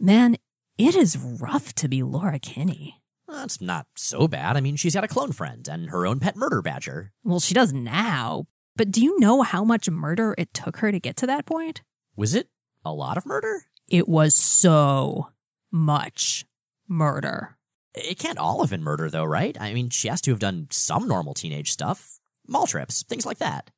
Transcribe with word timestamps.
Man, 0.00 0.36
it 0.78 0.94
is 0.94 1.18
rough 1.18 1.74
to 1.74 1.88
be 1.88 2.04
Laura 2.04 2.38
Kinney. 2.38 3.02
That's 3.26 3.60
not 3.60 3.86
so 3.96 4.28
bad. 4.28 4.56
I 4.56 4.60
mean, 4.60 4.76
she's 4.76 4.94
got 4.94 5.02
a 5.02 5.08
clone 5.08 5.32
friend 5.32 5.66
and 5.66 5.90
her 5.90 6.06
own 6.06 6.20
pet 6.20 6.36
murder 6.36 6.62
badger. 6.62 7.10
Well, 7.24 7.40
she 7.40 7.52
does 7.52 7.72
now. 7.72 8.44
But 8.76 8.92
do 8.92 9.02
you 9.02 9.18
know 9.18 9.42
how 9.42 9.64
much 9.64 9.90
murder 9.90 10.36
it 10.38 10.54
took 10.54 10.76
her 10.76 10.92
to 10.92 11.00
get 11.00 11.16
to 11.16 11.26
that 11.26 11.46
point? 11.46 11.82
Was 12.14 12.32
it 12.36 12.48
a 12.84 12.92
lot 12.92 13.16
of 13.16 13.26
murder? 13.26 13.64
It 13.88 14.08
was 14.08 14.36
so 14.36 15.30
much 15.72 16.46
murder. 16.86 17.56
It 17.92 18.20
can't 18.20 18.38
all 18.38 18.60
have 18.60 18.70
been 18.70 18.84
murder, 18.84 19.10
though, 19.10 19.24
right? 19.24 19.56
I 19.60 19.74
mean, 19.74 19.90
she 19.90 20.06
has 20.06 20.20
to 20.20 20.30
have 20.30 20.38
done 20.38 20.68
some 20.70 21.08
normal 21.08 21.34
teenage 21.34 21.72
stuff. 21.72 22.20
Mall 22.46 22.68
trips, 22.68 23.02
things 23.02 23.26
like 23.26 23.38
that. 23.38 23.72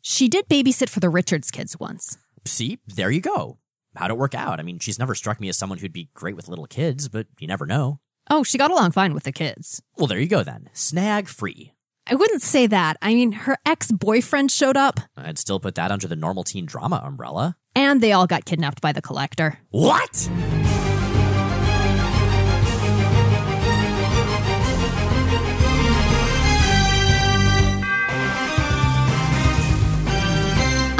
She 0.00 0.26
did 0.26 0.48
babysit 0.48 0.88
for 0.88 1.00
the 1.00 1.10
Richards 1.10 1.50
kids 1.50 1.78
once. 1.78 2.16
See, 2.46 2.78
there 2.86 3.10
you 3.10 3.20
go. 3.20 3.58
How'd 3.96 4.10
it 4.10 4.16
work 4.18 4.34
out? 4.34 4.60
I 4.60 4.62
mean, 4.62 4.78
she's 4.78 4.98
never 4.98 5.14
struck 5.14 5.40
me 5.40 5.48
as 5.48 5.56
someone 5.58 5.78
who'd 5.78 5.92
be 5.92 6.10
great 6.14 6.36
with 6.36 6.48
little 6.48 6.66
kids, 6.66 7.08
but 7.08 7.26
you 7.38 7.46
never 7.46 7.66
know. 7.66 8.00
Oh, 8.30 8.42
she 8.44 8.58
got 8.58 8.70
along 8.70 8.92
fine 8.92 9.12
with 9.14 9.24
the 9.24 9.32
kids. 9.32 9.82
Well, 9.96 10.06
there 10.06 10.20
you 10.20 10.28
go 10.28 10.42
then. 10.44 10.68
Snag 10.72 11.26
free. 11.28 11.72
I 12.06 12.14
wouldn't 12.14 12.42
say 12.42 12.66
that. 12.68 12.96
I 13.02 13.14
mean, 13.14 13.32
her 13.32 13.58
ex 13.66 13.90
boyfriend 13.92 14.50
showed 14.50 14.76
up, 14.76 15.00
I'd 15.16 15.38
still 15.38 15.60
put 15.60 15.74
that 15.74 15.90
under 15.90 16.06
the 16.08 16.16
normal 16.16 16.44
teen 16.44 16.66
drama 16.66 17.00
umbrella. 17.04 17.56
and 17.74 18.00
they 18.00 18.12
all 18.12 18.26
got 18.26 18.44
kidnapped 18.44 18.80
by 18.80 18.92
the 18.92 19.02
collector. 19.02 19.58
What? 19.70 20.28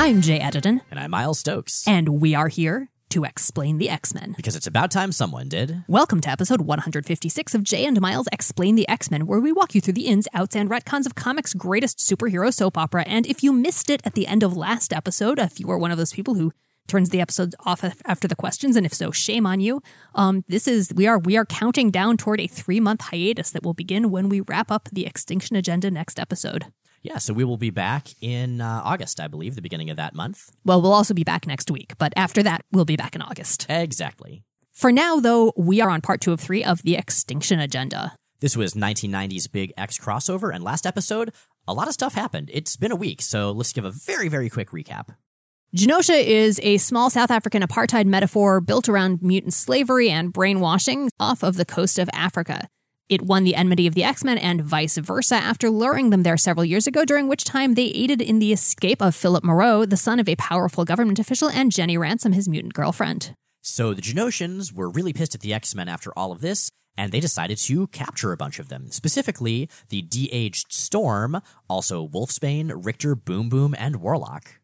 I'm 0.03 0.23
Jay 0.23 0.39
Edidin, 0.41 0.81
And 0.91 0.99
I'm 0.99 1.11
Miles 1.11 1.41
Stokes. 1.41 1.87
and 1.87 2.09
we 2.09 2.35
are 2.35 2.49
here 2.49 2.89
to 3.11 3.25
explain 3.25 3.77
the 3.77 3.91
X 3.91 4.15
Men. 4.15 4.33
Because 4.35 4.57
it's 4.57 4.67
about 4.67 4.91
time 4.91 5.13
someone 5.13 5.51
did. 5.51 5.85
Welcome 5.89 6.23
to 6.23 6.31
episode 6.31 6.63
156 6.63 7.55
of 7.55 7.63
Jay 7.63 7.85
and 7.85 8.01
Miles 8.01 8.27
Explain 8.33 8.77
the 8.77 8.89
X 8.89 9.11
Men, 9.11 9.27
where 9.27 9.41
we 9.41 9.53
walk 9.53 9.75
you 9.75 9.83
through 9.83 9.93
the 9.93 10.07
ins, 10.07 10.27
outs, 10.33 10.57
and 10.57 10.71
retcons 10.71 11.05
of 11.05 11.15
comics' 11.15 11.53
greatest 11.53 11.99
superhero 11.99 12.51
soap 12.51 12.79
opera. 12.79 13.05
And 13.07 13.27
if 13.27 13.43
you 13.43 13.53
missed 13.53 13.91
it 13.91 14.01
at 14.07 14.15
the 14.15 14.27
end 14.27 14.43
of 14.43 14.57
last 14.57 14.95
episode, 14.95 15.39
if 15.39 15.61
you 15.61 15.67
were 15.67 15.79
one 15.79 15.91
of 15.91 15.99
those 15.99 16.15
people 16.15 16.33
who 16.33 16.51
turns 16.89 17.11
the 17.11 17.21
episodes 17.21 17.55
off 17.67 17.85
after 18.07 18.27
the 18.27 18.35
questions, 18.35 18.77
and 18.77 18.87
if 18.87 18.95
so, 18.95 19.11
shame 19.11 19.47
on 19.47 19.61
you. 19.61 19.83
Um, 20.15 20.45
this 20.49 20.67
is 20.67 20.95
we 20.97 21.07
are 21.07 21.19
we 21.19 21.37
are 21.37 21.45
counting 21.45 21.91
down 21.91 22.17
toward 22.17 22.41
a 22.41 22.47
three 22.47 22.81
month 22.81 23.03
hiatus 23.03 23.51
that 23.51 23.63
will 23.63 23.75
begin 23.75 24.11
when 24.11 24.31
we 24.31 24.41
wrap 24.41 24.71
up 24.71 24.89
the 24.91 25.07
X-Tinction 25.07 25.57
Agenda 25.57 25.91
next 25.91 26.19
episode. 26.19 26.65
Yeah, 27.03 27.17
so 27.17 27.33
we 27.33 27.45
will 27.45 27.57
be 27.57 27.71
back 27.71 28.09
in 28.21 28.61
uh, 28.61 28.83
August, 28.85 29.21
I 29.21 29.29
believe, 29.29 29.55
the 29.55 29.63
beginning 29.63 29.89
of 29.89 29.97
that 29.97 30.15
month. 30.15 30.51
Well, 30.65 30.83
we'll 30.83 30.93
also 30.93 31.15
be 31.15 31.25
back 31.25 31.47
next 31.47 31.71
week, 31.71 31.95
but 31.97 32.13
after 32.15 32.43
that, 32.43 32.63
we'll 32.73 32.85
be 32.85 32.97
back 32.97 33.15
in 33.15 33.23
August. 33.23 33.67
Exactly. 33.71 34.45
For 34.73 34.93
now, 34.93 35.19
though, 35.19 35.53
we 35.57 35.81
are 35.81 35.89
on 35.89 36.03
part 36.03 36.21
two 36.21 36.33
of 36.33 36.41
three 36.41 36.63
of 36.63 36.83
the 36.83 36.97
X-Tinction 36.99 37.59
Agenda. 37.59 38.15
This 38.41 38.57
was 38.57 38.75
1990's 38.75 39.47
big 39.47 39.73
X 39.77 39.99
crossover, 39.99 40.55
and 40.55 40.63
last 40.63 40.87
episode, 40.87 41.33
a 41.67 41.73
lot 41.73 41.89
of 41.89 41.95
stuff 41.95 42.15
happened. 42.15 42.51
It's 42.53 42.77
been 42.77 42.93
a 42.93 42.97
week, 42.97 43.23
so 43.23 43.51
let's 43.51 43.73
give 43.73 43.85
a 43.85 43.91
very, 43.91 44.29
very 44.29 44.51
quick 44.51 44.71
recap. 44.71 45.15
Genosha 45.77 46.21
is 46.21 46.59
a 46.63 46.79
small 46.79 47.11
South 47.11 47.31
African 47.31 47.63
apartheid 47.63 48.07
metaphor 48.07 48.61
built 48.61 48.89
around 48.89 49.23
mutant 49.23 49.55
slavery 49.55 50.11
and 50.11 50.33
brainwashing 50.33 51.11
off 51.21 51.45
of 51.45 51.57
the 51.57 51.65
coast 51.65 51.99
of 51.99 52.11
Africa. 52.13 52.69
It 53.11 53.23
won 53.23 53.43
the 53.43 53.57
enmity 53.57 53.89
of 53.89 53.97
the 53.97 54.05
X 54.05 54.23
Men 54.23 54.39
and 54.39 54.63
vice 54.63 54.97
versa 54.97 55.35
after 55.35 55.69
luring 55.69 56.11
them 56.11 56.23
there 56.23 56.37
several 56.37 56.65
years 56.65 56.87
ago, 56.87 57.05
during 57.05 57.27
which 57.27 57.43
time 57.43 57.75
they 57.75 57.87
aided 57.87 58.23
in 58.23 58.39
the 58.39 58.53
escape 58.53 59.03
of 59.03 59.17
Philip 59.17 59.43
Moreau, 59.43 59.85
the 59.85 59.97
son 59.97 60.21
of 60.21 60.29
a 60.29 60.37
powerful 60.37 60.85
government 60.85 61.19
official, 61.19 61.51
and 61.51 61.73
Jenny 61.73 61.99
Ransom, 61.99 62.33
his 62.33 62.49
mutant 62.49 62.73
girlfriend. 62.73 63.35
So 63.63 63.95
the 63.95 64.01
Genoshans 64.01 64.73
were 64.73 64.89
really 64.89 65.13
pissed 65.13 65.35
at 65.35 65.41
the 65.41 65.53
X 65.53 65.75
Men 65.75 65.89
after 65.89 66.13
all 66.17 66.31
of 66.31 66.41
this, 66.41 66.71
and 66.97 67.11
they 67.11 67.19
decided 67.19 67.59
to 67.59 67.89
capture 67.89 68.31
a 68.31 68.37
bunch 68.37 68.61
of 68.61 68.69
them. 68.69 68.93
Specifically, 68.93 69.69
the 69.89 70.03
de 70.03 70.29
aged 70.31 70.73
Storm, 70.73 71.43
also 71.69 72.07
Wolfsbane, 72.07 72.71
Rictor, 72.73 73.17
Boom 73.17 73.49
Boom, 73.49 73.75
and 73.77 73.97
Warlock. 73.97 74.60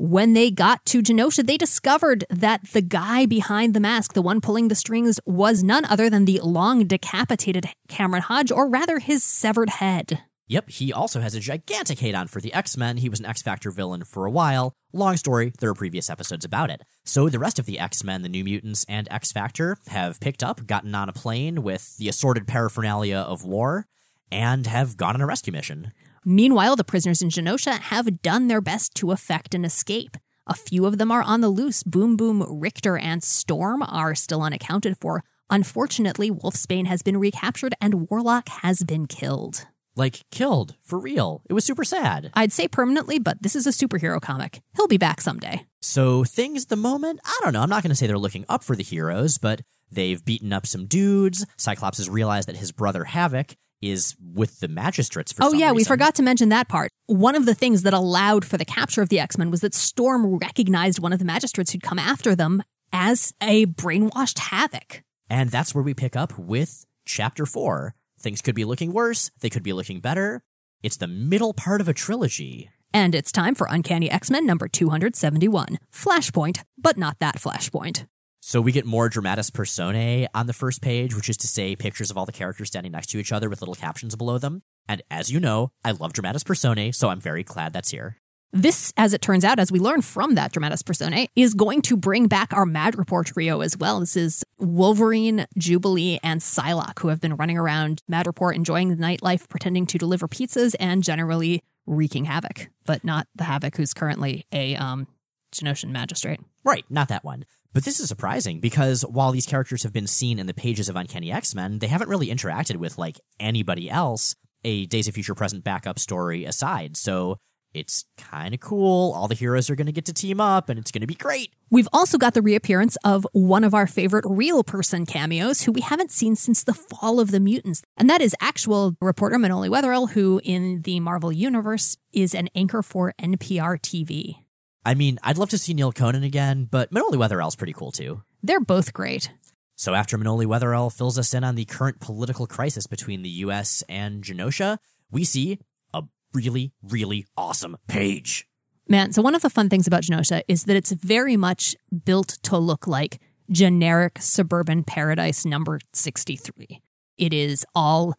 When 0.00 0.32
they 0.32 0.52
got 0.52 0.84
to 0.86 1.02
Genosha, 1.02 1.44
they 1.44 1.56
discovered 1.56 2.24
that 2.30 2.68
the 2.72 2.80
guy 2.82 3.26
behind 3.26 3.74
the 3.74 3.80
mask, 3.80 4.12
the 4.12 4.22
one 4.22 4.40
pulling 4.40 4.68
the 4.68 4.76
strings, 4.76 5.18
was 5.26 5.64
none 5.64 5.84
other 5.84 6.08
than 6.08 6.24
the 6.24 6.38
long 6.40 6.86
decapitated 6.86 7.66
Cameron 7.88 8.22
Hodge, 8.22 8.52
or 8.52 8.68
rather 8.68 9.00
his 9.00 9.24
severed 9.24 9.70
head. 9.70 10.22
Yep, 10.46 10.70
he 10.70 10.92
also 10.92 11.18
has 11.18 11.34
a 11.34 11.40
gigantic 11.40 11.98
hate 11.98 12.14
on 12.14 12.28
for 12.28 12.40
the 12.40 12.54
X 12.54 12.76
Men. 12.76 12.98
He 12.98 13.08
was 13.08 13.18
an 13.18 13.26
X 13.26 13.42
Factor 13.42 13.72
villain 13.72 14.04
for 14.04 14.24
a 14.24 14.30
while. 14.30 14.72
Long 14.92 15.16
story, 15.16 15.52
there 15.58 15.68
are 15.68 15.74
previous 15.74 16.08
episodes 16.08 16.44
about 16.44 16.70
it. 16.70 16.82
So 17.04 17.28
the 17.28 17.40
rest 17.40 17.58
of 17.58 17.66
the 17.66 17.80
X 17.80 18.04
Men, 18.04 18.22
the 18.22 18.28
New 18.28 18.44
Mutants, 18.44 18.86
and 18.88 19.08
X 19.10 19.32
Factor 19.32 19.78
have 19.88 20.20
picked 20.20 20.44
up, 20.44 20.64
gotten 20.68 20.94
on 20.94 21.08
a 21.08 21.12
plane 21.12 21.64
with 21.64 21.96
the 21.96 22.08
assorted 22.08 22.46
paraphernalia 22.46 23.18
of 23.18 23.44
war, 23.44 23.88
and 24.30 24.64
have 24.68 24.96
gone 24.96 25.16
on 25.16 25.20
a 25.20 25.26
rescue 25.26 25.52
mission. 25.52 25.90
Meanwhile, 26.24 26.76
the 26.76 26.84
prisoners 26.84 27.22
in 27.22 27.28
Genosha 27.28 27.78
have 27.78 28.22
done 28.22 28.48
their 28.48 28.60
best 28.60 28.94
to 28.96 29.12
effect 29.12 29.54
an 29.54 29.64
escape. 29.64 30.16
A 30.46 30.54
few 30.54 30.86
of 30.86 30.98
them 30.98 31.10
are 31.10 31.22
on 31.22 31.40
the 31.40 31.48
loose. 31.48 31.82
Boom 31.82 32.16
Boom, 32.16 32.44
Rictor, 32.48 32.96
and 32.96 33.22
Storm 33.22 33.82
are 33.82 34.14
still 34.14 34.42
unaccounted 34.42 34.96
for. 34.98 35.22
Unfortunately, 35.50 36.30
Wolfsbane 36.30 36.86
has 36.86 37.02
been 37.02 37.18
recaptured 37.18 37.74
and 37.80 38.08
Warlock 38.10 38.48
has 38.48 38.82
been 38.82 39.06
killed. 39.06 39.66
Like, 39.96 40.24
killed, 40.30 40.76
for 40.80 40.98
real. 40.98 41.42
It 41.50 41.54
was 41.54 41.64
super 41.64 41.82
sad. 41.84 42.30
I'd 42.34 42.52
say 42.52 42.68
permanently, 42.68 43.18
but 43.18 43.42
this 43.42 43.56
is 43.56 43.66
a 43.66 43.70
superhero 43.70 44.20
comic. 44.20 44.60
He'll 44.76 44.86
be 44.86 44.96
back 44.96 45.20
someday. 45.20 45.66
So 45.80 46.22
things 46.22 46.64
at 46.64 46.68
the 46.68 46.76
moment, 46.76 47.20
I 47.24 47.36
don't 47.42 47.52
know. 47.52 47.62
I'm 47.62 47.68
not 47.68 47.82
going 47.82 47.90
to 47.90 47.96
say 47.96 48.06
they're 48.06 48.16
looking 48.16 48.44
up 48.48 48.62
for 48.62 48.76
the 48.76 48.84
heroes, 48.84 49.38
but 49.38 49.60
they've 49.90 50.24
beaten 50.24 50.52
up 50.52 50.66
some 50.66 50.86
dudes. 50.86 51.44
Cyclops 51.56 51.98
has 51.98 52.08
realized 52.08 52.46
that 52.48 52.56
his 52.56 52.70
brother 52.70 53.04
Havoc 53.04 53.56
is 53.80 54.16
with 54.20 54.60
the 54.60 54.68
magistrates 54.68 55.32
for 55.32 55.44
Oh, 55.44 55.52
yeah, 55.52 55.72
we 55.72 55.84
forgot 55.84 56.14
to 56.16 56.22
mention 56.22 56.48
that 56.48 56.68
part. 56.68 56.90
One 57.06 57.34
of 57.34 57.46
the 57.46 57.54
things 57.54 57.82
that 57.82 57.94
allowed 57.94 58.44
for 58.44 58.56
the 58.56 58.64
capture 58.64 59.02
of 59.02 59.08
the 59.08 59.18
X 59.20 59.38
Men 59.38 59.50
was 59.50 59.60
that 59.60 59.74
Storm 59.74 60.36
recognized 60.36 60.98
one 60.98 61.12
of 61.12 61.18
the 61.18 61.24
magistrates 61.24 61.72
who'd 61.72 61.82
come 61.82 61.98
after 61.98 62.34
them 62.34 62.62
as 62.92 63.32
a 63.42 63.66
brainwashed 63.66 64.38
Havoc. 64.38 65.02
And 65.30 65.50
that's 65.50 65.74
where 65.74 65.84
we 65.84 65.94
pick 65.94 66.16
up 66.16 66.38
with 66.38 66.84
chapter 67.04 67.46
four. 67.46 67.94
Things 68.18 68.42
could 68.42 68.54
be 68.54 68.64
looking 68.64 68.92
worse, 68.92 69.30
they 69.40 69.50
could 69.50 69.62
be 69.62 69.72
looking 69.72 70.00
better. 70.00 70.42
It's 70.82 70.96
the 70.96 71.08
middle 71.08 71.52
part 71.54 71.80
of 71.80 71.88
a 71.88 71.94
trilogy. 71.94 72.70
And 72.94 73.14
it's 73.14 73.30
time 73.30 73.54
for 73.54 73.66
Uncanny 73.70 74.10
X 74.10 74.30
Men 74.30 74.46
number 74.46 74.66
271 74.68 75.78
Flashpoint, 75.92 76.62
but 76.78 76.96
not 76.96 77.18
that 77.20 77.36
Flashpoint. 77.36 78.06
So 78.48 78.62
we 78.62 78.72
get 78.72 78.86
more 78.86 79.10
dramatis 79.10 79.50
personae 79.50 80.26
on 80.34 80.46
the 80.46 80.54
first 80.54 80.80
page, 80.80 81.14
which 81.14 81.28
is 81.28 81.36
to 81.36 81.46
say 81.46 81.76
pictures 81.76 82.10
of 82.10 82.16
all 82.16 82.24
the 82.24 82.32
characters 82.32 82.68
standing 82.68 82.92
next 82.92 83.08
to 83.08 83.18
each 83.18 83.30
other 83.30 83.50
with 83.50 83.60
little 83.60 83.74
captions 83.74 84.16
below 84.16 84.38
them. 84.38 84.62
And 84.88 85.02
as 85.10 85.30
you 85.30 85.38
know, 85.38 85.70
I 85.84 85.90
love 85.90 86.14
dramatis 86.14 86.44
personae, 86.44 86.92
so 86.92 87.10
I'm 87.10 87.20
very 87.20 87.44
glad 87.44 87.74
that's 87.74 87.90
here. 87.90 88.16
This, 88.50 88.90
as 88.96 89.12
it 89.12 89.20
turns 89.20 89.44
out, 89.44 89.58
as 89.58 89.70
we 89.70 89.78
learn 89.78 90.00
from 90.00 90.34
that 90.36 90.52
Dramatis 90.52 90.82
Personae, 90.82 91.28
is 91.36 91.52
going 91.52 91.82
to 91.82 91.96
bring 91.98 92.26
back 92.26 92.54
our 92.54 92.64
Madripoor 92.64 93.22
trio 93.22 93.60
as 93.60 93.76
well. 93.76 94.00
This 94.00 94.16
is 94.16 94.42
Wolverine, 94.56 95.44
Jubilee, 95.58 96.18
and 96.22 96.40
Psylocke, 96.40 97.00
who 97.00 97.08
have 97.08 97.20
been 97.20 97.36
running 97.36 97.58
around 97.58 98.02
Madripoor 98.10 98.54
enjoying 98.54 98.88
the 98.88 98.96
nightlife, 98.96 99.46
pretending 99.50 99.84
to 99.84 99.98
deliver 99.98 100.26
pizzas, 100.26 100.74
and 100.80 101.02
generally 101.02 101.62
wreaking 101.84 102.24
havoc, 102.24 102.70
but 102.86 103.04
not 103.04 103.26
the 103.34 103.44
havoc 103.44 103.76
who's 103.76 103.92
currently 103.92 104.46
a 104.50 104.74
um, 104.76 105.06
Genoshan 105.52 105.90
magistrate. 105.90 106.40
Right, 106.64 106.84
not 106.88 107.08
that 107.08 107.24
one. 107.24 107.44
But 107.72 107.84
this 107.84 108.00
is 108.00 108.08
surprising 108.08 108.60
because 108.60 109.02
while 109.02 109.30
these 109.30 109.46
characters 109.46 109.82
have 109.82 109.92
been 109.92 110.06
seen 110.06 110.38
in 110.38 110.46
the 110.46 110.54
pages 110.54 110.88
of 110.88 110.96
Uncanny 110.96 111.30
X 111.30 111.54
Men, 111.54 111.78
they 111.78 111.86
haven't 111.86 112.08
really 112.08 112.28
interacted 112.28 112.76
with 112.76 112.98
like 112.98 113.20
anybody 113.38 113.90
else, 113.90 114.34
a 114.64 114.86
Days 114.86 115.06
of 115.06 115.14
Future 115.14 115.34
Present 115.34 115.64
backup 115.64 115.98
story 115.98 116.44
aside. 116.44 116.96
So 116.96 117.38
it's 117.74 118.06
kind 118.16 118.54
of 118.54 118.60
cool. 118.60 119.12
All 119.12 119.28
the 119.28 119.34
heroes 119.34 119.68
are 119.68 119.76
going 119.76 119.86
to 119.86 119.92
get 119.92 120.06
to 120.06 120.14
team 120.14 120.40
up 120.40 120.68
and 120.68 120.78
it's 120.78 120.90
going 120.90 121.02
to 121.02 121.06
be 121.06 121.14
great. 121.14 121.52
We've 121.70 121.88
also 121.92 122.16
got 122.16 122.32
the 122.32 122.42
reappearance 122.42 122.96
of 123.04 123.26
one 123.32 123.62
of 123.62 123.74
our 123.74 123.86
favorite 123.86 124.24
real 124.26 124.64
person 124.64 125.04
cameos 125.04 125.62
who 125.62 125.72
we 125.72 125.82
haven't 125.82 126.10
seen 126.10 126.34
since 126.34 126.64
the 126.64 126.72
fall 126.72 127.20
of 127.20 127.30
the 127.30 127.40
mutants. 127.40 127.82
And 127.96 128.08
that 128.08 128.22
is 128.22 128.34
actual 128.40 128.96
reporter 129.00 129.36
Manoli 129.36 129.68
Wetherell, 129.68 130.10
who 130.10 130.40
in 130.42 130.82
the 130.82 131.00
Marvel 131.00 131.30
Universe 131.30 131.98
is 132.12 132.34
an 132.34 132.48
anchor 132.54 132.82
for 132.82 133.12
NPR 133.20 133.78
TV. 133.78 134.38
I 134.88 134.94
mean, 134.94 135.18
I'd 135.22 135.36
love 135.36 135.50
to 135.50 135.58
see 135.58 135.74
Neal 135.74 135.92
Conan 135.92 136.22
again, 136.24 136.66
but 136.70 136.90
Manoli 136.90 137.16
Wetherell's 137.16 137.56
pretty 137.56 137.74
cool 137.74 137.92
too. 137.92 138.22
They're 138.42 138.58
both 138.58 138.94
great. 138.94 139.30
So 139.76 139.92
after 139.92 140.16
Manoli 140.16 140.46
Wetherell 140.46 140.90
fills 140.90 141.18
us 141.18 141.34
in 141.34 141.44
on 141.44 141.56
the 141.56 141.66
current 141.66 142.00
political 142.00 142.46
crisis 142.46 142.86
between 142.86 143.20
the 143.20 143.28
US 143.44 143.82
and 143.86 144.24
Genosha, 144.24 144.78
we 145.10 145.24
see 145.24 145.58
a 145.92 146.04
really, 146.32 146.72
really 146.82 147.26
awesome 147.36 147.76
page. 147.86 148.46
Man, 148.88 149.12
so 149.12 149.20
one 149.20 149.34
of 149.34 149.42
the 149.42 149.50
fun 149.50 149.68
things 149.68 149.86
about 149.86 150.04
Genosha 150.04 150.40
is 150.48 150.64
that 150.64 150.74
it's 150.74 150.92
very 150.92 151.36
much 151.36 151.76
built 152.06 152.38
to 152.44 152.56
look 152.56 152.86
like 152.86 153.20
generic 153.50 154.16
suburban 154.22 154.84
paradise 154.84 155.44
number 155.44 155.80
63. 155.92 156.80
It 157.18 157.34
is 157.34 157.66
all 157.74 158.14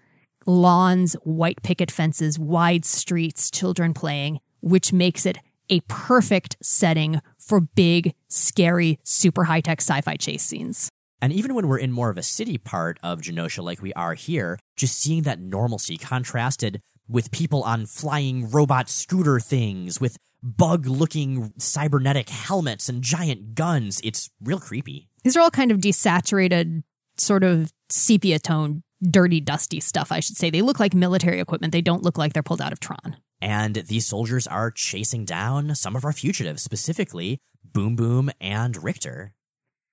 lawns, 0.45 1.13
white 1.23 1.63
picket 1.63 1.89
fences, 1.89 2.37
wide 2.37 2.85
streets, 2.85 3.49
children 3.49 3.95
playing, 3.95 4.39
which 4.61 4.93
makes 4.93 5.25
it 5.25 5.39
a 5.69 5.81
perfect 5.81 6.57
setting 6.61 7.21
for 7.37 7.61
big, 7.61 8.13
scary, 8.27 8.99
super 9.03 9.45
high 9.45 9.61
tech 9.61 9.81
sci 9.81 10.01
fi 10.01 10.15
chase 10.15 10.43
scenes. 10.43 10.89
And 11.21 11.33
even 11.33 11.53
when 11.53 11.67
we're 11.67 11.79
in 11.79 11.91
more 11.91 12.09
of 12.09 12.17
a 12.17 12.23
city 12.23 12.57
part 12.57 12.97
of 13.03 13.21
Genosha 13.21 13.63
like 13.63 13.81
we 13.81 13.91
are 13.93 14.13
here, 14.13 14.57
just 14.77 14.97
seeing 14.97 15.23
that 15.23 15.39
normalcy 15.39 15.97
contrasted 15.97 16.81
with 17.09 17.31
people 17.31 17.63
on 17.63 17.85
flying 17.85 18.49
robot 18.49 18.89
scooter 18.89 19.39
things, 19.39 19.99
with 19.99 20.17
bug 20.41 20.85
looking 20.85 21.51
cybernetic 21.57 22.29
helmets 22.29 22.87
and 22.87 23.01
giant 23.01 23.55
guns, 23.55 23.99
it's 24.03 24.29
real 24.41 24.59
creepy. 24.59 25.09
These 25.23 25.35
are 25.35 25.41
all 25.41 25.51
kind 25.51 25.71
of 25.71 25.79
desaturated, 25.79 26.83
sort 27.17 27.43
of 27.43 27.71
sepia 27.89 28.39
tone, 28.39 28.83
dirty, 29.03 29.41
dusty 29.41 29.79
stuff, 29.79 30.11
I 30.11 30.21
should 30.21 30.37
say. 30.37 30.49
They 30.49 30.61
look 30.61 30.79
like 30.79 30.93
military 30.93 31.41
equipment. 31.41 31.73
They 31.73 31.81
don't 31.81 32.03
look 32.03 32.17
like 32.17 32.33
they're 32.33 32.43
pulled 32.43 32.61
out 32.61 32.71
of 32.71 32.79
Tron. 32.79 33.17
And 33.41 33.75
these 33.75 34.05
soldiers 34.05 34.47
are 34.47 34.71
chasing 34.71 35.25
down 35.25 35.75
some 35.75 35.95
of 35.95 36.03
our 36.03 36.11
fugitives, 36.11 36.61
specifically 36.61 37.39
Boom 37.63 37.95
Boom 37.95 38.29
and 38.41 38.81
Rictor. 38.83 39.33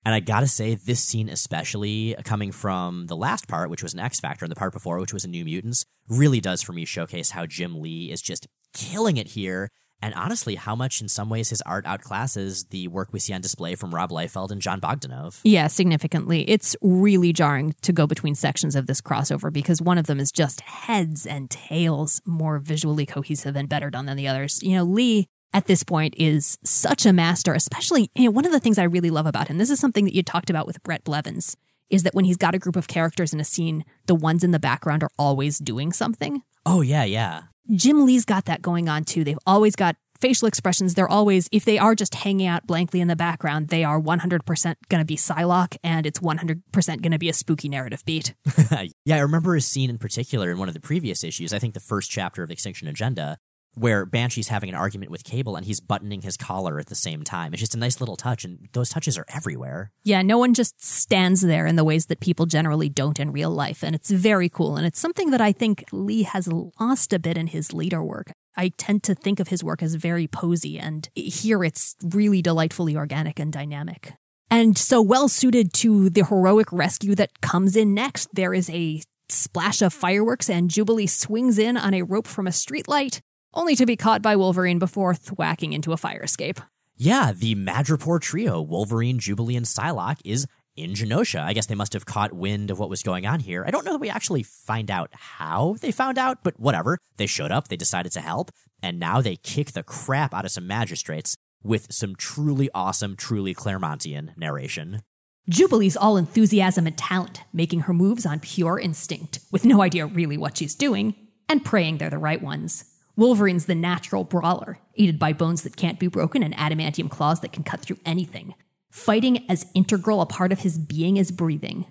And 0.03 0.13
I 0.13 0.19
gotta 0.19 0.47
say, 0.47 0.75
this 0.75 1.03
scene, 1.03 1.27
especially 1.27 2.15
coming 2.23 2.51
from 2.51 3.07
the 3.07 3.15
last 3.15 3.47
part, 3.47 3.69
which 3.69 3.83
was 3.83 3.93
an 3.93 3.99
X 3.99 4.19
Factor, 4.19 4.45
and 4.45 4.51
the 4.51 4.55
part 4.55 4.73
before, 4.73 4.99
which 4.99 5.13
was 5.13 5.25
a 5.25 5.29
New 5.29 5.43
Mutants, 5.43 5.85
really 6.07 6.39
does 6.39 6.61
for 6.61 6.71
me 6.71 6.85
showcase 6.85 7.31
how 7.31 7.45
Jim 7.45 7.81
Lee 7.81 8.11
is 8.11 8.21
just 8.21 8.47
killing 8.73 9.17
it 9.17 9.29
here. 9.29 9.69
And 10.01 10.13
honestly, 10.13 10.55
how 10.55 10.75
much 10.75 11.01
in 11.01 11.07
some 11.07 11.29
ways 11.29 11.49
his 11.49 11.61
art 11.61 11.85
outclasses 11.85 12.69
the 12.69 12.87
work 12.87 13.09
we 13.11 13.19
see 13.19 13.33
on 13.33 13.41
display 13.41 13.75
from 13.75 13.93
Rob 13.93 14.11
Liefeld 14.11 14.51
and 14.51 14.61
Jon 14.61 14.79
Bogdanove. 14.79 15.39
Yeah, 15.43 15.67
significantly. 15.67 16.47
It's 16.49 16.75
really 16.81 17.33
jarring 17.33 17.73
to 17.81 17.91
go 17.91 18.05
between 18.05 18.35
sections 18.35 18.75
of 18.75 18.85
this 18.85 19.01
crossover 19.01 19.51
because 19.51 19.81
one 19.81 19.97
of 19.97 20.05
them 20.05 20.19
is 20.19 20.31
just 20.31 20.61
heads 20.61 21.25
and 21.25 21.49
tails 21.49 22.21
more 22.25 22.59
visually 22.59 23.05
cohesive 23.05 23.55
and 23.55 23.67
better 23.67 23.89
done 23.89 24.05
than 24.05 24.17
the 24.17 24.27
others. 24.27 24.61
You 24.61 24.75
know, 24.75 24.83
Lee 24.83 25.27
at 25.53 25.65
this 25.65 25.83
point 25.83 26.13
is 26.17 26.57
such 26.63 27.05
a 27.05 27.13
master, 27.13 27.53
especially, 27.53 28.11
you 28.15 28.25
know, 28.25 28.31
one 28.31 28.45
of 28.45 28.51
the 28.51 28.59
things 28.59 28.77
I 28.77 28.83
really 28.83 29.09
love 29.09 29.25
about 29.25 29.47
him, 29.47 29.57
this 29.57 29.69
is 29.69 29.79
something 29.79 30.05
that 30.05 30.13
you 30.13 30.21
talked 30.21 30.49
about 30.49 30.67
with 30.67 30.83
Bret 30.83 31.03
Blevins, 31.03 31.55
is 31.89 32.03
that 32.03 32.13
when 32.13 32.25
he's 32.25 32.37
got 32.37 32.53
a 32.53 32.59
group 32.59 32.75
of 32.75 32.87
characters 32.87 33.33
in 33.33 33.39
a 33.39 33.45
scene, 33.45 33.83
the 34.05 34.15
ones 34.15 34.43
in 34.43 34.51
the 34.51 34.59
background 34.59 35.03
are 35.03 35.09
always 35.17 35.57
doing 35.57 35.91
something. 35.93 36.43
Oh, 36.65 36.81
yeah, 36.81 37.05
yeah. 37.05 37.43
Jim 37.71 38.05
Lee's 38.05 38.25
got 38.25 38.45
that 38.45 38.61
going 38.61 38.89
on 38.89 39.03
too. 39.03 39.23
They've 39.23 39.39
always 39.45 39.75
got 39.75 39.95
facial 40.19 40.47
expressions. 40.47 40.95
They're 40.95 41.09
always, 41.09 41.47
if 41.51 41.65
they 41.65 41.77
are 41.77 41.95
just 41.95 42.15
hanging 42.15 42.47
out 42.47 42.65
blankly 42.65 43.01
in 43.01 43.07
the 43.07 43.15
background, 43.15 43.69
they 43.69 43.83
are 43.83 43.99
100% 43.99 44.75
going 44.89 45.01
to 45.01 45.05
be 45.05 45.15
Psylocke 45.15 45.77
and 45.83 46.05
it's 46.05 46.19
100% 46.19 47.01
going 47.01 47.11
to 47.11 47.19
be 47.19 47.29
a 47.29 47.33
spooky 47.33 47.69
narrative 47.69 48.03
beat. 48.05 48.33
yeah, 49.05 49.17
I 49.17 49.19
remember 49.19 49.55
a 49.55 49.61
scene 49.61 49.89
in 49.89 49.97
particular 49.97 50.51
in 50.51 50.57
one 50.57 50.67
of 50.67 50.73
the 50.73 50.79
previous 50.79 51.23
issues, 51.23 51.53
I 51.53 51.59
think 51.59 51.73
the 51.73 51.79
first 51.79 52.09
chapter 52.09 52.43
of 52.43 52.51
X-Tinction 52.51 52.87
Agenda, 52.87 53.37
where 53.77 54.05
Banshee's 54.05 54.47
having 54.47 54.69
an 54.69 54.75
argument 54.75 55.11
with 55.11 55.23
Cable 55.23 55.55
and 55.55 55.65
he's 55.65 55.79
buttoning 55.79 56.21
his 56.21 56.35
collar 56.35 56.79
at 56.79 56.87
the 56.87 56.95
same 56.95 57.23
time. 57.23 57.53
It's 57.53 57.59
just 57.59 57.75
a 57.75 57.79
nice 57.79 57.99
little 57.99 58.15
touch, 58.15 58.43
and 58.43 58.67
those 58.73 58.89
touches 58.89 59.17
are 59.17 59.25
everywhere. 59.29 59.91
Yeah, 60.03 60.21
no 60.21 60.37
one 60.37 60.53
just 60.53 60.83
stands 60.83 61.41
there 61.41 61.67
in 61.67 61.75
the 61.75 61.83
ways 61.83 62.07
that 62.07 62.19
people 62.19 62.45
generally 62.45 62.89
don't 62.89 63.19
in 63.19 63.31
real 63.31 63.51
life, 63.51 63.83
and 63.83 63.95
it's 63.95 64.09
very 64.09 64.49
cool. 64.49 64.77
And 64.77 64.85
it's 64.85 64.99
something 64.99 65.31
that 65.31 65.41
I 65.41 65.51
think 65.51 65.85
Lee 65.91 66.23
has 66.23 66.47
lost 66.47 67.13
a 67.13 67.19
bit 67.19 67.37
in 67.37 67.47
his 67.47 67.73
later 67.73 68.03
work. 68.03 68.31
I 68.55 68.69
tend 68.69 69.03
to 69.03 69.13
think 69.13 69.39
of 69.39 69.49
his 69.49 69.63
work 69.63 69.83
as 69.83 69.95
very 69.95 70.27
posy, 70.27 70.79
and 70.79 71.07
here 71.13 71.63
it's 71.63 71.95
really 72.03 72.41
delightfully 72.41 72.95
organic 72.95 73.39
and 73.39 73.53
dynamic. 73.53 74.13
And 74.49 74.77
so 74.77 75.01
well 75.01 75.27
suited 75.27 75.73
to 75.73 76.09
the 76.09 76.25
heroic 76.25 76.71
rescue 76.71 77.13
that 77.15 77.41
comes 77.41 77.75
in 77.75 77.93
next. 77.93 78.29
There 78.33 78.53
is 78.53 78.69
a 78.69 79.01
splash 79.29 79.81
of 79.81 79.93
fireworks, 79.93 80.49
and 80.49 80.71
Jubilee 80.71 81.05
swings 81.05 81.59
in 81.59 81.77
on 81.77 81.93
a 81.93 82.01
rope 82.01 82.27
from 82.27 82.47
a 82.47 82.51
streetlight 82.51 83.21
only 83.53 83.75
to 83.75 83.85
be 83.85 83.95
caught 83.95 84.21
by 84.21 84.35
Wolverine 84.35 84.79
before 84.79 85.15
thwacking 85.15 85.73
into 85.73 85.93
a 85.93 85.97
fire 85.97 86.21
escape. 86.21 86.59
Yeah, 86.95 87.31
the 87.31 87.55
Madripoor 87.55 88.19
trio, 88.19 88.61
Wolverine, 88.61 89.19
Jubilee, 89.19 89.55
and 89.55 89.65
Psylocke, 89.65 90.19
is 90.25 90.47
in 90.75 90.91
Genosha. 90.91 91.41
I 91.41 91.53
guess 91.53 91.65
they 91.65 91.75
must 91.75 91.93
have 91.93 92.05
caught 92.05 92.33
wind 92.33 92.71
of 92.71 92.79
what 92.79 92.89
was 92.89 93.03
going 93.03 93.25
on 93.25 93.39
here. 93.39 93.63
I 93.65 93.71
don't 93.71 93.85
know 93.85 93.93
that 93.93 94.01
we 94.01 94.09
actually 94.09 94.43
find 94.43 94.89
out 94.89 95.11
how 95.13 95.75
they 95.81 95.91
found 95.91 96.17
out, 96.17 96.43
but 96.43 96.59
whatever. 96.59 96.97
They 97.17 97.27
showed 97.27 97.51
up, 97.51 97.67
they 97.67 97.75
decided 97.77 98.11
to 98.13 98.21
help, 98.21 98.51
and 98.81 98.99
now 98.99 99.21
they 99.21 99.35
kick 99.35 99.71
the 99.71 99.83
crap 99.83 100.33
out 100.33 100.45
of 100.45 100.51
some 100.51 100.67
magistrates 100.67 101.35
with 101.63 101.91
some 101.91 102.15
truly 102.15 102.69
awesome, 102.73 103.15
truly 103.15 103.53
Claremontian 103.53 104.37
narration. 104.37 105.01
Jubilee's 105.49 105.97
all 105.97 106.17
enthusiasm 106.17 106.87
and 106.87 106.97
talent, 106.97 107.41
making 107.53 107.81
her 107.81 107.93
moves 107.93 108.25
on 108.25 108.39
pure 108.39 108.79
instinct, 108.79 109.39
with 109.51 109.65
no 109.65 109.81
idea 109.81 110.05
really 110.05 110.37
what 110.37 110.57
she's 110.57 110.75
doing, 110.75 111.15
and 111.47 111.63
praying 111.63 111.97
they're 111.97 112.09
the 112.09 112.17
right 112.17 112.41
ones. 112.41 112.85
Wolverine's 113.17 113.65
the 113.65 113.73
natural 113.73 114.23
brawler, 114.23 114.77
aided 114.95 115.17
by 115.17 115.33
bones 115.33 115.63
that 115.63 115.75
can't 115.75 115.99
be 115.99 116.05
broken 116.05 116.43
and 116.43 116.55
adamantium 116.55 117.09
claws 117.09 117.39
that 117.41 117.51
can 117.51 117.63
cut 117.63 117.81
through 117.81 117.97
anything, 118.05 118.53
fighting 118.91 119.43
as 119.49 119.65
integral 119.73 120.21
a 120.21 120.27
part 120.27 120.51
of 120.51 120.59
his 120.59 120.77
being 120.77 121.17
as 121.17 121.31
breathing. 121.31 121.87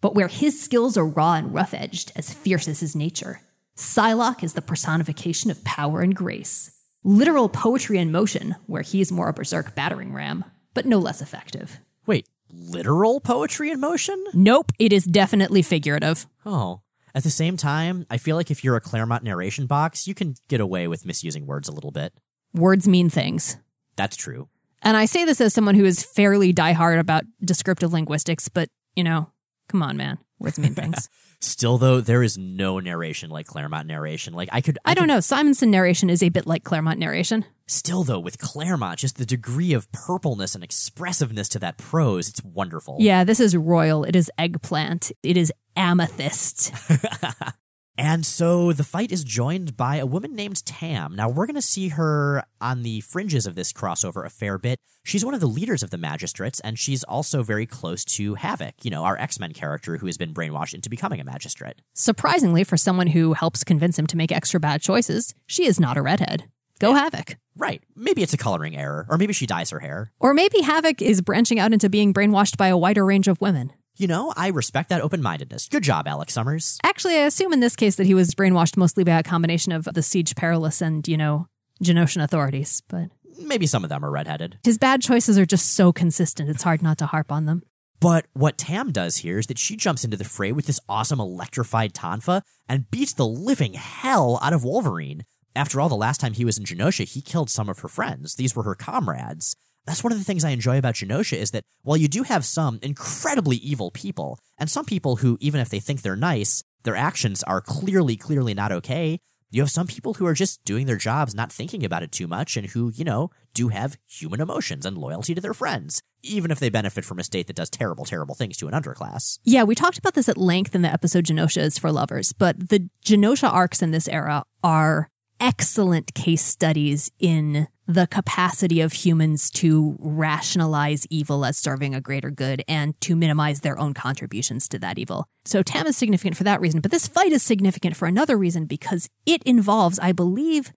But 0.00 0.16
where 0.16 0.26
his 0.26 0.60
skills 0.60 0.96
are 0.96 1.06
raw 1.06 1.34
and 1.34 1.54
rough 1.54 1.74
edged, 1.74 2.10
as 2.16 2.34
fierce 2.34 2.66
as 2.66 2.80
his 2.80 2.96
nature, 2.96 3.40
Psylocke 3.76 4.42
is 4.42 4.54
the 4.54 4.62
personification 4.62 5.48
of 5.52 5.62
power 5.62 6.00
and 6.00 6.14
grace. 6.14 6.72
Literal 7.04 7.48
poetry 7.48 7.98
in 7.98 8.10
motion, 8.10 8.56
where 8.66 8.82
he 8.82 9.00
is 9.00 9.12
more 9.12 9.28
a 9.28 9.32
berserk 9.32 9.76
battering 9.76 10.12
ram, 10.12 10.44
but 10.74 10.86
no 10.86 10.98
less 10.98 11.22
effective. 11.22 11.78
Wait, 12.04 12.28
literal 12.50 13.20
poetry 13.20 13.70
in 13.70 13.78
motion? 13.78 14.22
Nope, 14.34 14.72
it 14.80 14.92
is 14.92 15.04
definitely 15.04 15.62
figurative. 15.62 16.26
Oh. 16.44 16.80
At 17.14 17.22
the 17.22 17.30
same 17.30 17.56
time, 17.56 18.06
I 18.10 18.16
feel 18.16 18.34
like 18.34 18.50
if 18.50 18.64
you're 18.64 18.76
a 18.76 18.80
Claremont 18.80 19.22
narration 19.22 19.66
box, 19.66 20.08
you 20.08 20.14
can 20.14 20.34
get 20.48 20.60
away 20.60 20.88
with 20.88 21.06
misusing 21.06 21.46
words 21.46 21.68
a 21.68 21.72
little 21.72 21.92
bit. 21.92 22.12
Words 22.52 22.88
mean 22.88 23.08
things. 23.08 23.56
That's 23.96 24.16
true. 24.16 24.48
And 24.82 24.96
I 24.96 25.04
say 25.04 25.24
this 25.24 25.40
as 25.40 25.54
someone 25.54 25.76
who 25.76 25.84
is 25.84 26.04
fairly 26.04 26.52
diehard 26.52 26.98
about 26.98 27.24
descriptive 27.42 27.92
linguistics, 27.92 28.48
but, 28.48 28.68
you 28.96 29.04
know, 29.04 29.30
come 29.68 29.82
on, 29.82 29.96
man. 29.96 30.18
Words 30.44 30.58
mean 30.58 30.74
things. 30.74 31.08
Still, 31.40 31.76
though, 31.78 32.00
there 32.00 32.22
is 32.22 32.38
no 32.38 32.78
narration 32.78 33.28
like 33.30 33.46
Claremont 33.46 33.86
narration. 33.86 34.32
Like 34.34 34.48
I 34.52 34.60
could, 34.60 34.78
I, 34.84 34.92
I 34.92 34.94
don't 34.94 35.02
could- 35.08 35.14
know. 35.14 35.20
Simonson 35.20 35.70
narration 35.70 36.08
is 36.10 36.22
a 36.22 36.28
bit 36.28 36.46
like 36.46 36.64
Claremont 36.64 36.98
narration. 36.98 37.44
Still, 37.66 38.04
though, 38.04 38.20
with 38.20 38.38
Claremont, 38.38 38.98
just 38.98 39.16
the 39.16 39.24
degree 39.26 39.72
of 39.72 39.90
purpleness 39.90 40.54
and 40.54 40.62
expressiveness 40.62 41.48
to 41.50 41.58
that 41.60 41.78
prose, 41.78 42.28
it's 42.28 42.44
wonderful. 42.44 42.98
Yeah, 43.00 43.24
this 43.24 43.40
is 43.40 43.56
royal. 43.56 44.04
It 44.04 44.14
is 44.14 44.30
eggplant. 44.38 45.10
It 45.22 45.36
is 45.38 45.50
amethyst. 45.74 46.72
And 47.96 48.26
so 48.26 48.72
the 48.72 48.82
fight 48.82 49.12
is 49.12 49.22
joined 49.22 49.76
by 49.76 49.96
a 49.96 50.06
woman 50.06 50.34
named 50.34 50.64
Tam. 50.66 51.14
Now, 51.14 51.28
we're 51.28 51.46
going 51.46 51.54
to 51.54 51.62
see 51.62 51.88
her 51.88 52.44
on 52.60 52.82
the 52.82 53.00
fringes 53.00 53.46
of 53.46 53.54
this 53.54 53.72
crossover 53.72 54.26
a 54.26 54.30
fair 54.30 54.58
bit. 54.58 54.78
She's 55.04 55.24
one 55.24 55.34
of 55.34 55.40
the 55.40 55.46
leaders 55.46 55.82
of 55.82 55.90
the 55.90 55.98
magistrates, 55.98 56.60
and 56.60 56.78
she's 56.78 57.04
also 57.04 57.42
very 57.42 57.66
close 57.66 58.04
to 58.16 58.34
Havoc, 58.34 58.74
you 58.84 58.90
know, 58.90 59.04
our 59.04 59.18
X 59.18 59.38
Men 59.38 59.52
character 59.52 59.98
who 59.98 60.06
has 60.06 60.16
been 60.16 60.34
brainwashed 60.34 60.74
into 60.74 60.90
becoming 60.90 61.20
a 61.20 61.24
magistrate. 61.24 61.82
Surprisingly, 61.92 62.64
for 62.64 62.76
someone 62.76 63.08
who 63.08 63.34
helps 63.34 63.62
convince 63.62 63.98
him 63.98 64.06
to 64.08 64.16
make 64.16 64.32
extra 64.32 64.58
bad 64.58 64.80
choices, 64.80 65.34
she 65.46 65.66
is 65.66 65.78
not 65.78 65.96
a 65.96 66.02
redhead. 66.02 66.44
Go 66.80 66.94
Havoc. 66.94 67.36
Right. 67.56 67.84
Maybe 67.94 68.22
it's 68.22 68.34
a 68.34 68.38
coloring 68.38 68.76
error, 68.76 69.06
or 69.08 69.16
maybe 69.16 69.32
she 69.32 69.46
dyes 69.46 69.70
her 69.70 69.78
hair. 69.78 70.10
Or 70.18 70.34
maybe 70.34 70.62
Havoc 70.62 71.00
is 71.00 71.20
branching 71.20 71.60
out 71.60 71.72
into 71.72 71.88
being 71.88 72.12
brainwashed 72.12 72.56
by 72.56 72.68
a 72.68 72.76
wider 72.76 73.04
range 73.04 73.28
of 73.28 73.40
women. 73.40 73.72
You 73.96 74.08
know, 74.08 74.32
I 74.36 74.48
respect 74.48 74.88
that 74.88 75.00
open 75.02 75.22
mindedness. 75.22 75.68
Good 75.68 75.84
job, 75.84 76.08
Alex 76.08 76.32
Summers. 76.34 76.78
Actually, 76.82 77.14
I 77.14 77.26
assume 77.26 77.52
in 77.52 77.60
this 77.60 77.76
case 77.76 77.94
that 77.96 78.06
he 78.06 78.14
was 78.14 78.34
brainwashed 78.34 78.76
mostly 78.76 79.04
by 79.04 79.18
a 79.18 79.22
combination 79.22 79.70
of 79.70 79.84
the 79.84 80.02
Siege 80.02 80.34
Perilous 80.34 80.80
and, 80.82 81.06
you 81.06 81.16
know, 81.16 81.46
Genoshan 81.82 82.22
authorities, 82.22 82.82
but 82.88 83.10
Maybe 83.38 83.66
some 83.66 83.82
of 83.84 83.90
them 83.90 84.04
are 84.04 84.10
redheaded. 84.10 84.58
his 84.64 84.78
bad 84.78 85.00
choices 85.02 85.38
are 85.38 85.46
just 85.46 85.74
so 85.74 85.92
consistent, 85.92 86.48
it's 86.48 86.62
hard 86.62 86.82
not 86.82 86.98
to 86.98 87.06
harp 87.06 87.30
on 87.32 87.46
them. 87.46 87.62
But 88.00 88.26
what 88.32 88.58
Tam 88.58 88.90
does 88.92 89.18
here 89.18 89.38
is 89.38 89.46
that 89.46 89.58
she 89.58 89.76
jumps 89.76 90.04
into 90.04 90.16
the 90.16 90.24
fray 90.24 90.50
with 90.52 90.66
this 90.66 90.80
awesome 90.88 91.20
electrified 91.20 91.94
Tonfa 91.94 92.42
and 92.68 92.90
beats 92.90 93.12
the 93.14 93.26
living 93.26 93.74
hell 93.74 94.38
out 94.42 94.52
of 94.52 94.64
Wolverine. 94.64 95.24
After 95.56 95.80
all, 95.80 95.88
the 95.88 95.94
last 95.96 96.20
time 96.20 96.32
he 96.34 96.44
was 96.44 96.58
in 96.58 96.64
Genosha, 96.64 97.08
he 97.08 97.22
killed 97.22 97.48
some 97.48 97.68
of 97.68 97.78
her 97.78 97.88
friends. 97.88 98.34
These 98.34 98.54
were 98.56 98.64
her 98.64 98.74
comrades. 98.74 99.56
That's 99.86 100.02
one 100.02 100.12
of 100.12 100.18
the 100.18 100.24
things 100.24 100.44
I 100.44 100.50
enjoy 100.50 100.78
about 100.78 100.94
Genosha 100.94 101.36
is 101.36 101.50
that 101.50 101.64
while 101.82 101.96
you 101.96 102.08
do 102.08 102.22
have 102.22 102.44
some 102.44 102.78
incredibly 102.82 103.56
evil 103.56 103.90
people, 103.90 104.38
and 104.58 104.70
some 104.70 104.84
people 104.84 105.16
who, 105.16 105.36
even 105.40 105.60
if 105.60 105.68
they 105.68 105.80
think 105.80 106.02
they're 106.02 106.16
nice, 106.16 106.62
their 106.84 106.96
actions 106.96 107.42
are 107.42 107.60
clearly, 107.60 108.16
clearly 108.16 108.54
not 108.54 108.72
okay, 108.72 109.18
you 109.50 109.62
have 109.62 109.70
some 109.70 109.86
people 109.86 110.14
who 110.14 110.26
are 110.26 110.34
just 110.34 110.64
doing 110.64 110.86
their 110.86 110.96
jobs, 110.96 111.34
not 111.34 111.52
thinking 111.52 111.84
about 111.84 112.02
it 112.02 112.10
too 112.10 112.26
much, 112.26 112.56
and 112.56 112.66
who, 112.70 112.90
you 112.92 113.04
know, 113.04 113.30
do 113.54 113.68
have 113.68 113.96
human 114.08 114.40
emotions 114.40 114.84
and 114.84 114.98
loyalty 114.98 115.32
to 115.32 115.40
their 115.40 115.54
friends, 115.54 116.02
even 116.22 116.50
if 116.50 116.58
they 116.58 116.70
benefit 116.70 117.04
from 117.04 117.20
a 117.20 117.24
state 117.24 117.46
that 117.46 117.54
does 117.54 117.70
terrible, 117.70 118.04
terrible 118.04 118.34
things 118.34 118.56
to 118.56 118.66
an 118.66 118.74
underclass. 118.74 119.38
Yeah, 119.44 119.62
we 119.62 119.76
talked 119.76 119.96
about 119.96 120.14
this 120.14 120.28
at 120.28 120.36
length 120.36 120.74
in 120.74 120.82
the 120.82 120.92
episode 120.92 121.26
Genosha 121.26 121.58
is 121.62 121.78
for 121.78 121.92
lovers, 121.92 122.32
but 122.32 122.68
the 122.68 122.88
Genosha 123.04 123.48
arcs 123.48 123.80
in 123.80 123.92
this 123.92 124.08
era 124.08 124.42
are 124.64 125.08
excellent 125.38 126.14
case 126.14 126.42
studies 126.42 127.12
in 127.20 127.68
the 127.86 128.06
capacity 128.06 128.80
of 128.80 128.92
humans 128.92 129.50
to 129.50 129.96
rationalize 130.00 131.06
evil 131.10 131.44
as 131.44 131.58
serving 131.58 131.94
a 131.94 132.00
greater 132.00 132.30
good 132.30 132.62
and 132.66 132.98
to 133.02 133.14
minimize 133.14 133.60
their 133.60 133.78
own 133.78 133.92
contributions 133.92 134.68
to 134.68 134.78
that 134.78 134.98
evil. 134.98 135.26
So 135.44 135.62
Tam 135.62 135.86
is 135.86 135.96
significant 135.96 136.36
for 136.36 136.44
that 136.44 136.60
reason, 136.60 136.80
but 136.80 136.90
this 136.90 137.08
fight 137.08 137.32
is 137.32 137.42
significant 137.42 137.96
for 137.96 138.06
another 138.06 138.36
reason 138.36 138.64
because 138.64 139.08
it 139.26 139.42
involves, 139.42 139.98
I 139.98 140.12
believe, 140.12 140.72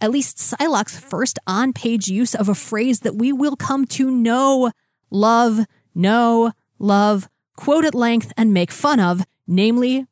at 0.00 0.10
least 0.10 0.38
Psylocke's 0.38 0.98
first 0.98 1.38
on 1.46 1.72
page 1.72 2.08
use 2.08 2.34
of 2.34 2.48
a 2.48 2.54
phrase 2.54 3.00
that 3.00 3.16
we 3.16 3.32
will 3.32 3.56
come 3.56 3.84
to 3.86 4.10
know, 4.10 4.70
love, 5.10 5.60
know, 5.94 6.52
love 6.78 7.28
quote 7.56 7.84
at 7.84 7.94
length, 7.94 8.32
and 8.36 8.52
make 8.52 8.70
fun 8.70 9.00
of, 9.00 9.24
namely, 9.46 10.06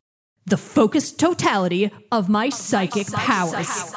the 0.46 0.56
focused 0.56 1.18
totality 1.18 1.90
of 2.10 2.28
my 2.28 2.48
psychic 2.48 3.06
powers. 3.08 3.92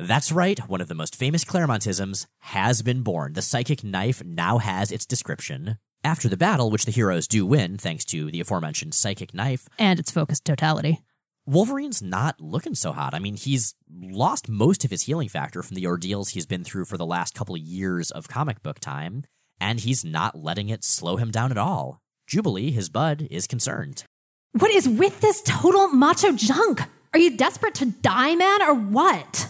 That's 0.00 0.30
right, 0.30 0.60
one 0.68 0.80
of 0.80 0.86
the 0.86 0.94
most 0.94 1.16
famous 1.16 1.44
Claremontisms 1.44 2.26
has 2.38 2.82
been 2.82 3.02
born. 3.02 3.32
The 3.32 3.42
psychic 3.42 3.82
knife 3.82 4.22
now 4.24 4.58
has 4.58 4.92
its 4.92 5.04
description. 5.04 5.78
After 6.04 6.28
the 6.28 6.36
battle, 6.36 6.70
which 6.70 6.84
the 6.84 6.92
heroes 6.92 7.26
do 7.26 7.44
win 7.44 7.78
thanks 7.78 8.04
to 8.06 8.30
the 8.30 8.38
aforementioned 8.38 8.94
psychic 8.94 9.34
knife, 9.34 9.68
And 9.76 9.98
its 9.98 10.12
focused 10.12 10.44
totality. 10.44 11.00
Wolverine's 11.46 12.00
not 12.00 12.40
looking 12.40 12.76
so 12.76 12.92
hot. 12.92 13.12
I 13.12 13.18
mean, 13.18 13.34
he's 13.34 13.74
lost 13.90 14.48
most 14.48 14.84
of 14.84 14.92
his 14.92 15.02
healing 15.02 15.28
factor 15.28 15.64
from 15.64 15.74
the 15.74 15.88
ordeals 15.88 16.28
he's 16.28 16.46
been 16.46 16.62
through 16.62 16.84
for 16.84 16.96
the 16.96 17.04
last 17.04 17.34
couple 17.34 17.56
of 17.56 17.60
years 17.60 18.12
of 18.12 18.28
comic 18.28 18.62
book 18.62 18.78
time, 18.78 19.24
and 19.60 19.80
he's 19.80 20.04
not 20.04 20.38
letting 20.38 20.68
it 20.68 20.84
slow 20.84 21.16
him 21.16 21.32
down 21.32 21.50
at 21.50 21.58
all. 21.58 22.00
Jubilee, 22.28 22.70
his 22.70 22.88
bud, 22.88 23.26
is 23.32 23.48
concerned. 23.48 24.04
What 24.52 24.70
is 24.70 24.88
with 24.88 25.20
this 25.20 25.42
total 25.42 25.88
macho 25.88 26.30
junk? 26.30 26.82
Are 27.12 27.18
you 27.18 27.36
desperate 27.36 27.74
to 27.76 27.86
die, 27.86 28.36
man, 28.36 28.62
or 28.62 28.74
what? 28.74 29.48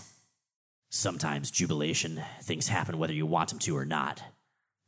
Sometimes, 0.90 1.50
jubilation, 1.50 2.22
things 2.42 2.68
happen 2.68 2.98
whether 2.98 3.12
you 3.12 3.26
want 3.26 3.50
them 3.50 3.58
to 3.60 3.76
or 3.76 3.84
not. 3.84 4.22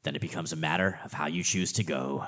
Then 0.02 0.16
it 0.16 0.23
becomes 0.23 0.52
a 0.52 0.57
matter 0.57 0.99
of 1.04 1.12
how 1.12 1.26
you 1.26 1.42
choose 1.42 1.73
to 1.75 1.85
go. 1.85 2.25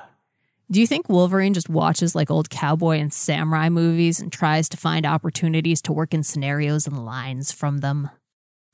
Do 0.71 0.81
you 0.81 0.87
think 0.87 1.09
Wolverine 1.09 1.55
just 1.55 1.69
watches 1.69 2.14
like 2.14 2.31
old 2.31 2.50
cowboy 2.50 2.99
and 2.99 3.12
samurai 3.12 3.69
movies 3.69 4.21
and 4.21 4.31
tries 4.31 4.69
to 4.71 4.76
find 4.76 5.07
opportunities 5.07 5.83
to 5.83 5.93
work 5.93 6.14
in 6.14 6.23
scenarios 6.23 6.87
and 6.87 7.05
lines 7.05 7.50
from 7.50 7.79
them? 7.79 8.11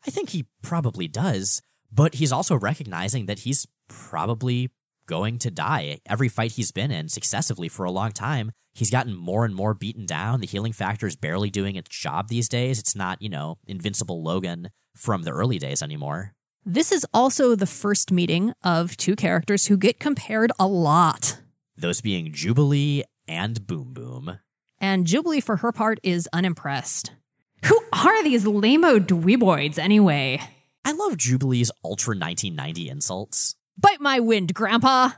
I 0.07 0.11
think 0.11 0.31
he 0.31 0.47
probably 0.63 1.09
does, 1.09 1.61
but 1.93 2.17
he's 2.17 2.33
also 2.33 2.57
recognizing 2.57 3.27
that 3.27 3.41
he's 3.41 3.67
probably 3.89 4.71
going 5.07 5.39
to 5.39 5.51
die. 5.51 5.99
Every 6.07 6.29
fight 6.29 6.53
he's 6.53 6.71
been 6.71 6.91
in 6.91 7.09
successively 7.09 7.69
for 7.69 7.85
a 7.85 7.91
long 7.91 8.13
time, 8.13 8.53
he's 8.75 8.91
gotten 8.91 9.17
more 9.17 9.45
and 9.45 9.55
more 9.55 9.75
beaten 9.75 10.07
down. 10.07 10.41
The 10.41 10.47
healing 10.47 10.73
factor 10.73 11.07
is 11.07 11.17
barely 11.17 11.51
doing 11.51 11.77
its 11.77 11.89
job 11.89 12.29
these 12.29 12.49
days. 12.49 12.79
It's 12.79 12.95
not, 12.95 13.23
you 13.23 13.29
know, 13.29 13.59
invincible 13.67 14.23
Logan 14.23 14.71
from 14.99 15.23
the 15.23 15.31
early 15.31 15.59
days 15.59 15.83
anymore. 15.83 16.35
This 16.67 16.93
is 16.93 17.07
also 17.15 17.55
the 17.55 17.67
first 17.67 18.11
meeting 18.11 18.53
of 18.63 18.97
two 18.97 19.17
characters 19.17 19.67
who 19.67 19.77
get 19.77 20.01
compared 20.01 20.53
a 20.59 20.67
lot. 20.67 21.41
Those 21.77 22.01
being 22.01 22.33
Jubilee 22.33 23.05
and 23.27 23.67
Boom 23.67 23.95
Boom. 23.95 24.39
And 24.81 25.07
Jubilee, 25.07 25.41
for 25.41 25.57
her 25.57 25.73
part, 25.73 25.99
is 26.03 26.29
unimpressed. 26.33 27.13
Who 27.65 27.81
are 27.93 28.23
these 28.23 28.47
lame-o 28.47 28.99
dweeboids 28.99 29.79
anyway? 29.79 30.41
I 30.85 30.93
love 30.93 31.17
Jubilee's 31.17 31.71
Ultra 31.85 32.13
1990 32.13 32.89
insults. 32.89 33.55
Bite 33.77 34.01
my 34.01 34.21
wind, 34.21 34.55
Grandpa! 34.55 35.11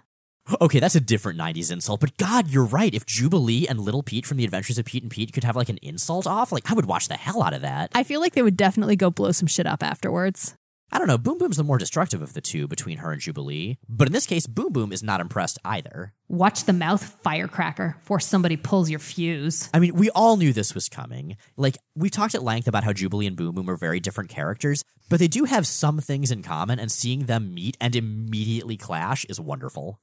Okay, 0.60 0.80
that's 0.80 0.94
a 0.94 1.00
different 1.00 1.38
90s 1.38 1.70
insult, 1.70 2.00
but 2.00 2.16
God, 2.16 2.48
you're 2.48 2.64
right. 2.64 2.94
If 2.94 3.06
Jubilee 3.06 3.66
and 3.68 3.78
Little 3.78 4.02
Pete 4.02 4.26
from 4.26 4.36
The 4.36 4.44
Adventures 4.44 4.78
of 4.78 4.84
Pete 4.84 5.02
and 5.02 5.10
Pete 5.10 5.32
could 5.32 5.44
have 5.44 5.56
like 5.56 5.68
an 5.68 5.78
insult 5.82 6.26
off, 6.26 6.50
like 6.50 6.70
I 6.70 6.74
would 6.74 6.86
watch 6.86 7.08
the 7.08 7.14
hell 7.14 7.42
out 7.42 7.52
of 7.52 7.62
that. 7.62 7.90
I 7.94 8.02
feel 8.02 8.20
like 8.20 8.34
they 8.34 8.42
would 8.42 8.56
definitely 8.56 8.96
go 8.96 9.10
blow 9.10 9.32
some 9.32 9.46
shit 9.46 9.66
up 9.66 9.82
afterwards. 9.82 10.54
I 10.92 10.98
don't 10.98 11.06
know, 11.06 11.18
Boom 11.18 11.38
Boom's 11.38 11.56
the 11.56 11.62
more 11.62 11.78
destructive 11.78 12.20
of 12.20 12.32
the 12.32 12.40
two 12.40 12.66
between 12.66 12.98
her 12.98 13.12
and 13.12 13.20
Jubilee, 13.20 13.78
but 13.88 14.08
in 14.08 14.12
this 14.12 14.26
case, 14.26 14.48
Boom 14.48 14.72
Boom 14.72 14.92
is 14.92 15.04
not 15.04 15.20
impressed 15.20 15.56
either. 15.64 16.14
Watch 16.28 16.64
the 16.64 16.72
mouth 16.72 17.16
firecracker 17.22 17.96
before 18.00 18.18
somebody 18.18 18.56
pulls 18.56 18.90
your 18.90 18.98
fuse. 18.98 19.70
I 19.72 19.78
mean, 19.78 19.94
we 19.94 20.10
all 20.10 20.36
knew 20.36 20.52
this 20.52 20.74
was 20.74 20.88
coming. 20.88 21.36
Like, 21.56 21.78
we 21.94 22.10
talked 22.10 22.34
at 22.34 22.42
length 22.42 22.66
about 22.66 22.82
how 22.82 22.92
Jubilee 22.92 23.28
and 23.28 23.36
Boom 23.36 23.54
Boom 23.54 23.70
are 23.70 23.76
very 23.76 24.00
different 24.00 24.30
characters, 24.30 24.82
but 25.08 25.20
they 25.20 25.28
do 25.28 25.44
have 25.44 25.64
some 25.64 26.00
things 26.00 26.32
in 26.32 26.42
common, 26.42 26.80
and 26.80 26.90
seeing 26.90 27.26
them 27.26 27.54
meet 27.54 27.76
and 27.80 27.94
immediately 27.94 28.76
clash 28.76 29.24
is 29.26 29.38
wonderful. 29.38 30.00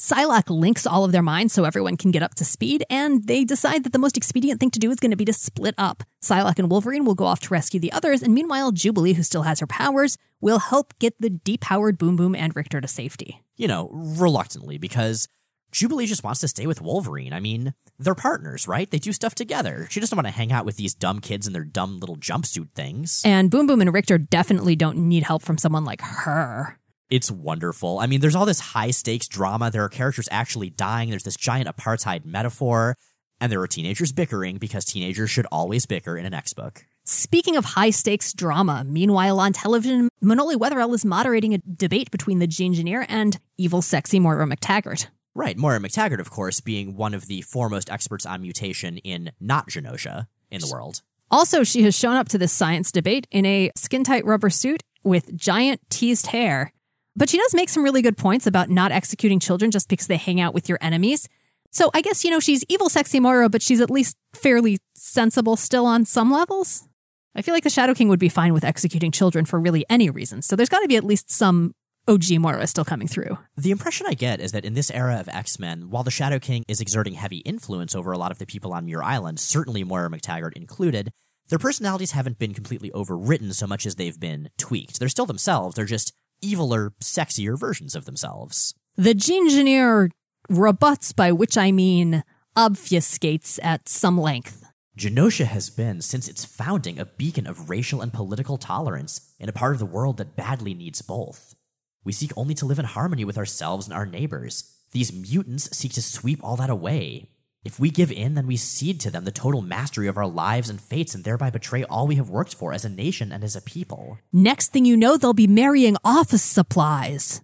Psylocke 0.00 0.48
links 0.48 0.86
all 0.86 1.04
of 1.04 1.10
their 1.10 1.22
minds 1.22 1.52
so 1.52 1.64
everyone 1.64 1.96
can 1.96 2.12
get 2.12 2.22
up 2.22 2.34
to 2.36 2.44
speed, 2.44 2.84
and 2.88 3.26
they 3.26 3.44
decide 3.44 3.82
that 3.82 3.92
the 3.92 3.98
most 3.98 4.16
expedient 4.16 4.60
thing 4.60 4.70
to 4.70 4.78
do 4.78 4.90
is 4.92 5.00
going 5.00 5.10
to 5.10 5.16
be 5.16 5.24
to 5.24 5.32
split 5.32 5.74
up. 5.76 6.04
Psylocke 6.22 6.60
and 6.60 6.70
Wolverine 6.70 7.04
will 7.04 7.16
go 7.16 7.24
off 7.24 7.40
to 7.40 7.48
rescue 7.52 7.80
the 7.80 7.90
others, 7.90 8.22
and 8.22 8.32
meanwhile, 8.32 8.70
Jubilee, 8.70 9.14
who 9.14 9.24
still 9.24 9.42
has 9.42 9.58
her 9.58 9.66
powers, 9.66 10.16
will 10.40 10.60
help 10.60 10.96
get 11.00 11.20
the 11.20 11.30
depowered 11.30 11.98
Boom 11.98 12.14
Boom 12.14 12.36
and 12.36 12.54
Rictor 12.54 12.80
to 12.80 12.86
safety. 12.86 13.42
You 13.56 13.66
know, 13.66 13.90
reluctantly, 13.92 14.78
because 14.78 15.26
Jubilee 15.72 16.06
just 16.06 16.22
wants 16.22 16.40
to 16.40 16.48
stay 16.48 16.68
with 16.68 16.80
Wolverine. 16.80 17.32
I 17.32 17.40
mean, 17.40 17.74
they're 17.98 18.14
partners, 18.14 18.68
right? 18.68 18.88
They 18.88 18.98
do 18.98 19.12
stuff 19.12 19.34
together. 19.34 19.88
She 19.90 19.98
doesn't 19.98 20.16
want 20.16 20.28
to 20.28 20.32
hang 20.32 20.52
out 20.52 20.64
with 20.64 20.76
these 20.76 20.94
dumb 20.94 21.18
kids 21.18 21.46
and 21.46 21.56
their 21.56 21.64
dumb 21.64 21.98
little 21.98 22.16
jumpsuit 22.16 22.68
things. 22.76 23.20
And 23.24 23.50
Boom 23.50 23.66
Boom 23.66 23.80
and 23.80 23.92
Rictor 23.92 24.18
definitely 24.18 24.76
don't 24.76 24.96
need 24.96 25.24
help 25.24 25.42
from 25.42 25.58
someone 25.58 25.84
like 25.84 26.00
her. 26.00 26.77
It's 27.10 27.30
wonderful. 27.30 27.98
I 27.98 28.06
mean, 28.06 28.20
there's 28.20 28.34
all 28.34 28.44
this 28.44 28.60
high 28.60 28.90
stakes 28.90 29.28
drama. 29.28 29.70
There 29.70 29.82
are 29.82 29.88
characters 29.88 30.28
actually 30.30 30.70
dying. 30.70 31.10
There's 31.10 31.22
this 31.22 31.36
giant 31.36 31.74
apartheid 31.74 32.24
metaphor. 32.24 32.96
And 33.40 33.50
there 33.50 33.60
are 33.60 33.66
teenagers 33.66 34.12
bickering 34.12 34.58
because 34.58 34.84
teenagers 34.84 35.30
should 35.30 35.46
always 35.50 35.86
bicker 35.86 36.16
in 36.18 36.26
an 36.26 36.34
X 36.34 36.52
book. 36.52 36.84
Speaking 37.04 37.56
of 37.56 37.64
high 37.64 37.90
stakes 37.90 38.34
drama, 38.34 38.84
meanwhile 38.84 39.40
on 39.40 39.54
television, 39.54 40.10
Manoli 40.22 40.56
Wetherell 40.56 40.92
is 40.92 41.04
moderating 41.06 41.54
a 41.54 41.58
debate 41.58 42.10
between 42.10 42.40
the 42.40 42.46
Genegineer 42.46 43.06
and 43.08 43.38
evil, 43.56 43.80
sexy 43.80 44.20
Moira 44.20 44.46
McTaggart. 44.46 45.06
Right, 45.34 45.56
Moira 45.56 45.78
McTaggart, 45.78 46.18
of 46.18 46.30
course, 46.30 46.60
being 46.60 46.96
one 46.96 47.14
of 47.14 47.26
the 47.26 47.40
foremost 47.42 47.88
experts 47.90 48.26
on 48.26 48.42
mutation 48.42 48.98
in 48.98 49.30
not 49.40 49.68
Genosha 49.68 50.26
in 50.50 50.60
the 50.60 50.68
world. 50.70 51.00
Also, 51.30 51.62
she 51.62 51.82
has 51.84 51.96
shown 51.96 52.16
up 52.16 52.28
to 52.28 52.38
this 52.38 52.52
science 52.52 52.90
debate 52.92 53.26
in 53.30 53.46
a 53.46 53.70
skin 53.76 54.04
tight 54.04 54.26
rubber 54.26 54.50
suit 54.50 54.82
with 55.04 55.34
giant 55.36 55.80
teased 55.88 56.26
hair. 56.28 56.72
But 57.18 57.28
she 57.28 57.36
does 57.36 57.52
make 57.52 57.68
some 57.68 57.82
really 57.82 58.00
good 58.00 58.16
points 58.16 58.46
about 58.46 58.70
not 58.70 58.92
executing 58.92 59.40
children 59.40 59.72
just 59.72 59.88
because 59.88 60.06
they 60.06 60.16
hang 60.16 60.40
out 60.40 60.54
with 60.54 60.68
your 60.68 60.78
enemies. 60.80 61.28
So 61.72 61.90
I 61.92 62.00
guess, 62.00 62.24
you 62.24 62.30
know, 62.30 62.38
she's 62.38 62.64
evil, 62.68 62.88
sexy 62.88 63.18
Moira, 63.18 63.48
but 63.48 63.60
she's 63.60 63.80
at 63.80 63.90
least 63.90 64.16
fairly 64.34 64.78
sensible 64.94 65.56
still 65.56 65.84
on 65.84 66.04
some 66.04 66.30
levels. 66.30 66.86
I 67.34 67.42
feel 67.42 67.54
like 67.54 67.64
the 67.64 67.70
Shadow 67.70 67.92
King 67.92 68.08
would 68.08 68.20
be 68.20 68.28
fine 68.28 68.54
with 68.54 68.62
executing 68.62 69.10
children 69.10 69.46
for 69.46 69.58
really 69.58 69.84
any 69.90 70.10
reason. 70.10 70.42
So 70.42 70.54
there's 70.54 70.68
got 70.68 70.78
to 70.80 70.86
be 70.86 70.96
at 70.96 71.02
least 71.02 71.28
some 71.28 71.74
OG 72.06 72.38
Moira 72.38 72.68
still 72.68 72.84
coming 72.84 73.08
through. 73.08 73.36
The 73.56 73.72
impression 73.72 74.06
I 74.08 74.14
get 74.14 74.40
is 74.40 74.52
that 74.52 74.64
in 74.64 74.74
this 74.74 74.90
era 74.92 75.18
of 75.18 75.28
X 75.28 75.58
Men, 75.58 75.90
while 75.90 76.04
the 76.04 76.12
Shadow 76.12 76.38
King 76.38 76.62
is 76.68 76.80
exerting 76.80 77.14
heavy 77.14 77.38
influence 77.38 77.96
over 77.96 78.12
a 78.12 78.18
lot 78.18 78.30
of 78.30 78.38
the 78.38 78.46
people 78.46 78.72
on 78.72 78.84
Muir 78.84 79.02
Island, 79.02 79.40
certainly 79.40 79.82
Moira 79.82 80.08
McTaggart 80.08 80.52
included, 80.52 81.10
their 81.48 81.58
personalities 81.58 82.12
haven't 82.12 82.38
been 82.38 82.54
completely 82.54 82.90
overwritten 82.92 83.52
so 83.54 83.66
much 83.66 83.86
as 83.86 83.96
they've 83.96 84.20
been 84.20 84.50
tweaked. 84.56 85.00
They're 85.00 85.08
still 85.08 85.26
themselves, 85.26 85.74
they're 85.74 85.84
just 85.84 86.12
eviler, 86.42 86.90
sexier 87.02 87.58
versions 87.58 87.94
of 87.94 88.04
themselves. 88.04 88.74
The 88.96 89.14
Genegineer 89.14 90.10
rebuts, 90.48 91.12
by 91.12 91.32
which 91.32 91.56
I 91.56 91.72
mean 91.72 92.24
obfuscates 92.56 93.58
at 93.62 93.88
some 93.88 94.18
length. 94.18 94.64
Genosha 94.98 95.44
has 95.44 95.70
been, 95.70 96.00
since 96.00 96.26
its 96.26 96.44
founding, 96.44 96.98
a 96.98 97.04
beacon 97.04 97.46
of 97.46 97.70
racial 97.70 98.00
and 98.00 98.12
political 98.12 98.58
tolerance 98.58 99.32
in 99.38 99.48
a 99.48 99.52
part 99.52 99.74
of 99.74 99.78
the 99.78 99.86
world 99.86 100.16
that 100.16 100.34
badly 100.34 100.74
needs 100.74 101.02
both. 101.02 101.54
We 102.02 102.12
seek 102.12 102.32
only 102.36 102.54
to 102.54 102.66
live 102.66 102.80
in 102.80 102.84
harmony 102.84 103.24
with 103.24 103.38
ourselves 103.38 103.86
and 103.86 103.94
our 103.94 104.06
neighbors. 104.06 104.74
These 104.90 105.12
mutants 105.12 105.76
seek 105.76 105.92
to 105.92 106.02
sweep 106.02 106.42
all 106.42 106.56
that 106.56 106.70
away. 106.70 107.30
If 107.64 107.80
we 107.80 107.90
give 107.90 108.12
in, 108.12 108.34
then 108.34 108.46
we 108.46 108.56
cede 108.56 109.00
to 109.00 109.10
them 109.10 109.24
the 109.24 109.32
total 109.32 109.62
mastery 109.62 110.06
of 110.06 110.16
our 110.16 110.26
lives 110.26 110.70
and 110.70 110.80
fates 110.80 111.14
and 111.14 111.24
thereby 111.24 111.50
betray 111.50 111.84
all 111.84 112.06
we 112.06 112.14
have 112.14 112.30
worked 112.30 112.54
for 112.54 112.72
as 112.72 112.84
a 112.84 112.88
nation 112.88 113.32
and 113.32 113.42
as 113.42 113.56
a 113.56 113.60
people. 113.60 114.18
Next 114.32 114.68
thing 114.68 114.84
you 114.84 114.96
know, 114.96 115.16
they'll 115.16 115.32
be 115.34 115.46
marrying 115.46 115.96
office 116.04 116.42
supplies. 116.42 117.42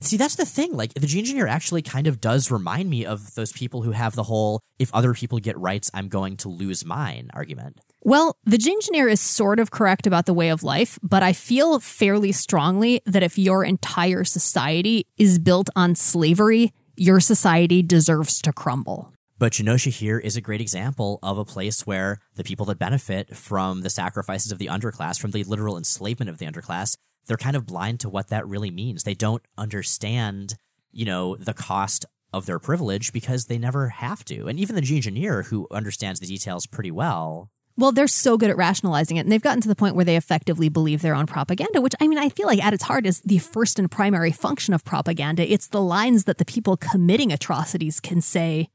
See, 0.00 0.16
that's 0.16 0.36
the 0.36 0.44
thing. 0.44 0.72
Like, 0.74 0.94
the 0.94 1.08
Genegineer 1.08 1.48
actually 1.48 1.82
kind 1.82 2.06
of 2.06 2.20
does 2.20 2.52
remind 2.52 2.88
me 2.88 3.04
of 3.04 3.34
those 3.34 3.52
people 3.52 3.82
who 3.82 3.90
have 3.90 4.14
the 4.14 4.22
whole, 4.22 4.60
if 4.78 4.94
other 4.94 5.12
people 5.12 5.40
get 5.40 5.58
rights, 5.58 5.90
I'm 5.92 6.08
going 6.08 6.36
to 6.38 6.48
lose 6.48 6.84
mine 6.84 7.30
argument. 7.34 7.80
Well, 8.02 8.36
the 8.44 8.58
Genegineer 8.58 9.08
is 9.08 9.20
sort 9.20 9.58
of 9.58 9.72
correct 9.72 10.06
about 10.06 10.26
the 10.26 10.34
way 10.34 10.50
of 10.50 10.62
life, 10.62 11.00
but 11.02 11.24
I 11.24 11.32
feel 11.32 11.80
fairly 11.80 12.30
strongly 12.30 13.02
that 13.06 13.24
if 13.24 13.36
your 13.36 13.64
entire 13.64 14.22
society 14.22 15.04
is 15.16 15.40
built 15.40 15.68
on 15.74 15.96
slavery, 15.96 16.72
your 16.96 17.18
society 17.18 17.82
deserves 17.82 18.40
to 18.42 18.52
crumble. 18.52 19.12
But 19.40 19.52
Genosha 19.52 19.90
here 19.90 20.18
is 20.18 20.36
a 20.36 20.40
great 20.40 20.60
example 20.60 21.20
of 21.22 21.38
a 21.38 21.44
place 21.44 21.86
where 21.86 22.18
the 22.34 22.42
people 22.42 22.66
that 22.66 22.78
benefit 22.80 23.36
from 23.36 23.82
the 23.82 23.90
sacrifices 23.90 24.50
of 24.50 24.58
the 24.58 24.66
underclass, 24.66 25.20
from 25.20 25.30
the 25.30 25.44
literal 25.44 25.78
enslavement 25.78 26.28
of 26.28 26.38
the 26.38 26.46
underclass, 26.46 26.96
they're 27.26 27.36
kind 27.36 27.54
of 27.54 27.64
blind 27.64 28.00
to 28.00 28.08
what 28.08 28.28
that 28.28 28.48
really 28.48 28.72
means. 28.72 29.04
They 29.04 29.14
don't 29.14 29.44
understand, 29.56 30.56
you 30.90 31.04
know, 31.04 31.36
the 31.36 31.54
cost 31.54 32.04
of 32.32 32.46
their 32.46 32.58
privilege 32.58 33.12
because 33.12 33.46
they 33.46 33.58
never 33.58 33.90
have 33.90 34.24
to. 34.24 34.48
And 34.48 34.58
even 34.58 34.74
the 34.74 34.82
Genegineer, 34.82 35.44
who 35.44 35.68
understands 35.70 36.18
the 36.18 36.26
details 36.26 36.66
pretty 36.66 36.90
well, 36.90 37.48
Well, 37.76 37.92
they're 37.92 38.08
so 38.08 38.36
good 38.36 38.50
at 38.50 38.56
rationalizing 38.56 39.18
it, 39.18 39.20
and 39.20 39.30
they've 39.30 39.40
gotten 39.40 39.60
to 39.60 39.68
the 39.68 39.76
point 39.76 39.94
where 39.94 40.04
they 40.04 40.16
effectively 40.16 40.68
believe 40.68 41.00
their 41.00 41.14
own 41.14 41.26
propaganda, 41.26 41.80
which 41.80 41.94
I 42.00 42.08
mean, 42.08 42.18
I 42.18 42.28
feel 42.28 42.48
like 42.48 42.62
at 42.62 42.74
its 42.74 42.82
heart 42.82 43.06
is 43.06 43.20
the 43.20 43.38
first 43.38 43.78
and 43.78 43.88
primary 43.88 44.32
function 44.32 44.74
of 44.74 44.84
propaganda. 44.84 45.48
It's 45.50 45.68
the 45.68 45.80
lines 45.80 46.24
that 46.24 46.38
the 46.38 46.44
people 46.44 46.76
committing 46.76 47.32
atrocities 47.32 48.00
can 48.00 48.20
say 48.20 48.68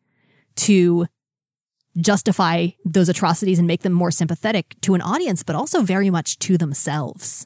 to 0.56 1.08
justify 1.98 2.70
those 2.86 3.10
atrocities 3.10 3.60
and 3.60 3.68
make 3.68 3.84
them 3.84 3.94
more 3.94 4.12
sympathetic 4.12 4.76
to 4.82 4.94
an 4.94 5.02
audience, 5.02 5.44
but 5.44 5.56
also 5.56 5.82
very 5.82 6.10
much 6.10 6.40
to 6.40 6.58
themselves. 6.58 7.46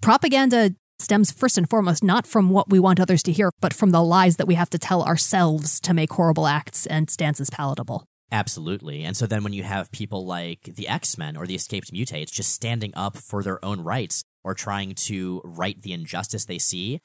Propaganda 0.00 0.74
stems 0.98 1.30
first 1.30 1.58
and 1.58 1.68
foremost 1.68 2.02
not 2.02 2.26
from 2.26 2.50
what 2.50 2.70
we 2.70 2.78
want 2.78 3.00
others 3.00 3.22
to 3.24 3.32
hear, 3.32 3.50
but 3.60 3.74
from 3.74 3.90
the 3.90 4.02
lies 4.02 4.36
that 4.36 4.46
we 4.46 4.54
have 4.54 4.70
to 4.70 4.78
tell 4.78 5.02
ourselves 5.02 5.80
to 5.80 5.92
make 5.92 6.12
horrible 6.12 6.46
acts 6.46 6.86
and 6.86 7.10
stances 7.10 7.50
palatable. 7.50 8.04
Absolutely. 8.32 9.04
And 9.04 9.16
so 9.16 9.26
then 9.26 9.44
when 9.44 9.52
you 9.52 9.62
have 9.62 9.92
people 9.92 10.26
like 10.26 10.62
the 10.62 10.88
X 10.88 11.18
Men 11.18 11.36
or 11.36 11.46
the 11.46 11.54
escaped 11.54 11.92
mutates 11.92 12.32
just 12.32 12.52
standing 12.52 12.92
up 12.96 13.16
for 13.16 13.42
their 13.42 13.64
own 13.64 13.80
rights 13.80 14.24
or 14.42 14.54
trying 14.54 14.94
to 14.94 15.40
right 15.44 15.80
the 15.80 15.92
injustice 15.92 16.44
they 16.44 16.58
see, 16.58 17.00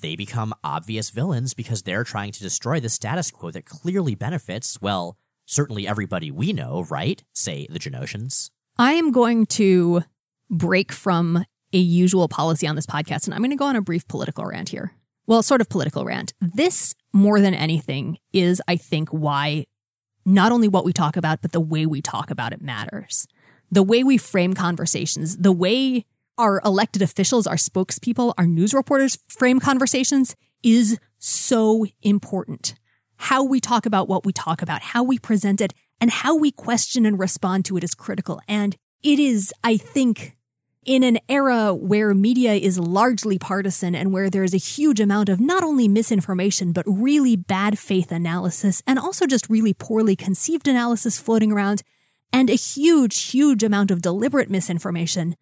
they 0.00 0.16
become 0.16 0.54
obvious 0.64 1.10
villains 1.10 1.54
because 1.54 1.82
they're 1.82 2.04
trying 2.04 2.32
to 2.32 2.40
destroy 2.40 2.80
the 2.80 2.88
status 2.88 3.30
quo 3.30 3.50
that 3.50 3.66
clearly 3.66 4.14
benefits, 4.14 4.80
well, 4.80 5.16
certainly 5.44 5.86
everybody 5.86 6.30
we 6.30 6.52
know, 6.52 6.86
right? 6.88 7.22
Say 7.32 7.66
the 7.68 7.78
Genoshans. 7.78 8.50
I 8.78 8.92
am 8.94 9.12
going 9.12 9.46
to 9.46 10.02
break 10.50 10.92
from 10.92 11.44
a 11.72 11.78
usual 11.78 12.28
policy 12.28 12.66
on 12.66 12.76
this 12.76 12.86
podcast, 12.86 13.26
and 13.26 13.34
I'm 13.34 13.40
going 13.40 13.50
to 13.50 13.56
go 13.56 13.66
on 13.66 13.76
a 13.76 13.82
brief 13.82 14.06
political 14.08 14.44
rant 14.44 14.70
here. 14.70 14.92
Well, 15.26 15.42
sort 15.42 15.60
of 15.60 15.68
political 15.68 16.04
rant. 16.04 16.32
This, 16.40 16.94
more 17.12 17.40
than 17.40 17.54
anything, 17.54 18.18
is, 18.32 18.60
I 18.66 18.76
think, 18.76 19.10
why 19.10 19.66
not 20.24 20.52
only 20.52 20.68
what 20.68 20.84
we 20.84 20.92
talk 20.92 21.16
about, 21.16 21.42
but 21.42 21.52
the 21.52 21.60
way 21.60 21.86
we 21.86 22.02
talk 22.02 22.30
about 22.30 22.52
it 22.52 22.60
matters. 22.60 23.26
The 23.70 23.82
way 23.82 24.04
we 24.04 24.18
frame 24.18 24.54
conversations, 24.54 25.38
the 25.38 25.52
way 25.52 26.04
our 26.38 26.60
elected 26.64 27.02
officials, 27.02 27.46
our 27.46 27.56
spokespeople, 27.56 28.34
our 28.38 28.46
news 28.46 28.74
reporters 28.74 29.18
frame 29.28 29.60
conversations 29.60 30.34
is 30.62 30.98
so 31.18 31.86
important. 32.02 32.74
How 33.16 33.44
we 33.44 33.60
talk 33.60 33.86
about 33.86 34.08
what 34.08 34.24
we 34.24 34.32
talk 34.32 34.62
about, 34.62 34.82
how 34.82 35.02
we 35.02 35.18
present 35.18 35.60
it, 35.60 35.74
and 36.00 36.10
how 36.10 36.36
we 36.36 36.50
question 36.50 37.06
and 37.06 37.18
respond 37.18 37.64
to 37.66 37.76
it 37.76 37.84
is 37.84 37.94
critical. 37.94 38.40
And 38.48 38.76
it 39.02 39.18
is, 39.18 39.52
I 39.62 39.76
think, 39.76 40.36
in 40.84 41.04
an 41.04 41.18
era 41.28 41.72
where 41.72 42.12
media 42.12 42.54
is 42.54 42.78
largely 42.78 43.38
partisan 43.38 43.94
and 43.94 44.12
where 44.12 44.28
there 44.28 44.42
is 44.42 44.54
a 44.54 44.58
huge 44.58 44.98
amount 44.98 45.28
of 45.28 45.40
not 45.40 45.62
only 45.62 45.86
misinformation, 45.86 46.72
but 46.72 46.84
really 46.88 47.36
bad 47.36 47.78
faith 47.78 48.10
analysis 48.10 48.82
and 48.86 48.98
also 48.98 49.26
just 49.26 49.48
really 49.48 49.74
poorly 49.74 50.16
conceived 50.16 50.66
analysis 50.66 51.20
floating 51.20 51.52
around 51.52 51.82
and 52.32 52.50
a 52.50 52.54
huge, 52.54 53.30
huge 53.30 53.62
amount 53.62 53.90
of 53.90 54.02
deliberate 54.02 54.50
misinformation, 54.50 55.36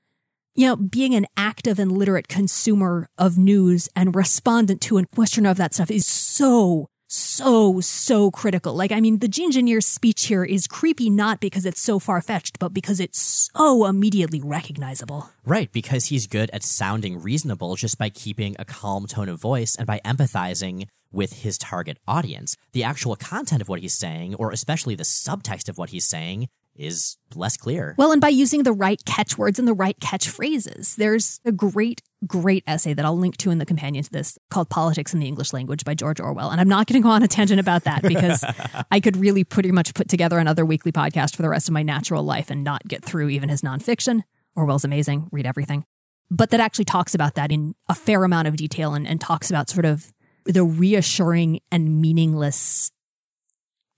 you 0.55 0.67
know, 0.67 0.77
being 0.77 1.15
an 1.15 1.27
active 1.37 1.79
and 1.79 1.93
literate 1.93 2.29
consumer 2.29 3.09
of 3.17 3.39
news 3.39 3.89
and 3.95 4.15
respondent 4.15 4.81
to 4.83 4.97
and 4.97 5.11
questioner 5.11 5.51
of 5.51 5.57
that 5.57 5.75
stuff 5.75 5.91
is 5.91 6.07
so 6.07 6.89
so, 7.13 7.81
so 7.81 8.31
critical. 8.31 8.75
Like, 8.75 8.93
I 8.93 9.01
mean, 9.01 9.19
the 9.19 9.29
Genegineer's 9.29 9.87
speech 9.87 10.27
here 10.27 10.45
is 10.45 10.69
creepy 10.69 11.11
not 11.11 11.41
because 11.41 11.67
it's 11.67 11.81
so 11.81 11.99
far 11.99 12.21
fetched, 12.21 12.61
but 12.61 12.73
because 12.73 13.01
it's 13.01 13.51
so 13.53 13.87
immediately 13.87 14.41
recognizable. 14.41 15.29
Right, 15.45 15.73
because 15.73 16.07
he's 16.07 16.29
good 16.29 16.51
at 16.53 16.63
sounding 16.63 17.21
reasonable 17.21 17.75
just 17.75 17.99
by 17.99 18.11
keeping 18.11 18.55
a 18.59 18.65
calm 18.65 19.09
tone 19.09 19.29
of 19.29 19.41
voice 19.41 19.75
and 19.75 19.89
by 19.89 20.01
empathizing 20.05 20.87
with 21.13 21.43
his 21.43 21.59
target 21.59 21.99
audience. 22.07 22.57
The 22.73 22.85
actual 22.85 23.17
content 23.17 23.61
of 23.61 23.69
what 23.69 23.81
he's 23.81 23.95
saying, 23.95 24.37
or 24.37 24.53
especially 24.53 24.95
the 24.95 25.03
subtext 25.03 25.69
of 25.69 25.79
what 25.79 25.91
he's 25.91 26.07
saying, 26.07 26.49
is 26.81 27.17
less 27.35 27.57
clear. 27.57 27.95
Well, 27.99 28.11
and 28.11 28.21
by 28.21 28.29
using 28.29 28.63
the 28.63 28.73
right 28.73 29.05
catchwords 29.05 29.59
and 29.59 29.69
the 29.69 29.75
right 29.75 29.99
catchphrases. 30.01 30.97
There's 30.97 31.41
a 31.45 31.53
great, 31.53 32.03
great 32.27 32.65
essay 32.67 32.95
that 32.95 33.05
I'll 33.05 33.19
link 33.19 33.37
to 33.39 33.51
in 33.51 33.59
the 33.59 33.67
companion 33.67 34.03
to 34.03 34.11
this 34.11 34.39
called 34.51 34.71
Politics 34.71 35.13
in 35.13 35.21
the 35.21 35.27
English 35.27 35.53
Language 35.53 35.85
by 35.85 35.95
George 35.95 36.21
Orwell. 36.21 36.51
And 36.51 36.61
I'm 36.61 36.69
not 36.69 36.87
going 36.87 37.01
to 37.01 37.07
go 37.07 37.11
on 37.11 37.23
a 37.23 37.29
tangent 37.29 37.61
about 37.61 37.85
that 37.85 38.03
because 38.03 38.43
I 38.91 38.99
could 39.01 39.17
really 39.17 39.45
pretty 39.45 39.71
much 39.71 39.95
put 39.95 40.09
together 40.09 40.39
another 40.39 40.65
weekly 40.65 40.91
podcast 40.91 41.37
for 41.37 41.43
the 41.43 41.49
rest 41.49 41.69
of 41.69 41.75
my 41.75 41.83
natural 41.83 42.23
life 42.23 42.51
and 42.51 42.65
not 42.65 42.83
get 42.89 43.05
through 43.05 43.29
even 43.29 43.49
his 43.49 43.61
nonfiction. 43.61 44.23
Orwell's 44.57 44.85
amazing, 44.85 45.29
read 45.31 45.47
everything. 45.47 45.85
But 46.31 46.51
that 46.51 46.61
actually 46.61 46.85
talks 46.87 47.15
about 47.15 47.35
that 47.35 47.53
in 47.53 47.75
a 47.89 47.95
fair 47.95 48.25
amount 48.25 48.49
of 48.49 48.57
detail 48.57 48.95
and, 48.95 49.07
and 49.07 49.21
talks 49.21 49.51
about 49.51 49.69
sort 49.69 49.85
of 49.85 50.13
the 50.45 50.65
reassuring 50.65 51.61
and 51.71 52.01
meaningless 52.01 52.91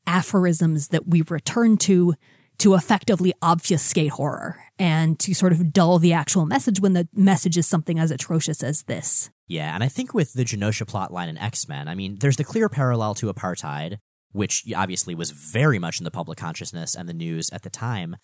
aphorisms 0.07 0.89
that 0.89 1.07
we 1.07 1.23
return 1.29 1.77
to 1.77 2.15
to 2.59 2.75
effectively 2.75 3.33
obfuscate 3.43 4.13
horror 4.13 4.61
and 4.79 5.19
to 5.21 5.35
sort 5.35 5.53
of 5.53 5.73
dull 5.73 5.99
the 5.99 6.13
actual 6.13 6.47
message 6.47 6.81
when 6.81 6.93
the 6.93 7.09
message 7.15 7.57
is 7.57 7.67
something 7.67 7.99
as 7.99 8.11
atrocious 8.11 8.63
as 8.63 8.83
this. 8.85 9.31
Yeah, 9.49 9.75
and 9.75 9.83
I 9.83 9.89
think 9.89 10.15
with 10.15 10.33
the 10.33 10.45
Genosha 10.45 10.87
plotline 10.87 11.29
in 11.29 11.39
X 11.39 11.69
Men, 11.69 11.89
I 11.89 11.95
mean, 11.95 12.19
there's 12.21 12.37
the 12.37 12.45
clear 12.45 12.69
parallel 12.69 13.15
to 13.17 13.33
apartheid, 13.33 13.99
which 14.31 14.65
obviously 14.75 15.15
was 15.15 15.31
very 15.31 15.79
much 15.79 15.99
in 15.99 16.05
the 16.05 16.11
public 16.11 16.39
consciousness 16.39 16.95
and 16.95 17.09
the 17.09 17.15
news 17.15 17.51
at 17.51 17.63
the 17.63 17.71
time. 17.71 18.17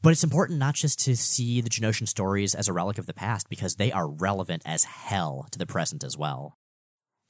But 0.00 0.10
it's 0.10 0.24
important 0.24 0.58
not 0.58 0.74
just 0.74 0.98
to 1.04 1.16
see 1.16 1.60
the 1.60 1.70
Genoshan 1.70 2.08
stories 2.08 2.54
as 2.56 2.66
a 2.66 2.72
relic 2.72 2.98
of 2.98 3.06
the 3.06 3.14
past, 3.14 3.48
because 3.48 3.76
they 3.76 3.92
are 3.92 4.08
relevant 4.08 4.62
as 4.64 4.82
hell 4.84 5.46
to 5.52 5.58
the 5.58 5.66
present 5.66 6.02
as 6.02 6.18
well. 6.18 6.58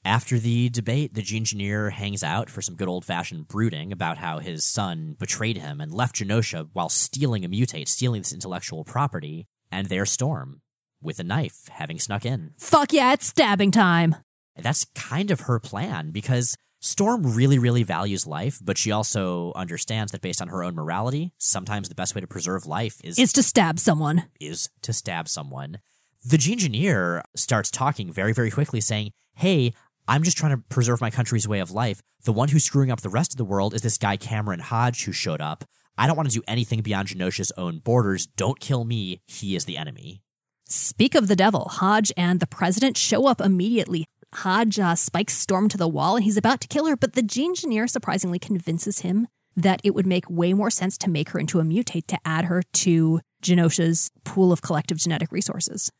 After 0.05 0.37
the 0.37 0.69
debate, 0.69 1.13
the 1.13 1.21
Genegineer 1.21 1.91
hangs 1.91 2.23
out 2.23 2.49
for 2.49 2.61
some 2.61 2.75
good 2.75 2.89
old 2.89 3.05
fashioned 3.05 3.47
brooding 3.47 3.93
about 3.93 4.17
how 4.17 4.39
his 4.39 4.65
son 4.65 5.15
betrayed 5.17 5.57
him 5.57 5.79
and 5.79 5.93
left 5.93 6.17
Genosha 6.17 6.67
while 6.73 6.89
stealing 6.89 7.45
a 7.45 7.49
mutate, 7.49 7.87
stealing 7.87 8.21
this 8.21 8.33
intellectual 8.33 8.83
property, 8.83 9.47
and 9.71 9.87
there's 9.87 10.11
Storm, 10.11 10.61
with 11.01 11.19
a 11.19 11.23
knife, 11.23 11.69
having 11.71 11.99
snuck 11.99 12.25
in. 12.25 12.51
Fuck 12.59 12.91
yeah, 12.91 13.13
it's 13.13 13.27
stabbing 13.27 13.71
time. 13.71 14.17
That's 14.57 14.85
kind 14.93 15.31
of 15.31 15.41
her 15.41 15.57
plan 15.59 16.11
because 16.11 16.57
Storm 16.81 17.33
really, 17.33 17.57
really 17.57 17.83
values 17.83 18.27
life, 18.27 18.59
but 18.61 18.77
she 18.77 18.91
also 18.91 19.53
understands 19.55 20.11
that 20.11 20.21
based 20.21 20.41
on 20.41 20.49
her 20.49 20.65
own 20.65 20.75
morality, 20.75 21.31
sometimes 21.37 21.87
the 21.87 21.95
best 21.95 22.13
way 22.13 22.19
to 22.19 22.27
preserve 22.27 22.65
life 22.65 22.99
is 23.05 23.17
Is 23.17 23.31
to 23.33 23.41
stab 23.41 23.79
someone. 23.79 24.25
is 24.41 24.69
to 24.81 24.91
stab 24.91 25.29
someone. 25.29 25.79
The 26.25 26.37
Genegineer 26.37 27.23
starts 27.37 27.71
talking 27.71 28.11
very, 28.11 28.33
very 28.33 28.51
quickly, 28.51 28.81
saying, 28.81 29.11
Hey, 29.35 29.73
I'm 30.07 30.23
just 30.23 30.37
trying 30.37 30.55
to 30.55 30.63
preserve 30.69 30.99
my 30.99 31.09
country's 31.09 31.47
way 31.47 31.59
of 31.59 31.71
life. 31.71 32.01
The 32.23 32.33
one 32.33 32.49
who's 32.49 32.65
screwing 32.65 32.91
up 32.91 33.01
the 33.01 33.09
rest 33.09 33.33
of 33.33 33.37
the 33.37 33.45
world 33.45 33.73
is 33.73 33.81
this 33.81 33.97
guy 33.97 34.17
Cameron 34.17 34.59
Hodge 34.59 35.05
who 35.05 35.11
showed 35.13 35.41
up. 35.41 35.63
I 35.97 36.07
don't 36.07 36.17
want 36.17 36.29
to 36.29 36.35
do 36.35 36.43
anything 36.47 36.81
beyond 36.81 37.07
Genosha's 37.07 37.51
own 37.57 37.79
borders. 37.79 38.25
Don't 38.25 38.59
kill 38.59 38.83
me. 38.83 39.21
He 39.27 39.55
is 39.55 39.65
the 39.65 39.77
enemy. 39.77 40.21
Speak 40.67 41.15
of 41.15 41.27
the 41.27 41.35
devil, 41.35 41.69
Hodge 41.69 42.11
and 42.17 42.39
the 42.39 42.47
president 42.47 42.97
show 42.97 43.27
up 43.27 43.39
immediately. 43.39 44.05
Hodge 44.33 44.79
uh, 44.79 44.95
spikes 44.95 45.37
Storm 45.37 45.69
to 45.69 45.77
the 45.77 45.87
wall 45.87 46.15
and 46.15 46.23
he's 46.23 46.37
about 46.37 46.59
to 46.61 46.67
kill 46.67 46.87
her, 46.87 46.97
but 46.97 47.13
the 47.13 47.21
Genegineer 47.21 47.87
surprisingly 47.87 48.39
convinces 48.39 48.99
him 48.99 49.27
that 49.55 49.79
it 49.83 49.93
would 49.93 50.07
make 50.07 50.29
way 50.29 50.53
more 50.53 50.71
sense 50.71 50.97
to 50.97 51.09
make 51.09 51.29
her 51.29 51.39
into 51.39 51.59
a 51.59 51.63
mutate 51.63 52.07
to 52.07 52.17
add 52.25 52.45
her 52.45 52.63
to 52.73 53.21
Genosha's 53.43 54.11
pool 54.23 54.51
of 54.51 54.61
collective 54.61 54.97
genetic 54.97 55.31
resources. 55.31 55.91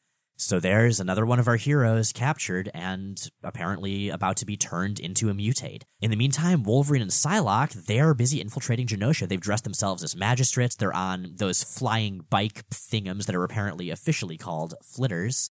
So 0.44 0.60
there's 0.60 1.00
another 1.00 1.26
one 1.26 1.40
of 1.40 1.48
our 1.48 1.56
heroes 1.56 2.12
captured 2.12 2.70
and 2.74 3.30
apparently 3.44 4.10
about 4.10 4.36
to 4.38 4.46
be 4.46 4.58
turned 4.58 5.00
into 5.00 5.30
a 5.30 5.34
mutate. 5.34 5.84
In 6.02 6.12
the 6.12 6.18
meantime, 6.18 6.64
Wolverine 6.64 7.02
and 7.02 7.12
Psylocke, 7.12 7.86
they're 7.86 8.14
busy 8.14 8.42
infiltrating 8.42 8.86
Genosha. 8.86 9.26
They've 9.26 9.40
dressed 9.40 9.64
themselves 9.64 10.04
as 10.04 10.18
magistrates. 10.18 10.76
They're 10.76 10.94
on 10.94 11.32
those 11.36 11.64
flying 11.64 12.26
bike 12.30 12.68
thingums 12.70 13.26
that 13.26 13.36
are 13.36 13.46
apparently 13.46 13.90
officially 13.90 14.38
called 14.38 14.74
flitters. 14.84 15.50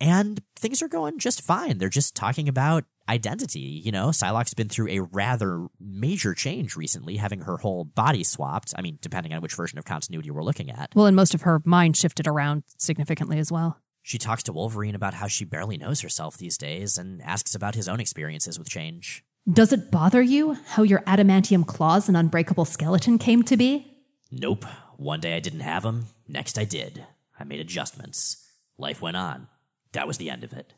And 0.00 0.40
things 0.54 0.82
are 0.82 0.88
going 0.88 1.18
just 1.18 1.42
fine. 1.42 1.78
They're 1.78 1.88
just 1.88 2.14
talking 2.14 2.48
about 2.48 2.84
identity. 3.08 3.82
You 3.84 3.90
know, 3.90 4.10
Psylocke's 4.10 4.54
been 4.54 4.68
through 4.68 4.88
a 4.90 5.00
rather 5.00 5.66
major 5.80 6.32
change 6.32 6.76
recently, 6.76 7.16
having 7.16 7.40
her 7.40 7.56
whole 7.56 7.82
body 7.82 8.22
swapped. 8.22 8.72
I 8.78 8.82
mean, 8.82 8.98
depending 9.00 9.32
on 9.32 9.40
which 9.40 9.54
version 9.54 9.80
of 9.80 9.84
continuity 9.84 10.30
we're 10.30 10.44
looking 10.44 10.70
at. 10.70 10.94
Well, 10.94 11.06
and 11.06 11.16
most 11.16 11.34
of 11.34 11.42
her 11.42 11.60
mind 11.64 11.96
shifted 11.96 12.28
around 12.28 12.62
significantly 12.76 13.40
as 13.40 13.50
well. 13.50 13.80
She 14.08 14.16
talks 14.16 14.42
to 14.44 14.54
Wolverine 14.54 14.94
about 14.94 15.12
how 15.12 15.26
she 15.26 15.44
barely 15.44 15.76
knows 15.76 16.00
herself 16.00 16.38
these 16.38 16.56
days 16.56 16.96
and 16.96 17.20
asks 17.20 17.54
about 17.54 17.74
his 17.74 17.90
own 17.90 18.00
experiences 18.00 18.58
with 18.58 18.70
change. 18.70 19.22
Does 19.52 19.70
it 19.70 19.90
bother 19.90 20.22
you 20.22 20.56
how 20.68 20.82
your 20.82 21.00
adamantium 21.00 21.66
claws 21.66 22.08
and 22.08 22.16
unbreakable 22.16 22.64
skeleton 22.64 23.18
came 23.18 23.42
to 23.42 23.54
be? 23.54 23.98
Nope. 24.30 24.64
One 24.96 25.20
day 25.20 25.36
I 25.36 25.40
didn't 25.40 25.60
have 25.60 25.82
them, 25.82 26.06
next 26.26 26.58
I 26.58 26.64
did. 26.64 27.04
I 27.38 27.44
made 27.44 27.60
adjustments. 27.60 28.50
Life 28.78 29.02
went 29.02 29.18
on. 29.18 29.46
That 29.92 30.06
was 30.06 30.16
the 30.16 30.30
end 30.30 30.42
of 30.42 30.54
it. 30.54 30.72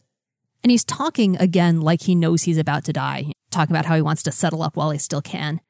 And 0.65 0.73
he's 0.73 0.83
talking 0.83 1.37
again 1.37 1.81
like 1.81 2.03
he 2.03 2.17
knows 2.17 2.43
he's 2.43 2.59
about 2.59 2.85
to 2.87 2.93
die, 2.93 3.31
talking 3.53 3.77
about 3.77 3.87
how 3.87 3.95
he 3.95 4.03
wants 4.03 4.25
to 4.25 4.33
settle 4.33 4.61
up 4.61 4.77
while 4.77 4.91
he 4.91 4.99
still 4.99 5.23
can. 5.23 5.61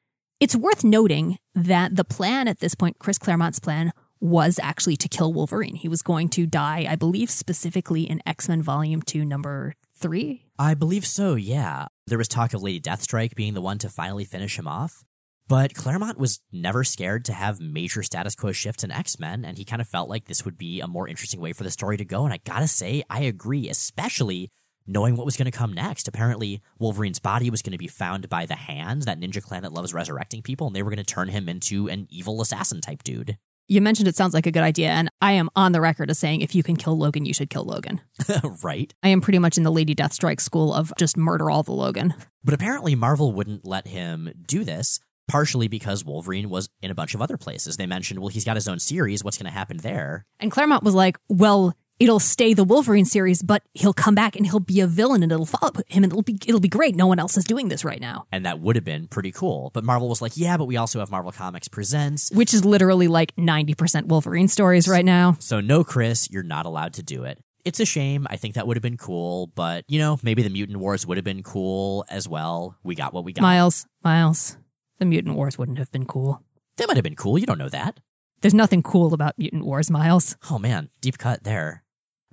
It's 0.40 0.56
worth 0.56 0.82
noting 0.82 1.36
that 1.54 1.96
the 1.96 2.04
plan 2.04 2.48
at 2.48 2.60
this 2.60 2.74
point, 2.74 2.98
Chris 2.98 3.18
Claremont's 3.18 3.60
plan, 3.60 3.92
was 4.20 4.60
actually 4.62 4.96
to 4.96 5.08
kill 5.08 5.32
Wolverine. 5.32 5.74
He 5.74 5.88
was 5.88 6.02
going 6.02 6.28
to 6.30 6.46
die, 6.46 6.86
I 6.88 6.96
believe, 6.96 7.30
specifically 7.30 8.02
in 8.02 8.22
X 8.26 8.48
Men 8.48 8.62
Volume 8.62 9.02
2, 9.02 9.24
number 9.24 9.74
3. 9.96 10.44
I 10.58 10.74
believe 10.74 11.06
so, 11.06 11.34
yeah. 11.34 11.86
There 12.06 12.18
was 12.18 12.28
talk 12.28 12.52
of 12.52 12.62
Lady 12.62 12.80
Deathstrike 12.80 13.34
being 13.34 13.54
the 13.54 13.60
one 13.60 13.78
to 13.78 13.88
finally 13.88 14.24
finish 14.24 14.58
him 14.58 14.68
off. 14.68 15.04
But 15.48 15.74
Claremont 15.74 16.16
was 16.16 16.40
never 16.52 16.84
scared 16.84 17.24
to 17.24 17.32
have 17.32 17.58
major 17.58 18.04
status 18.04 18.36
quo 18.36 18.52
shifts 18.52 18.84
in 18.84 18.92
X 18.92 19.18
Men, 19.18 19.44
and 19.44 19.58
he 19.58 19.64
kind 19.64 19.82
of 19.82 19.88
felt 19.88 20.08
like 20.08 20.26
this 20.26 20.44
would 20.44 20.56
be 20.56 20.80
a 20.80 20.86
more 20.86 21.08
interesting 21.08 21.40
way 21.40 21.52
for 21.52 21.64
the 21.64 21.72
story 21.72 21.96
to 21.96 22.04
go. 22.04 22.24
And 22.24 22.32
I 22.32 22.38
gotta 22.44 22.68
say, 22.68 23.02
I 23.10 23.22
agree, 23.22 23.68
especially 23.68 24.50
knowing 24.86 25.16
what 25.16 25.24
was 25.24 25.36
to 25.36 25.50
come 25.50 25.72
next. 25.72 26.08
Apparently, 26.08 26.60
Wolverine's 26.78 27.18
body 27.18 27.50
was 27.50 27.62
to 27.62 27.78
be 27.78 27.88
found 27.88 28.28
by 28.28 28.46
the 28.46 28.54
Hand, 28.54 29.02
that 29.02 29.18
ninja 29.18 29.42
clan 29.42 29.62
that 29.62 29.72
loves 29.72 29.94
resurrecting 29.94 30.42
people, 30.42 30.66
and 30.66 30.76
they 30.76 30.82
were 30.82 30.94
to 30.94 31.04
turn 31.04 31.28
him 31.28 31.48
into 31.48 31.88
an 31.88 32.06
evil 32.10 32.40
assassin 32.40 32.80
type 32.80 33.02
dude. 33.02 33.36
You 33.68 33.80
mentioned 33.80 34.08
it 34.08 34.16
sounds 34.16 34.34
like 34.34 34.46
a 34.46 34.50
good 34.50 34.62
idea, 34.62 34.88
and 34.88 35.10
I 35.20 35.32
am 35.32 35.48
on 35.54 35.72
the 35.72 35.80
record 35.80 36.10
as 36.10 36.18
saying 36.18 36.40
if 36.40 36.54
you 36.54 36.62
can 36.62 36.76
kill 36.76 36.98
Logan, 36.98 37.24
you 37.24 37.32
should 37.32 37.50
kill 37.50 37.64
Logan. 37.64 38.00
right? 38.64 38.92
I 39.02 39.08
am 39.08 39.20
pretty 39.20 39.38
much 39.38 39.56
in 39.56 39.62
the 39.62 39.70
Lady 39.70 39.94
Deathstrike 39.94 40.40
school 40.40 40.74
of 40.74 40.92
just 40.98 41.16
murder 41.16 41.50
all 41.50 41.62
the 41.62 41.72
Logan. 41.72 42.14
But 42.42 42.54
apparently, 42.54 42.94
Marvel 42.94 43.32
wouldn't 43.32 43.64
let 43.64 43.86
him 43.86 44.32
do 44.46 44.64
this, 44.64 44.98
partially 45.28 45.68
because 45.68 46.04
Wolverine 46.04 46.50
was 46.50 46.68
in 46.82 46.90
a 46.90 46.94
bunch 46.94 47.14
of 47.14 47.22
other 47.22 47.36
places. 47.36 47.76
They 47.76 47.86
mentioned, 47.86 48.18
well, 48.20 48.28
he's 48.28 48.44
got 48.44 48.56
his 48.56 48.66
own 48.66 48.80
series. 48.80 49.22
What's 49.22 49.38
going 49.38 49.50
to 49.50 49.56
happen 49.56 49.76
there? 49.76 50.26
And 50.40 50.50
Claremont 50.50 50.82
was 50.82 50.94
like, 50.94 51.16
well, 51.28 51.74
it'll 52.00 52.18
stay 52.18 52.54
the 52.54 52.64
Wolverine 52.64 53.04
series, 53.04 53.42
but 53.42 53.62
he'll 53.74 53.92
come 53.92 54.14
back 54.16 54.34
and 54.34 54.46
he'll 54.46 54.58
be 54.58 54.80
a 54.80 54.86
villain 54.86 55.22
and 55.22 55.30
it'll 55.30 55.46
follow 55.46 55.72
him 55.86 56.02
and 56.02 56.12
it'll 56.12 56.22
be 56.22 56.36
it'll 56.46 56.60
be 56.60 56.68
great. 56.68 56.96
No 56.96 57.06
one 57.06 57.20
else 57.20 57.36
is 57.36 57.44
doing 57.44 57.68
this 57.68 57.84
right 57.84 58.00
now. 58.00 58.26
And 58.32 58.44
that 58.46 58.58
would 58.58 58.74
have 58.74 58.84
been 58.84 59.06
pretty 59.06 59.30
cool. 59.30 59.70
But 59.74 59.84
Marvel 59.84 60.08
was 60.08 60.20
like, 60.20 60.36
yeah, 60.36 60.56
but 60.56 60.64
we 60.64 60.76
also 60.76 60.98
have 60.98 61.10
Marvel 61.10 61.30
Comics 61.30 61.68
Presents. 61.68 62.32
Which 62.32 62.52
is 62.52 62.64
literally 62.64 63.06
like 63.06 63.36
90% 63.36 64.06
Wolverine 64.06 64.48
stories 64.48 64.88
right 64.88 65.04
now. 65.04 65.36
So 65.38 65.60
no, 65.60 65.84
Chris, 65.84 66.28
you're 66.30 66.42
not 66.42 66.66
allowed 66.66 66.94
to 66.94 67.02
do 67.02 67.22
it. 67.24 67.38
It's 67.64 67.78
a 67.78 67.84
shame. 67.84 68.26
I 68.30 68.36
think 68.36 68.54
that 68.54 68.66
would 68.66 68.78
have 68.78 68.82
been 68.82 68.96
cool, 68.96 69.48
but 69.54 69.84
you 69.86 69.98
know, 69.98 70.18
maybe 70.22 70.42
the 70.42 70.48
Mutant 70.48 70.78
Wars 70.78 71.06
would 71.06 71.18
have 71.18 71.24
been 71.24 71.42
cool 71.42 72.06
as 72.08 72.26
well. 72.26 72.78
We 72.82 72.94
got 72.94 73.12
what 73.12 73.24
we 73.24 73.34
got. 73.34 73.42
Miles, 73.42 73.86
Miles, 74.02 74.56
the 74.98 75.04
Mutant 75.04 75.36
Wars 75.36 75.58
wouldn't 75.58 75.78
have 75.78 75.92
been 75.92 76.06
cool. 76.06 76.42
They 76.78 76.86
might 76.86 76.96
have 76.96 77.04
been 77.04 77.16
cool. 77.16 77.38
You 77.38 77.44
don't 77.44 77.58
know 77.58 77.68
that. 77.68 78.00
There's 78.40 78.54
nothing 78.54 78.82
cool 78.82 79.12
about 79.12 79.38
Mutant 79.38 79.66
Wars, 79.66 79.90
Miles. 79.90 80.36
Oh 80.50 80.58
man, 80.58 80.88
deep 81.02 81.18
cut 81.18 81.44
there. 81.44 81.84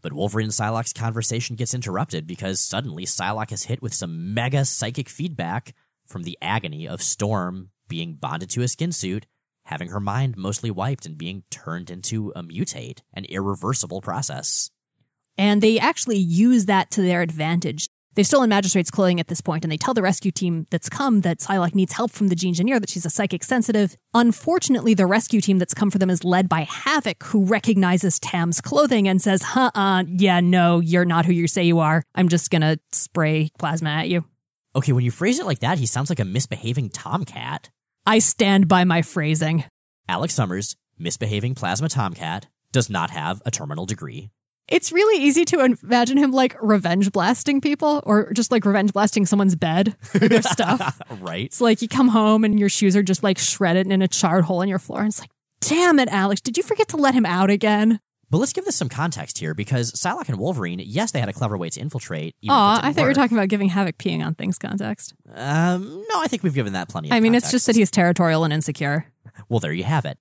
But 0.07 0.13
Wolverine 0.13 0.45
and 0.45 0.53
Psylocke's 0.53 0.93
conversation 0.93 1.57
gets 1.57 1.73
interrupted 1.73 2.25
because 2.25 2.61
suddenly 2.61 3.03
Psylocke 3.03 3.51
is 3.51 3.65
hit 3.65 3.81
with 3.81 3.93
some 3.93 4.33
mega 4.33 4.63
psychic 4.63 5.09
feedback 5.09 5.75
from 6.05 6.23
the 6.23 6.37
agony 6.41 6.87
of 6.87 7.01
Storm 7.01 7.71
being 7.89 8.13
bonded 8.13 8.49
to 8.51 8.61
a 8.61 8.69
skin 8.69 8.93
suit, 8.93 9.25
having 9.65 9.89
her 9.89 9.99
mind 9.99 10.37
mostly 10.37 10.71
wiped, 10.71 11.05
and 11.05 11.17
being 11.17 11.43
turned 11.49 11.89
into 11.89 12.31
a 12.37 12.41
mutate, 12.41 13.01
an 13.13 13.25
irreversible 13.25 13.99
process. 13.99 14.71
And 15.37 15.61
they 15.61 15.77
actually 15.77 16.19
use 16.19 16.67
that 16.67 16.89
to 16.91 17.01
their 17.01 17.21
advantage. 17.21 17.89
They're 18.17 18.23
still 18.23 18.41
in 18.41 18.49
Magistrate's 18.49 18.89
clothing 18.89 19.19
at 19.19 19.27
this 19.27 19.41
point, 19.41 19.63
and 19.63 19.71
they 19.71 19.77
tell 19.77 19.93
the 19.93 20.01
rescue 20.01 20.31
team 20.31 20.65
that's 20.71 20.89
come 20.89 21.21
that 21.21 21.37
Psylocke 21.37 21.75
needs 21.75 21.93
help 21.93 22.09
from 22.09 22.29
the 22.29 22.35
Gene 22.35 22.49
Engineer, 22.49 22.79
that 22.79 22.89
she's 22.89 23.05
a 23.05 23.11
psychic 23.11 23.43
sensitive. 23.43 23.95
Unfortunately, 24.15 24.95
the 24.95 25.05
rescue 25.05 25.39
team 25.39 25.59
that's 25.59 25.75
come 25.75 25.91
for 25.91 25.99
them 25.99 26.09
is 26.09 26.23
led 26.23 26.49
by 26.49 26.61
Havoc, 26.61 27.23
who 27.25 27.45
recognizes 27.45 28.19
Tam's 28.19 28.59
clothing 28.59 29.07
and 29.07 29.21
says, 29.21 29.43
huh, 29.43 29.69
uh, 29.75 30.03
yeah, 30.07 30.39
no, 30.39 30.79
you're 30.79 31.05
not 31.05 31.27
who 31.27 31.31
you 31.31 31.47
say 31.47 31.63
you 31.63 31.77
are. 31.77 32.01
I'm 32.15 32.27
just 32.27 32.49
gonna 32.49 32.79
spray 32.91 33.51
plasma 33.59 33.91
at 33.91 34.09
you. 34.09 34.25
Okay, 34.75 34.93
when 34.93 35.03
you 35.03 35.11
phrase 35.11 35.37
it 35.37 35.45
like 35.45 35.59
that, 35.59 35.77
he 35.77 35.85
sounds 35.85 36.09
like 36.09 36.19
a 36.19 36.25
misbehaving 36.25 36.89
tomcat. 36.89 37.69
I 38.07 38.17
stand 38.17 38.67
by 38.67 38.83
my 38.83 39.03
phrasing. 39.03 39.65
Alex 40.09 40.33
Summers, 40.33 40.75
misbehaving 40.97 41.53
plasma 41.53 41.87
tomcat, 41.87 42.47
does 42.71 42.89
not 42.89 43.11
have 43.11 43.43
a 43.45 43.51
terminal 43.51 43.85
degree. 43.85 44.31
It's 44.67 44.91
really 44.91 45.23
easy 45.23 45.45
to 45.45 45.63
imagine 45.83 46.17
him 46.17 46.31
like 46.31 46.55
revenge 46.61 47.11
blasting 47.11 47.61
people 47.61 48.03
or 48.05 48.33
just 48.33 48.51
like 48.51 48.65
revenge 48.65 48.91
blasting 48.93 49.25
someone's 49.25 49.55
bed 49.55 49.95
or 50.13 50.27
their 50.27 50.41
stuff. 50.41 51.01
right. 51.21 51.45
It's 51.45 51.61
like 51.61 51.81
you 51.81 51.87
come 51.87 52.09
home 52.09 52.43
and 52.43 52.59
your 52.59 52.69
shoes 52.69 52.95
are 52.95 53.03
just 53.03 53.23
like 53.23 53.37
shredded 53.37 53.87
in 53.87 54.01
a 54.01 54.07
charred 54.07 54.43
hole 54.45 54.61
in 54.61 54.67
your 54.69 54.79
floor. 54.79 54.99
And 54.99 55.07
it's 55.07 55.19
like, 55.21 55.29
damn 55.61 55.99
it, 55.99 56.09
Alex, 56.09 56.41
did 56.41 56.57
you 56.57 56.63
forget 56.63 56.89
to 56.89 56.97
let 56.97 57.13
him 57.13 57.25
out 57.25 57.49
again? 57.49 57.99
But 58.29 58.39
let's 58.39 58.51
give 58.51 58.65
this 58.65 58.75
some 58.75 58.89
context 58.89 59.37
here 59.37 59.53
because 59.53 59.93
Psylocke 59.93 60.27
and 60.27 60.37
Wolverine, 60.37 60.79
yes, 60.83 61.11
they 61.13 61.21
had 61.21 61.29
a 61.29 61.33
clever 61.33 61.57
way 61.57 61.69
to 61.69 61.79
infiltrate. 61.79 62.35
Oh, 62.43 62.49
I 62.49 62.91
thought 62.91 63.01
you 63.03 63.07
were 63.07 63.13
talking 63.13 63.37
about 63.37 63.47
giving 63.47 63.69
Havoc 63.69 63.97
peeing 63.97 64.21
on 64.25 64.35
things 64.35 64.57
context. 64.57 65.13
Um, 65.33 66.03
no, 66.11 66.21
I 66.21 66.27
think 66.27 66.43
we've 66.43 66.53
given 66.53 66.73
that 66.73 66.89
plenty 66.89 67.09
I 67.09 67.21
mean, 67.21 67.31
context. 67.31 67.45
it's 67.45 67.51
just 67.53 67.67
that 67.67 67.77
he's 67.77 67.89
territorial 67.89 68.43
and 68.43 68.51
insecure. 68.51 69.05
Well, 69.47 69.61
there 69.61 69.71
you 69.71 69.85
have 69.85 70.03
it. 70.03 70.17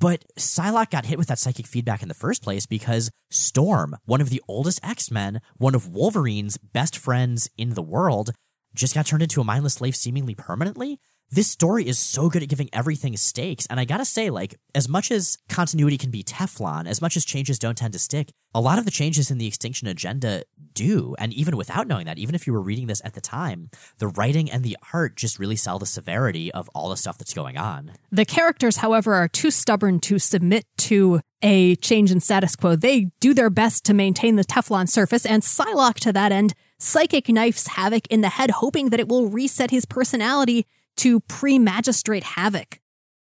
But 0.00 0.24
Psylocke 0.38 0.90
got 0.90 1.04
hit 1.04 1.18
with 1.18 1.28
that 1.28 1.38
psychic 1.38 1.66
feedback 1.66 2.00
in 2.00 2.08
the 2.08 2.14
first 2.14 2.42
place 2.42 2.64
because 2.64 3.10
Storm, 3.30 3.96
one 4.06 4.22
of 4.22 4.30
the 4.30 4.42
oldest 4.48 4.80
X 4.82 5.10
Men, 5.10 5.42
one 5.58 5.74
of 5.74 5.88
Wolverine's 5.88 6.56
best 6.56 6.96
friends 6.96 7.50
in 7.58 7.74
the 7.74 7.82
world, 7.82 8.30
just 8.74 8.94
got 8.94 9.06
turned 9.06 9.22
into 9.22 9.42
a 9.42 9.44
mindless 9.44 9.74
slave 9.74 9.94
seemingly 9.94 10.34
permanently. 10.34 11.00
This 11.32 11.48
story 11.48 11.86
is 11.86 11.96
so 11.96 12.28
good 12.28 12.42
at 12.42 12.48
giving 12.48 12.68
everything 12.72 13.16
stakes. 13.16 13.64
And 13.70 13.78
I 13.78 13.84
gotta 13.84 14.04
say, 14.04 14.30
like, 14.30 14.56
as 14.74 14.88
much 14.88 15.12
as 15.12 15.38
continuity 15.48 15.96
can 15.96 16.10
be 16.10 16.24
Teflon, 16.24 16.88
as 16.88 17.00
much 17.00 17.16
as 17.16 17.24
changes 17.24 17.56
don't 17.56 17.78
tend 17.78 17.92
to 17.92 18.00
stick, 18.00 18.32
a 18.52 18.60
lot 18.60 18.80
of 18.80 18.84
the 18.84 18.90
changes 18.90 19.30
in 19.30 19.38
the 19.38 19.46
X-Tinction 19.46 19.86
Agenda 19.86 20.42
do. 20.74 21.14
And 21.20 21.32
even 21.32 21.56
without 21.56 21.86
knowing 21.86 22.06
that, 22.06 22.18
even 22.18 22.34
if 22.34 22.48
you 22.48 22.52
were 22.52 22.60
reading 22.60 22.88
this 22.88 23.00
at 23.04 23.14
the 23.14 23.20
time, 23.20 23.70
the 23.98 24.08
writing 24.08 24.50
and 24.50 24.64
the 24.64 24.76
art 24.92 25.14
just 25.14 25.38
really 25.38 25.54
sell 25.54 25.78
the 25.78 25.86
severity 25.86 26.50
of 26.50 26.68
all 26.74 26.88
the 26.88 26.96
stuff 26.96 27.16
that's 27.16 27.32
going 27.32 27.56
on. 27.56 27.92
The 28.10 28.24
characters, 28.24 28.78
however, 28.78 29.14
are 29.14 29.28
too 29.28 29.52
stubborn 29.52 30.00
to 30.00 30.18
submit 30.18 30.64
to 30.78 31.20
a 31.42 31.76
change 31.76 32.10
in 32.10 32.18
status 32.18 32.56
quo. 32.56 32.74
They 32.74 33.12
do 33.20 33.34
their 33.34 33.50
best 33.50 33.84
to 33.84 33.94
maintain 33.94 34.34
the 34.34 34.44
Teflon 34.44 34.88
surface, 34.88 35.24
and 35.24 35.44
Psylocke, 35.44 36.00
to 36.00 36.12
that 36.12 36.32
end, 36.32 36.54
psychic 36.80 37.26
knifes 37.26 37.68
Havoc 37.68 38.08
in 38.08 38.20
the 38.20 38.30
head, 38.30 38.50
hoping 38.50 38.90
that 38.90 38.98
it 38.98 39.08
will 39.08 39.28
reset 39.28 39.70
his 39.70 39.84
personality 39.84 40.66
to 41.00 41.20
pre 41.20 41.58
magistrate 41.58 42.24
Havoc. 42.24 42.78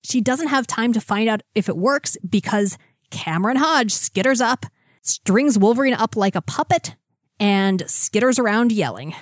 She 0.04 0.20
doesn't 0.20 0.48
have 0.48 0.66
time 0.66 0.92
to 0.92 1.00
find 1.00 1.28
out 1.28 1.42
if 1.54 1.68
it 1.68 1.76
works 1.76 2.18
because 2.28 2.76
Cameron 3.10 3.56
Hodge 3.56 3.94
skitters 3.94 4.40
up, 4.40 4.66
strings 5.00 5.58
Wolverine 5.58 5.94
up 5.94 6.14
like 6.14 6.34
a 6.34 6.42
puppet, 6.42 6.96
and 7.40 7.80
skitters 7.84 8.38
around 8.38 8.72
yelling. 8.72 9.14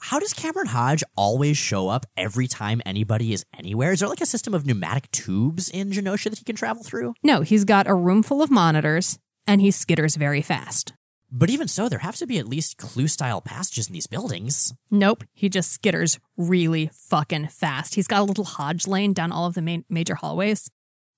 How 0.00 0.20
does 0.20 0.32
Cameron 0.32 0.68
Hodge 0.68 1.02
always 1.16 1.56
show 1.56 1.88
up 1.88 2.06
every 2.16 2.46
time 2.46 2.82
anybody 2.86 3.32
is 3.32 3.44
anywhere? 3.56 3.92
Is 3.92 4.00
there 4.00 4.08
like 4.08 4.20
a 4.20 4.26
system 4.26 4.54
of 4.54 4.64
pneumatic 4.64 5.10
tubes 5.10 5.68
in 5.68 5.90
Genosha 5.90 6.30
that 6.30 6.38
he 6.38 6.44
can 6.44 6.56
travel 6.56 6.84
through? 6.84 7.14
No, 7.22 7.40
he's 7.40 7.64
got 7.64 7.88
a 7.88 7.94
room 7.94 8.22
full 8.22 8.42
of 8.42 8.50
monitors, 8.50 9.18
and 9.46 9.60
he 9.60 9.70
skitters 9.70 10.16
very 10.16 10.42
fast. 10.42 10.92
But 11.34 11.48
even 11.48 11.66
so, 11.66 11.88
there 11.88 12.00
have 12.00 12.16
to 12.16 12.26
be 12.26 12.38
at 12.38 12.46
least 12.46 12.76
clue 12.76 13.08
style 13.08 13.40
passages 13.40 13.86
in 13.86 13.94
these 13.94 14.06
buildings. 14.06 14.74
Nope, 14.90 15.24
he 15.32 15.48
just 15.48 15.80
skitters 15.80 16.18
really 16.36 16.90
fucking 16.92 17.48
fast. 17.48 17.94
He's 17.94 18.06
got 18.06 18.20
a 18.20 18.24
little 18.24 18.44
Hodge 18.44 18.86
lane 18.86 19.14
down 19.14 19.32
all 19.32 19.46
of 19.46 19.54
the 19.54 19.62
main 19.62 19.86
major 19.88 20.14
hallways. 20.14 20.70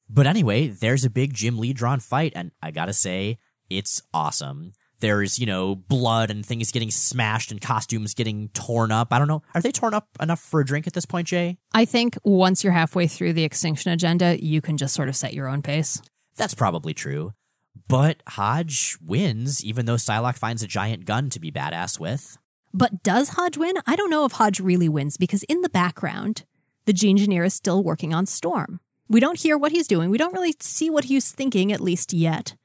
But 0.09 0.29
anyway, 0.29 0.69
there's 0.69 1.05
a 1.05 1.11
big 1.11 1.35
Jim 1.35 1.59
Lee 1.59 1.73
drawn 1.73 1.99
fight, 1.99 2.33
and 2.37 2.53
I 2.63 2.71
gotta 2.71 2.93
say, 2.93 3.39
it's 3.69 4.03
awesome. 4.15 4.73
There's, 5.01 5.41
you 5.41 5.47
know, 5.47 5.75
blood 5.75 6.31
and 6.31 6.47
things 6.47 6.71
getting 6.71 6.93
smashed 6.93 7.51
and 7.51 7.61
costumes 7.61 8.15
getting 8.15 8.51
torn 8.51 8.93
up. 8.93 9.13
I 9.13 9.19
don't 9.19 9.27
know. 9.27 9.43
Are 9.53 9.61
they 9.61 9.73
torn 9.73 9.95
up 9.95 10.07
enough 10.21 10.41
for 10.41 10.61
a 10.61 10.65
drink 10.65 10.87
at 10.87 10.93
this 10.93 11.07
point, 11.07 11.27
Jay? 11.27 11.59
I 11.75 11.85
think 11.85 12.17
once 12.23 12.63
you're 12.63 12.73
halfway 12.73 13.09
through 13.09 13.33
the 13.33 13.45
X-tinction 13.45 13.91
agenda, 13.91 14.43
you 14.43 14.61
can 14.61 14.77
just 14.77 14.95
sort 14.95 15.09
of 15.09 15.17
set 15.17 15.35
your 15.35 15.49
own 15.49 15.61
pace. 15.61 16.01
That's 16.37 16.55
probably 16.55 16.95
true. 16.95 17.33
But 17.89 18.23
Hodge 18.29 18.97
wins, 19.05 19.65
even 19.65 19.87
though 19.87 19.95
Psylocke 19.95 20.39
finds 20.39 20.63
a 20.63 20.69
giant 20.69 21.05
gun 21.05 21.31
to 21.31 21.41
be 21.41 21.51
badass 21.51 21.99
with. 21.99 22.39
But 22.73 23.03
does 23.03 23.31
Hodge 23.31 23.57
win? 23.57 23.77
I 23.87 23.95
don't 23.95 24.11
know 24.11 24.25
if 24.25 24.33
Hodge 24.33 24.61
really 24.61 24.89
wins 24.89 25.17
because 25.17 25.45
in 25.45 25.61
the 25.61 25.69
background, 25.69 26.45
the 26.87 26.93
Gene 26.93 27.17
Engineer 27.17 27.45
is 27.45 27.55
still 27.55 27.83
working 27.83 28.13
on 28.13 28.27
Storm. 28.27 28.81
We 29.09 29.21
don't 29.21 29.41
hear 29.41 29.57
what 29.57 29.73
he's 29.73 29.87
doing. 29.87 30.11
We 30.11 30.19
don't 30.19 30.35
really 30.35 30.55
see 30.61 30.91
what 30.91 31.05
he's 31.05 31.31
thinking, 31.31 31.73
at 31.73 31.81
least 31.81 32.13
yet. 32.13 32.57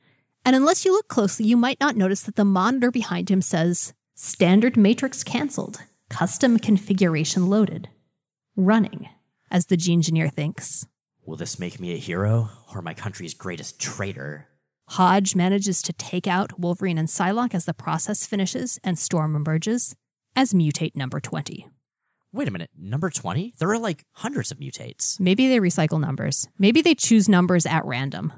And 0.43 0.55
unless 0.55 0.83
you 0.83 0.91
look 0.93 1.07
closely, 1.07 1.45
you 1.45 1.57
might 1.57 1.79
not 1.79 1.95
notice 1.95 2.23
that 2.23 2.35
the 2.35 2.45
monitor 2.45 2.91
behind 2.91 3.29
him 3.29 3.41
says 3.41 3.93
Standard 4.15 4.75
Matrix 4.75 5.23
cancelled, 5.23 5.79
custom 6.09 6.57
configuration 6.57 7.47
loaded, 7.47 7.87
running, 8.55 9.07
as 9.51 9.67
the 9.67 9.77
Gene 9.77 9.99
Engineer 9.99 10.27
thinks. 10.27 10.87
Will 11.25 11.37
this 11.37 11.59
make 11.59 11.79
me 11.79 11.93
a 11.93 11.97
hero 11.97 12.49
or 12.73 12.81
my 12.81 12.93
country's 12.93 13.33
greatest 13.33 13.79
traitor? 13.79 14.48
Hodge 14.89 15.35
manages 15.35 15.83
to 15.83 15.93
take 15.93 16.25
out 16.25 16.59
Wolverine 16.59 16.97
and 16.97 17.07
Psylocke 17.07 17.53
as 17.53 17.65
the 17.65 17.75
process 17.75 18.25
finishes 18.25 18.79
and 18.83 18.97
Storm 18.97 19.35
emerges 19.35 19.95
as 20.35 20.51
mutate 20.51 20.95
number 20.95 21.19
20. 21.19 21.67
Wait 22.33 22.47
a 22.47 22.51
minute, 22.51 22.71
number 22.75 23.11
20? 23.11 23.53
There 23.59 23.69
are 23.69 23.77
like 23.77 24.03
hundreds 24.13 24.51
of 24.51 24.57
mutates. 24.57 25.19
Maybe 25.19 25.47
they 25.47 25.59
recycle 25.59 26.01
numbers. 26.01 26.47
Maybe 26.57 26.81
they 26.81 26.95
choose 26.95 27.29
numbers 27.29 27.67
at 27.67 27.85
random. 27.85 28.33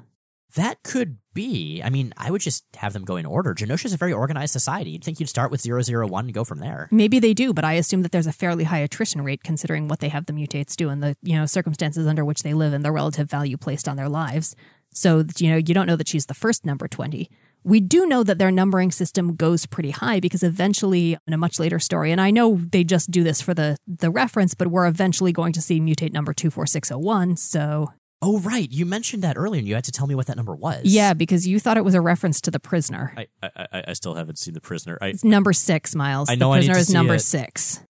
That 0.54 0.82
could 0.82 1.16
be. 1.32 1.80
I 1.82 1.88
mean, 1.88 2.12
I 2.18 2.30
would 2.30 2.42
just 2.42 2.64
have 2.76 2.92
them 2.92 3.06
go 3.06 3.16
in 3.16 3.24
order. 3.24 3.54
Genosha's 3.54 3.94
a 3.94 3.96
very 3.96 4.12
organized 4.12 4.52
society. 4.52 4.90
You'd 4.90 5.04
think 5.04 5.20
you'd 5.20 5.30
start 5.30 5.50
with 5.50 5.64
001 5.64 6.26
and 6.26 6.34
go 6.34 6.44
from 6.44 6.58
there. 6.58 6.88
Maybe 6.90 7.18
they 7.18 7.32
do, 7.32 7.54
but 7.54 7.64
I 7.64 7.74
assume 7.74 8.02
that 8.02 8.12
there's 8.12 8.26
a 8.26 8.32
fairly 8.32 8.64
high 8.64 8.80
attrition 8.80 9.24
rate 9.24 9.42
considering 9.42 9.88
what 9.88 10.00
they 10.00 10.10
have 10.10 10.26
the 10.26 10.34
mutates 10.34 10.76
do 10.76 10.90
and 10.90 11.02
the, 11.02 11.16
you 11.22 11.34
know, 11.34 11.46
circumstances 11.46 12.06
under 12.06 12.26
which 12.26 12.42
they 12.42 12.52
live 12.52 12.74
and 12.74 12.84
the 12.84 12.92
relative 12.92 13.30
value 13.30 13.56
placed 13.56 13.88
on 13.88 13.96
their 13.96 14.10
lives. 14.10 14.54
So, 14.92 15.24
you 15.38 15.50
know, 15.50 15.56
you 15.56 15.74
don't 15.74 15.86
know 15.86 15.96
that 15.96 16.08
she's 16.08 16.26
the 16.26 16.34
first 16.34 16.64
number 16.66 16.88
20. 16.88 17.30
We 17.64 17.80
do 17.80 18.06
know 18.06 18.24
that 18.24 18.38
their 18.38 18.50
numbering 18.50 18.90
system 18.90 19.36
goes 19.36 19.66
pretty 19.66 19.90
high 19.90 20.18
because 20.18 20.42
eventually 20.42 21.16
in 21.26 21.32
a 21.32 21.38
much 21.38 21.58
later 21.60 21.78
story, 21.78 22.10
and 22.10 22.20
I 22.20 22.30
know 22.30 22.60
they 22.72 22.82
just 22.82 23.10
do 23.10 23.22
this 23.22 23.40
for 23.40 23.54
the 23.54 23.76
the 23.86 24.10
reference, 24.10 24.54
but 24.54 24.68
we're 24.68 24.86
eventually 24.86 25.32
going 25.32 25.52
to 25.52 25.62
see 25.62 25.80
mutate 25.80 26.12
number 26.12 26.32
24601, 26.32 27.36
so 27.36 27.92
Oh, 28.24 28.38
right. 28.38 28.70
You 28.70 28.86
mentioned 28.86 29.24
that 29.24 29.36
earlier 29.36 29.58
and 29.58 29.66
you 29.66 29.74
had 29.74 29.82
to 29.84 29.90
tell 29.90 30.06
me 30.06 30.14
what 30.14 30.28
that 30.28 30.36
number 30.36 30.54
was. 30.54 30.82
Yeah, 30.84 31.12
because 31.12 31.44
you 31.44 31.58
thought 31.58 31.76
it 31.76 31.84
was 31.84 31.94
a 31.94 32.00
reference 32.00 32.40
to 32.42 32.52
the 32.52 32.60
prisoner. 32.60 33.12
I 33.16 33.26
I, 33.42 33.84
I 33.88 33.92
still 33.94 34.14
haven't 34.14 34.38
seen 34.38 34.54
the 34.54 34.60
prisoner. 34.60 34.96
I, 35.00 35.08
it's 35.08 35.24
number 35.24 35.52
six, 35.52 35.94
Miles. 35.96 36.30
I 36.30 36.36
know 36.36 36.52
the 36.52 36.58
prisoner 36.58 36.74
I 36.74 36.76
need 36.76 36.84
to 36.84 36.88
is 36.88 36.94
number 36.94 37.14
it. 37.14 37.20
six. 37.20 37.80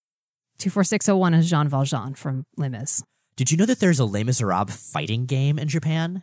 24601 0.59 1.35
is 1.35 1.51
Jean 1.51 1.69
Valjean 1.69 2.15
from 2.15 2.45
Les 2.57 2.71
Mis. 2.71 3.03
Did 3.37 3.51
you 3.51 3.57
know 3.59 3.67
that 3.67 3.81
there's 3.81 3.99
a 3.99 4.05
Les 4.07 4.25
Miserables 4.25 4.71
fighting 4.75 5.27
game 5.27 5.59
in 5.59 5.69
Japan? 5.69 6.23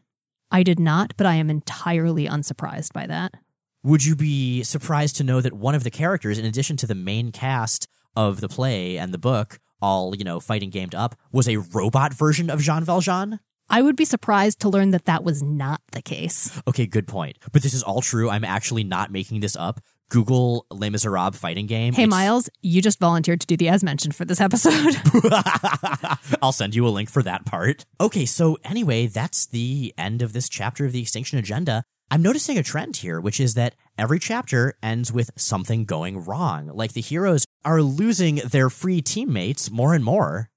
I 0.51 0.63
did 0.63 0.79
not, 0.79 1.13
but 1.17 1.27
I 1.27 1.35
am 1.35 1.49
entirely 1.49 2.25
unsurprised 2.25 2.93
by 2.93 3.05
that. 3.07 3.35
Would 3.83 4.05
you 4.05 4.15
be 4.15 4.63
surprised 4.63 5.15
to 5.17 5.23
know 5.23 5.41
that 5.41 5.53
one 5.53 5.75
of 5.75 5.83
the 5.83 5.91
characters, 5.91 6.37
in 6.37 6.45
addition 6.45 6.75
to 6.77 6.87
the 6.87 6.95
main 6.95 7.31
cast 7.31 7.87
of 8.15 8.41
the 8.41 8.49
play 8.49 8.97
and 8.97 9.13
the 9.13 9.17
book, 9.17 9.59
all, 9.81 10.15
you 10.15 10.23
know, 10.23 10.39
fighting 10.39 10.69
gamed 10.69 10.95
up, 10.95 11.15
was 11.31 11.47
a 11.47 11.57
robot 11.57 12.13
version 12.13 12.49
of 12.49 12.61
Jean 12.61 12.83
Valjean? 12.83 13.39
I 13.69 13.81
would 13.81 13.95
be 13.95 14.05
surprised 14.05 14.59
to 14.61 14.69
learn 14.69 14.89
that 14.91 15.05
that 15.05 15.23
was 15.23 15.43
not 15.43 15.81
the 15.91 16.01
case. 16.01 16.59
Okay, 16.67 16.87
good 16.87 17.07
point. 17.07 17.37
But 17.51 17.61
this 17.61 17.73
is 17.75 17.83
all 17.83 18.01
true. 18.01 18.29
I'm 18.29 18.43
actually 18.43 18.83
not 18.83 19.11
making 19.11 19.41
this 19.41 19.55
up. 19.55 19.79
Google 20.09 20.65
Les 20.71 20.89
Miserables 20.89 21.35
fighting 21.37 21.65
game. 21.67 21.93
Hey, 21.93 22.03
It's- 22.03 22.09
Miles, 22.09 22.49
you 22.61 22.81
just 22.81 22.99
volunteered 22.99 23.41
to 23.41 23.47
do 23.47 23.55
the 23.55 23.69
as 23.69 23.83
mentioned 23.83 24.15
for 24.15 24.25
this 24.25 24.41
episode. 24.41 24.95
I'll 26.41 26.51
send 26.51 26.75
you 26.75 26.87
a 26.87 26.89
link 26.89 27.09
for 27.09 27.23
that 27.23 27.45
part. 27.45 27.85
Okay, 28.01 28.25
so 28.25 28.57
anyway, 28.63 29.07
that's 29.07 29.45
the 29.45 29.93
end 29.97 30.21
of 30.21 30.33
this 30.33 30.49
chapter 30.49 30.85
of 30.85 30.91
the 30.91 31.01
X-Tinction 31.01 31.37
Agenda. 31.39 31.83
I'm 32.11 32.21
noticing 32.23 32.57
a 32.57 32.63
trend 32.63 32.97
here, 32.97 33.21
which 33.21 33.39
is 33.39 33.53
that 33.53 33.75
every 33.97 34.17
chapter 34.19 34.73
ends 34.81 35.13
with 35.13 35.29
something 35.35 35.85
going 35.85 36.23
wrong. 36.25 36.67
Like 36.73 36.93
the 36.93 37.01
heroes 37.01 37.45
are 37.63 37.81
losing 37.83 38.35
their 38.37 38.69
free 38.69 39.01
teammates 39.01 39.69
more 39.69 39.93
and 39.93 40.03
more. 40.03 40.49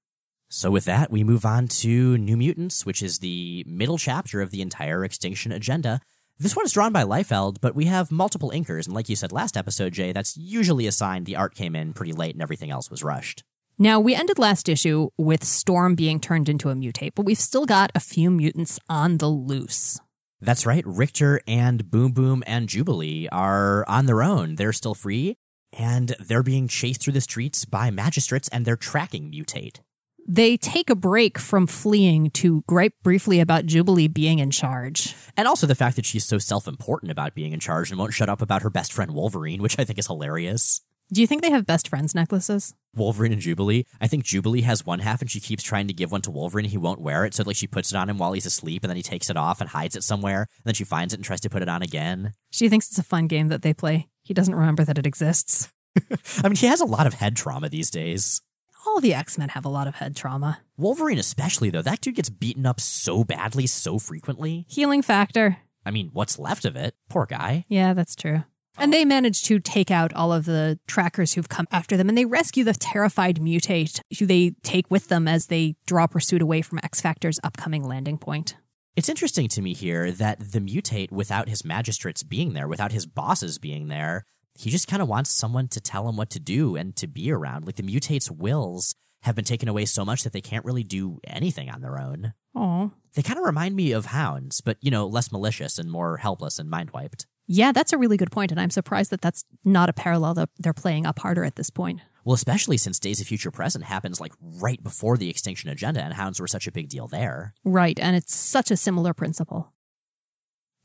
So, 0.49 0.69
with 0.69 0.85
that, 0.85 1.09
we 1.09 1.23
move 1.23 1.45
on 1.45 1.67
to 1.67 2.15
New 2.17 2.37
Mutants, 2.37 2.85
which 2.85 3.01
is 3.01 3.19
the 3.19 3.63
middle 3.67 3.97
chapter 3.97 4.39
of 4.39 4.51
the 4.51 4.61
entire 4.61 5.03
X-Tinction 5.03 5.51
Agenda. 5.51 5.99
This 6.39 6.55
one 6.55 6.65
is 6.65 6.73
drawn 6.73 6.91
by 6.91 7.03
Liefeld, 7.03 7.57
but 7.61 7.75
we 7.75 7.85
have 7.85 8.11
multiple 8.11 8.51
inkers, 8.53 8.85
and 8.85 8.95
like 8.95 9.07
you 9.07 9.15
said 9.15 9.31
last 9.31 9.55
episode, 9.55 9.93
Jay, 9.93 10.11
that's 10.11 10.35
usually 10.35 10.87
a 10.87 10.91
sign 10.91 11.23
the 11.23 11.35
art 11.35 11.53
came 11.53 11.75
in 11.75 11.93
pretty 11.93 12.11
late 12.11 12.33
and 12.33 12.41
everything 12.41 12.71
else 12.71 12.89
was 12.89 13.03
rushed. 13.03 13.43
now, 13.77 13.99
we 13.99 14.15
ended 14.15 14.39
last 14.39 14.67
issue 14.67 15.09
with 15.17 15.43
Storm 15.43 15.93
being 15.95 16.19
turned 16.19 16.49
into 16.49 16.69
a 16.69 16.75
mutate, 16.75 17.11
but 17.15 17.25
we've 17.25 17.37
still 17.37 17.65
got 17.65 17.91
a 17.93 17.99
few 17.99 18.31
mutants 18.31 18.79
on 18.89 19.17
the 19.19 19.27
loose. 19.27 19.99
That's 20.41 20.65
right. 20.65 20.83
Rictor 20.85 21.39
and 21.47 21.89
Boom 21.89 22.11
Boom 22.11 22.43
and 22.45 22.67
Jubilee 22.67 23.29
are 23.31 23.85
on 23.87 24.07
their 24.07 24.21
own. 24.23 24.55
They're 24.55 24.73
still 24.73 24.95
free, 24.95 25.35
and 25.71 26.15
they're 26.19 26.43
being 26.43 26.67
chased 26.67 27.01
through 27.01 27.13
the 27.13 27.21
streets 27.21 27.63
by 27.63 27.91
magistrates, 27.91 28.49
and 28.49 28.65
they're 28.65 28.75
tracking 28.75 29.31
Mutate. 29.31 29.79
They 30.25 30.55
take 30.57 30.89
a 30.89 30.95
break 30.95 31.37
from 31.37 31.67
fleeing 31.67 32.29
to 32.31 32.63
gripe 32.67 32.93
briefly 33.03 33.39
about 33.39 33.65
Jubilee 33.65 34.07
being 34.07 34.39
in 34.39 34.51
charge. 34.51 35.15
And 35.35 35.47
also 35.47 35.67
the 35.67 35.75
fact 35.75 35.95
that 35.97 36.05
she's 36.05 36.25
so 36.25 36.37
self 36.37 36.67
important 36.67 37.11
about 37.11 37.35
being 37.35 37.51
in 37.51 37.59
charge 37.59 37.89
and 37.89 37.99
won't 37.99 38.13
shut 38.13 38.29
up 38.29 38.41
about 38.41 38.61
her 38.61 38.69
best 38.69 38.93
friend 38.93 39.11
Wolverine, 39.11 39.61
which 39.61 39.77
I 39.77 39.83
think 39.83 39.99
is 39.99 40.07
hilarious. 40.07 40.81
Do 41.11 41.21
you 41.21 41.27
think 41.27 41.41
they 41.41 41.51
have 41.51 41.65
best 41.65 41.89
friends 41.89 42.15
necklaces? 42.15 42.73
Wolverine 42.95 43.33
and 43.33 43.41
Jubilee. 43.41 43.85
I 43.99 44.07
think 44.07 44.23
Jubilee 44.23 44.61
has 44.61 44.85
one 44.85 44.99
half 44.99 45.21
and 45.21 45.29
she 45.29 45.39
keeps 45.39 45.61
trying 45.61 45.87
to 45.87 45.93
give 45.93 46.11
one 46.11 46.21
to 46.21 46.31
Wolverine 46.31 46.65
he 46.65 46.77
won't 46.77 47.01
wear 47.01 47.25
it. 47.25 47.33
So 47.33 47.43
like 47.43 47.55
she 47.55 47.67
puts 47.67 47.91
it 47.91 47.97
on 47.97 48.09
him 48.09 48.17
while 48.17 48.33
he's 48.33 48.45
asleep 48.45 48.83
and 48.83 48.89
then 48.89 48.97
he 48.97 49.03
takes 49.03 49.29
it 49.29 49.37
off 49.37 49.59
and 49.59 49.69
hides 49.69 49.95
it 49.95 50.03
somewhere. 50.03 50.47
And 50.57 50.63
then 50.65 50.73
she 50.73 50.85
finds 50.85 51.13
it 51.13 51.17
and 51.17 51.25
tries 51.25 51.41
to 51.41 51.49
put 51.49 51.61
it 51.61 51.69
on 51.69 51.81
again. 51.81 52.33
She 52.49 52.69
thinks 52.69 52.87
it's 52.89 52.97
a 52.97 53.03
fun 53.03 53.27
game 53.27 53.49
that 53.49 53.61
they 53.61 53.73
play. 53.73 54.07
He 54.23 54.33
doesn't 54.33 54.55
remember 54.55 54.85
that 54.85 54.97
it 54.97 55.05
exists. 55.05 55.71
I 56.43 56.47
mean, 56.47 56.55
he 56.55 56.67
has 56.67 56.81
a 56.81 56.85
lot 56.85 57.05
of 57.05 57.15
head 57.15 57.35
trauma 57.35 57.69
these 57.69 57.91
days. 57.91 58.41
All 58.85 58.99
the 58.99 59.13
X 59.13 59.37
Men 59.37 59.49
have 59.49 59.65
a 59.65 59.69
lot 59.69 59.87
of 59.87 59.95
head 59.95 60.15
trauma. 60.15 60.59
Wolverine, 60.77 61.19
especially, 61.19 61.69
though, 61.69 61.81
that 61.81 62.01
dude 62.01 62.15
gets 62.15 62.29
beaten 62.29 62.65
up 62.65 62.79
so 62.79 63.23
badly, 63.23 63.67
so 63.67 63.99
frequently. 63.99 64.65
Healing 64.67 65.01
factor. 65.01 65.57
I 65.85 65.91
mean, 65.91 66.09
what's 66.13 66.39
left 66.39 66.65
of 66.65 66.75
it? 66.75 66.95
Poor 67.09 67.25
guy. 67.25 67.65
Yeah, 67.67 67.93
that's 67.93 68.15
true. 68.15 68.43
And 68.77 68.91
they 68.91 69.05
manage 69.05 69.43
to 69.43 69.59
take 69.59 69.91
out 69.91 70.13
all 70.13 70.33
of 70.33 70.45
the 70.45 70.79
trackers 70.87 71.33
who've 71.33 71.49
come 71.49 71.67
after 71.71 71.95
them, 71.95 72.09
and 72.09 72.17
they 72.17 72.25
rescue 72.25 72.63
the 72.63 72.73
terrified 72.73 73.39
mutate 73.39 73.99
who 74.17 74.25
they 74.25 74.55
take 74.63 74.89
with 74.89 75.09
them 75.09 75.27
as 75.27 75.47
they 75.47 75.75
draw 75.85 76.07
pursuit 76.07 76.41
away 76.41 76.61
from 76.61 76.79
X 76.83 76.99
Factor's 76.99 77.39
upcoming 77.43 77.83
landing 77.83 78.17
point. 78.17 78.55
It's 78.95 79.09
interesting 79.09 79.47
to 79.49 79.61
me 79.61 79.73
here 79.73 80.11
that 80.11 80.51
the 80.51 80.59
mutate, 80.59 81.11
without 81.11 81.49
his 81.49 81.63
magistrates 81.63 82.23
being 82.23 82.53
there, 82.53 82.67
without 82.67 82.91
his 82.91 83.05
bosses 83.05 83.57
being 83.57 83.87
there, 83.87 84.25
he 84.57 84.69
just 84.69 84.87
kind 84.87 85.01
of 85.01 85.07
wants 85.07 85.31
someone 85.31 85.67
to 85.69 85.81
tell 85.81 86.07
him 86.07 86.17
what 86.17 86.29
to 86.31 86.39
do 86.39 86.75
and 86.75 86.95
to 86.95 87.07
be 87.07 87.31
around. 87.31 87.65
Like 87.65 87.75
the 87.75 87.83
mutate's 87.83 88.29
wills 88.29 88.95
have 89.21 89.35
been 89.35 89.45
taken 89.45 89.69
away 89.69 89.85
so 89.85 90.03
much 90.03 90.23
that 90.23 90.33
they 90.33 90.41
can't 90.41 90.65
really 90.65 90.83
do 90.83 91.19
anything 91.25 91.69
on 91.69 91.81
their 91.81 91.99
own. 91.99 92.33
Oh. 92.55 92.91
They 93.13 93.21
kind 93.21 93.39
of 93.39 93.45
remind 93.45 93.75
me 93.75 93.91
of 93.91 94.07
hounds, 94.07 94.61
but, 94.61 94.77
you 94.81 94.91
know, 94.91 95.07
less 95.07 95.31
malicious 95.31 95.77
and 95.77 95.89
more 95.89 96.17
helpless 96.17 96.59
and 96.59 96.69
mind 96.69 96.91
wiped. 96.91 97.25
Yeah, 97.45 97.71
that's 97.71 97.93
a 97.93 97.97
really 97.97 98.17
good 98.17 98.31
point, 98.31 98.51
and 98.51 98.59
I'm 98.59 98.69
surprised 98.69 99.11
that 99.11 99.21
that's 99.21 99.43
not 99.65 99.89
a 99.89 99.93
parallel 99.93 100.33
that 100.35 100.49
they're 100.57 100.73
playing 100.73 101.05
up 101.05 101.19
harder 101.19 101.43
at 101.43 101.55
this 101.57 101.69
point. 101.69 101.99
Well, 102.23 102.33
especially 102.33 102.77
since 102.77 102.99
Days 102.99 103.19
of 103.19 103.27
Future 103.27 103.51
Present 103.51 103.83
happens 103.83 104.21
like 104.21 104.31
right 104.39 104.81
before 104.81 105.17
the 105.17 105.29
X-Tinction 105.29 105.69
Agenda, 105.69 106.01
and 106.01 106.13
hounds 106.13 106.39
were 106.39 106.47
such 106.47 106.67
a 106.67 106.71
big 106.71 106.87
deal 106.87 107.07
there. 107.07 107.53
Right, 107.65 107.99
and 107.99 108.15
it's 108.15 108.33
such 108.33 108.71
a 108.71 108.77
similar 108.77 109.13
principle. 109.13 109.73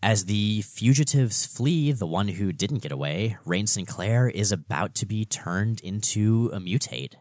As 0.02 0.26
the 0.26 0.62
fugitives 0.62 1.44
flee, 1.44 1.90
the 1.90 2.06
one 2.06 2.28
who 2.28 2.52
didn't 2.52 2.82
get 2.82 2.92
away, 2.92 3.37
Rahne 3.44 3.68
Sinclair 3.68 4.28
is 4.28 4.52
about 4.52 4.94
to 4.96 5.06
be 5.06 5.24
turned 5.24 5.80
into 5.80 6.50
a 6.52 6.61
mutate. 6.61 7.14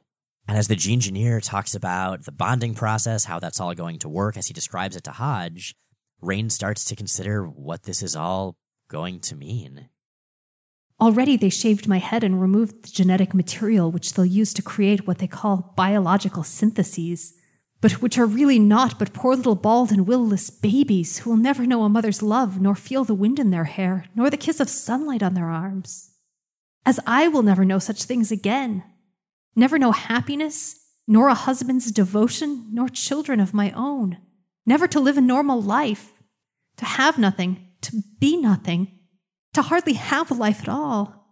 And 0.48 0.58
as 0.58 0.68
the 0.68 0.76
Gene 0.76 0.98
Engineer 0.98 1.42
talks 1.42 1.74
about 1.74 2.26
the 2.26 2.32
bonding 2.32 2.76
process, 2.76 3.26
how 3.26 3.40
that's 3.40 3.60
all 3.60 3.74
going 3.74 3.98
to 4.00 4.10
work, 4.10 4.38
as 4.38 4.48
he 4.48 4.54
describes 4.54 4.96
it 4.96 5.04
to 5.06 5.12
Hodge, 5.12 5.76
Rahne 6.22 6.52
starts 6.52 6.86
to 6.86 6.96
consider 6.96 7.46
what 7.46 7.84
this 7.84 8.04
is 8.04 8.16
all 8.16 8.58
going 8.90 9.20
to 9.22 9.36
mean. 9.36 9.90
Already 11.02 11.36
they 11.36 11.50
shaved 11.50 11.88
my 11.88 11.98
head 11.98 12.24
and 12.24 12.40
removed 12.40 12.84
the 12.84 12.92
genetic 12.92 13.34
material 13.34 13.92
which 13.92 14.13
they'll 14.13 14.26
use 14.26 14.54
to 14.54 14.62
create 14.62 15.06
what 15.06 15.18
they 15.18 15.28
call 15.28 15.74
biological 15.76 16.44
syntheses, 16.44 17.34
but 17.80 18.02
which 18.02 18.18
are 18.18 18.26
really 18.26 18.60
not 18.60 18.98
but 18.98 19.13
poor 19.13 19.36
little 19.36 19.56
bald 19.56 19.92
and 19.92 20.08
will-less 20.08 20.50
babies 20.50 21.20
who 21.20 21.30
will 21.30 21.38
never 21.38 21.66
know 21.66 21.84
a 21.84 21.90
mother's 21.90 22.24
love, 22.24 22.60
nor 22.60 22.76
feel 22.76 23.04
the 23.04 23.13
wind 23.13 23.40
in 23.40 23.52
their 23.52 23.66
hair, 23.66 24.06
nor 24.16 24.30
the 24.30 24.38
kiss 24.38 24.60
of 24.60 24.70
sunlight 24.70 25.22
on 25.22 25.34
their 25.34 25.50
arms. 25.50 26.12
As 26.86 27.00
I 27.06 27.28
will 27.28 27.44
never 27.44 27.66
know 27.66 27.80
such 27.80 28.04
things 28.04 28.32
again, 28.32 28.84
never 29.56 29.78
know 29.78 29.92
happiness, 29.92 30.80
nor 31.08 31.30
a 31.30 31.34
husband's 31.34 31.92
devotion, 31.92 32.68
nor 32.72 32.90
children 32.90 33.40
of 33.40 33.54
my 33.54 33.72
own, 33.72 34.18
never 34.66 34.88
to 34.88 35.00
live 35.00 35.18
a 35.18 35.22
normal 35.22 35.62
life, 35.62 36.12
to 36.78 36.86
have 36.86 37.18
nothing, 37.18 37.68
to 37.82 38.02
be 38.20 38.38
nothing, 38.38 39.00
to 39.54 39.62
hardly 39.62 39.94
have 39.94 40.32
a 40.32 40.34
life 40.34 40.62
at 40.62 40.70
all. 40.70 41.26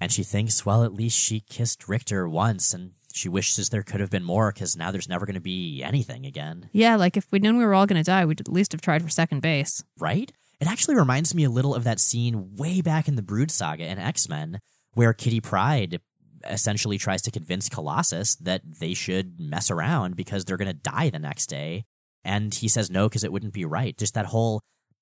And 0.00 0.12
she 0.12 0.22
thinks, 0.22 0.64
well, 0.64 0.84
at 0.84 0.94
least 0.94 1.18
she 1.18 1.40
kissed 1.40 1.88
Rictor 1.88 2.28
once, 2.28 2.72
and 2.72 2.92
she 3.18 3.28
wishes 3.28 3.68
there 3.68 3.82
could 3.82 4.00
have 4.00 4.10
been 4.10 4.24
more 4.24 4.52
because 4.52 4.76
now 4.76 4.90
there's 4.90 5.08
never 5.08 5.26
going 5.26 5.34
to 5.34 5.40
be 5.40 5.82
anything 5.82 6.24
again. 6.24 6.70
Yeah, 6.72 6.96
like 6.96 7.16
if 7.16 7.30
we'd 7.30 7.42
known 7.42 7.58
we 7.58 7.64
were 7.64 7.74
all 7.74 7.86
going 7.86 8.02
to 8.02 8.06
die, 8.06 8.24
we'd 8.24 8.40
at 8.40 8.48
least 8.48 8.72
have 8.72 8.80
tried 8.80 9.02
for 9.02 9.08
second 9.08 9.40
base. 9.40 9.82
right? 9.98 10.32
It 10.60 10.66
actually 10.66 10.96
reminds 10.96 11.34
me 11.34 11.44
a 11.44 11.50
little 11.50 11.74
of 11.74 11.84
that 11.84 12.00
scene 12.00 12.56
way 12.56 12.80
back 12.80 13.06
in 13.06 13.14
the 13.14 13.22
Brood 13.22 13.50
saga 13.50 13.86
in 13.86 13.98
X 13.98 14.28
Men, 14.28 14.60
where 14.94 15.12
Kitty 15.12 15.40
Pryde 15.40 16.00
essentially 16.48 16.98
tries 16.98 17.22
to 17.22 17.30
convince 17.30 17.68
Colossus 17.68 18.34
that 18.36 18.62
they 18.64 18.94
should 18.94 19.38
mess 19.38 19.70
around 19.70 20.16
because 20.16 20.44
they're 20.44 20.56
going 20.56 20.66
to 20.66 20.72
die 20.74 21.10
the 21.10 21.18
next 21.18 21.46
day. 21.46 21.84
And 22.24 22.52
he 22.54 22.68
says 22.68 22.90
no 22.90 23.08
because 23.08 23.24
it 23.24 23.32
wouldn't 23.32 23.52
be 23.52 23.64
right. 23.64 23.96
Just 23.96 24.14
that 24.14 24.26
whole, 24.26 24.60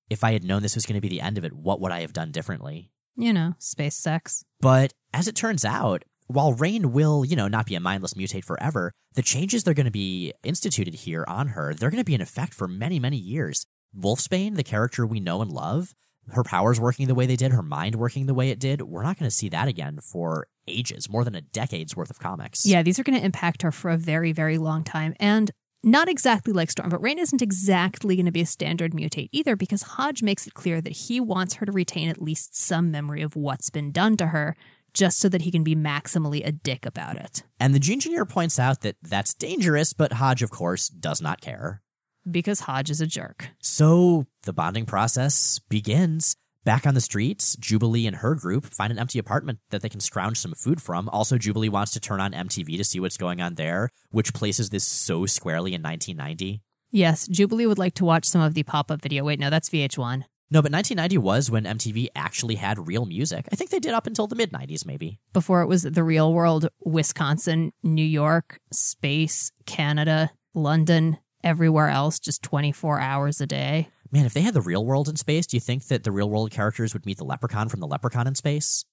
if 0.09 0.23
I 0.23 0.33
had 0.33 0.43
known 0.43 0.61
this 0.61 0.75
was 0.75 0.85
going 0.85 0.95
to 0.95 1.01
be 1.01 1.09
the 1.09 1.21
end 1.21 1.37
of 1.37 1.45
it, 1.45 1.53
what 1.53 1.79
would 1.81 1.91
I 1.91 2.01
have 2.01 2.13
done 2.13 2.31
differently? 2.31 2.91
You 3.15 3.33
know, 3.33 3.55
space 3.57 3.95
sex. 3.95 4.43
But 4.61 4.93
as 5.13 5.27
it 5.27 5.35
turns 5.35 5.65
out, 5.65 6.03
while 6.27 6.53
Rahne 6.53 6.87
will, 6.87 7.25
you 7.25 7.35
know, 7.35 7.47
not 7.47 7.65
be 7.65 7.75
a 7.75 7.79
mindless 7.79 8.13
mutate 8.13 8.45
forever, 8.45 8.91
the 9.13 9.21
changes 9.21 9.63
they're 9.63 9.73
going 9.73 9.85
to 9.85 9.91
be 9.91 10.33
instituted 10.43 10.93
here 10.93 11.25
on 11.27 11.49
her, 11.49 11.73
they're 11.73 11.89
going 11.89 12.01
to 12.01 12.05
be 12.05 12.15
in 12.15 12.21
effect 12.21 12.53
for 12.53 12.67
many, 12.67 12.99
many 12.99 13.17
years. 13.17 13.65
Wolfsbane, 13.97 14.55
the 14.55 14.63
character 14.63 15.05
we 15.05 15.19
know 15.19 15.41
and 15.41 15.51
love, 15.51 15.93
her 16.31 16.43
powers 16.43 16.79
working 16.79 17.07
the 17.07 17.15
way 17.15 17.25
they 17.25 17.37
did, 17.37 17.53
her 17.53 17.63
mind 17.63 17.95
working 17.95 18.25
the 18.25 18.33
way 18.33 18.49
it 18.49 18.59
did, 18.59 18.81
we're 18.81 19.03
not 19.03 19.17
going 19.17 19.29
to 19.29 19.35
see 19.35 19.49
that 19.49 19.69
again 19.69 19.99
for 20.01 20.47
ages, 20.67 21.09
more 21.09 21.23
than 21.23 21.35
a 21.35 21.41
decade's 21.41 21.95
worth 21.95 22.09
of 22.09 22.19
comics. 22.19 22.65
Yeah, 22.65 22.83
these 22.83 22.99
are 22.99 23.03
going 23.03 23.17
to 23.17 23.25
impact 23.25 23.61
her 23.61 23.71
for 23.71 23.89
a 23.89 23.97
very, 23.97 24.33
very 24.33 24.57
long 24.57 24.83
time. 24.83 25.13
And 25.19 25.49
not 25.83 26.09
exactly 26.09 26.51
like 26.51 26.69
Storm, 26.69 26.89
but 26.89 27.01
Rahne 27.01 27.19
isn't 27.19 27.41
exactly 27.41 28.17
going 28.17 28.25
to 28.25 28.31
be 28.31 28.41
a 28.41 28.45
standard 28.45 28.91
mutate 28.91 29.29
either 29.31 29.55
because 29.55 29.83
Hodge 29.83 30.21
makes 30.21 30.45
it 30.45 30.53
clear 30.53 30.81
that 30.81 30.91
he 30.91 31.21
wants 31.21 31.55
her 31.55 31.65
to 31.65 31.71
retain 31.71 32.09
at 32.09 32.21
least 32.21 32.57
some 32.57 32.91
memory 32.91 33.21
of 33.21 33.37
what's 33.37 33.69
been 33.69 33.91
done 33.91 34.17
to 34.17 34.27
her 34.27 34.57
just 34.97 35.19
so 35.19 35.29
that 35.29 35.43
he 35.43 35.51
can 35.51 35.63
be 35.63 35.75
maximally 35.75 36.45
a 36.45 36.51
dick 36.51 36.85
about 36.85 37.15
it. 37.15 37.43
And 37.59 37.73
the 37.73 37.91
engineer 37.91 38.25
points 38.25 38.59
out 38.59 38.81
that 38.81 38.95
that's 39.01 39.33
dangerous, 39.33 39.93
but 39.93 40.13
Hodge, 40.13 40.41
of 40.41 40.49
course, 40.49 40.89
does 40.89 41.21
not 41.21 41.41
care. 41.41 41.81
Because 42.29 42.61
Hodge 42.61 42.89
is 42.89 42.99
a 42.99 43.07
jerk. 43.07 43.49
So 43.59 44.25
the 44.43 44.53
bonding 44.53 44.85
process 44.85 45.59
begins. 45.69 46.35
Back 46.63 46.85
on 46.85 46.95
the 46.95 47.01
streets, 47.01 47.55
Jubilee 47.55 48.05
and 48.07 48.17
her 48.17 48.35
group 48.35 48.65
find 48.65 48.91
an 48.91 48.99
empty 48.99 49.19
apartment 49.19 49.59
that 49.69 49.81
they 49.81 49.87
can 49.87 50.01
scrounge 50.01 50.37
some 50.37 50.51
food 50.51 50.81
from. 50.81 51.07
Also, 51.07 51.37
Jubilee 51.37 51.69
wants 51.69 51.91
to 51.91 52.01
turn 52.01 52.19
on 52.19 52.33
MTV 52.33 52.75
to 52.75 52.83
see 52.83 52.99
what's 52.99 53.15
going 53.15 53.39
on 53.39 53.55
there, 53.55 53.89
which 54.11 54.33
places 54.33 54.69
this 54.69 54.83
so 54.83 55.25
squarely 55.25 55.73
in 55.73 55.81
1990. 55.81 56.61
Yes, 56.91 57.25
Jubilee 57.27 57.67
would 57.67 57.77
like 57.77 57.93
to 57.93 58.05
watch 58.05 58.25
some 58.25 58.41
of 58.41 58.53
the 58.53 58.63
pop 58.63 58.91
up 58.91 59.01
video. 59.01 59.23
Wait, 59.23 59.39
no, 59.39 59.49
that's 59.49 59.69
VH1. 59.69 60.25
No, 60.49 60.61
but 60.61 60.71
1990 60.71 61.17
was 61.17 61.51
when 61.51 61.65
MTV 61.65 62.07
actually 62.15 62.55
had 62.55 62.87
real 62.87 63.05
music. 63.05 63.47
I 63.51 63.55
think 63.55 63.69
they 63.69 63.79
did 63.79 63.93
up 63.93 64.07
until 64.07 64.27
the 64.27 64.35
mid 64.35 64.51
90s, 64.53 64.85
maybe. 64.85 65.19
Before 65.33 65.61
it 65.61 65.67
was 65.67 65.83
the 65.83 66.03
real 66.03 66.33
world, 66.33 66.69
Wisconsin, 66.85 67.73
New 67.83 68.05
York, 68.05 68.59
space, 68.71 69.51
Canada, 69.65 70.31
London, 70.53 71.17
everywhere 71.43 71.89
else, 71.89 72.17
just 72.19 72.41
24 72.43 72.99
hours 72.99 73.41
a 73.41 73.47
day. 73.47 73.89
Man, 74.09 74.25
if 74.25 74.33
they 74.33 74.41
had 74.41 74.53
the 74.53 74.61
real 74.61 74.85
world 74.85 75.09
in 75.09 75.17
space, 75.17 75.45
do 75.45 75.57
you 75.57 75.61
think 75.61 75.87
that 75.87 76.05
the 76.05 76.11
real 76.11 76.29
world 76.29 76.49
characters 76.49 76.93
would 76.93 77.05
meet 77.05 77.17
the 77.17 77.25
leprechaun 77.25 77.67
from 77.67 77.81
the 77.81 77.87
leprechaun 77.87 78.25
in 78.25 78.35
space? 78.35 78.85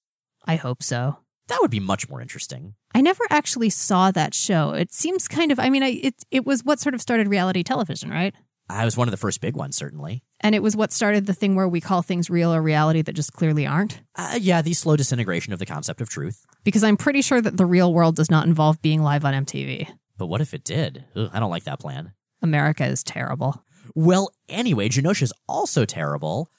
I 0.45 0.57
hope 0.57 0.83
so. 0.83 1.19
That 1.47 1.59
would 1.61 1.71
be 1.71 1.79
much 1.79 2.09
more 2.09 2.21
interesting. 2.21 2.75
I 2.93 3.01
never 3.01 3.23
actually 3.29 3.69
saw 3.69 4.11
that 4.11 4.33
show. 4.33 4.71
It 4.71 4.93
seems 4.93 5.27
kind 5.27 5.51
of, 5.51 5.59
I 5.59 5.69
mean, 5.69 5.83
I, 5.83 5.99
it, 6.03 6.15
it 6.31 6.45
was 6.45 6.63
what 6.63 6.79
sort 6.79 6.95
of 6.95 7.01
started 7.01 7.27
reality 7.27 7.63
television, 7.63 8.09
right? 8.09 8.33
I 8.69 8.85
was 8.85 8.97
one 8.97 9.07
of 9.07 9.11
the 9.11 9.17
first 9.17 9.41
big 9.41 9.55
ones, 9.55 9.75
certainly. 9.75 10.23
And 10.41 10.55
it 10.55 10.63
was 10.63 10.75
what 10.75 10.91
started 10.91 11.25
the 11.27 11.33
thing 11.33 11.55
where 11.55 11.67
we 11.67 11.81
call 11.81 12.01
things 12.01 12.29
real 12.29 12.53
or 12.53 12.61
reality 12.61 13.01
that 13.03 13.13
just 13.13 13.33
clearly 13.33 13.65
aren't. 13.67 14.01
Uh, 14.15 14.37
yeah, 14.41 14.61
the 14.61 14.73
slow 14.73 14.95
disintegration 14.95 15.53
of 15.53 15.59
the 15.59 15.65
concept 15.65 16.01
of 16.01 16.09
truth. 16.09 16.45
Because 16.63 16.83
I'm 16.83 16.97
pretty 16.97 17.21
sure 17.21 17.41
that 17.41 17.57
the 17.57 17.65
real 17.65 17.93
world 17.93 18.15
does 18.15 18.31
not 18.31 18.47
involve 18.47 18.81
being 18.81 19.03
live 19.03 19.23
on 19.23 19.33
MTV. 19.45 19.87
But 20.17 20.27
what 20.27 20.41
if 20.41 20.53
it 20.53 20.63
did? 20.63 21.05
Ugh, 21.15 21.29
I 21.31 21.39
don't 21.39 21.51
like 21.51 21.65
that 21.65 21.79
plan. 21.79 22.13
America 22.41 22.85
is 22.85 23.03
terrible. 23.03 23.63
Well, 23.93 24.31
anyway, 24.49 24.89
Genosha's 24.89 25.33
also 25.47 25.85
terrible. 25.85 26.49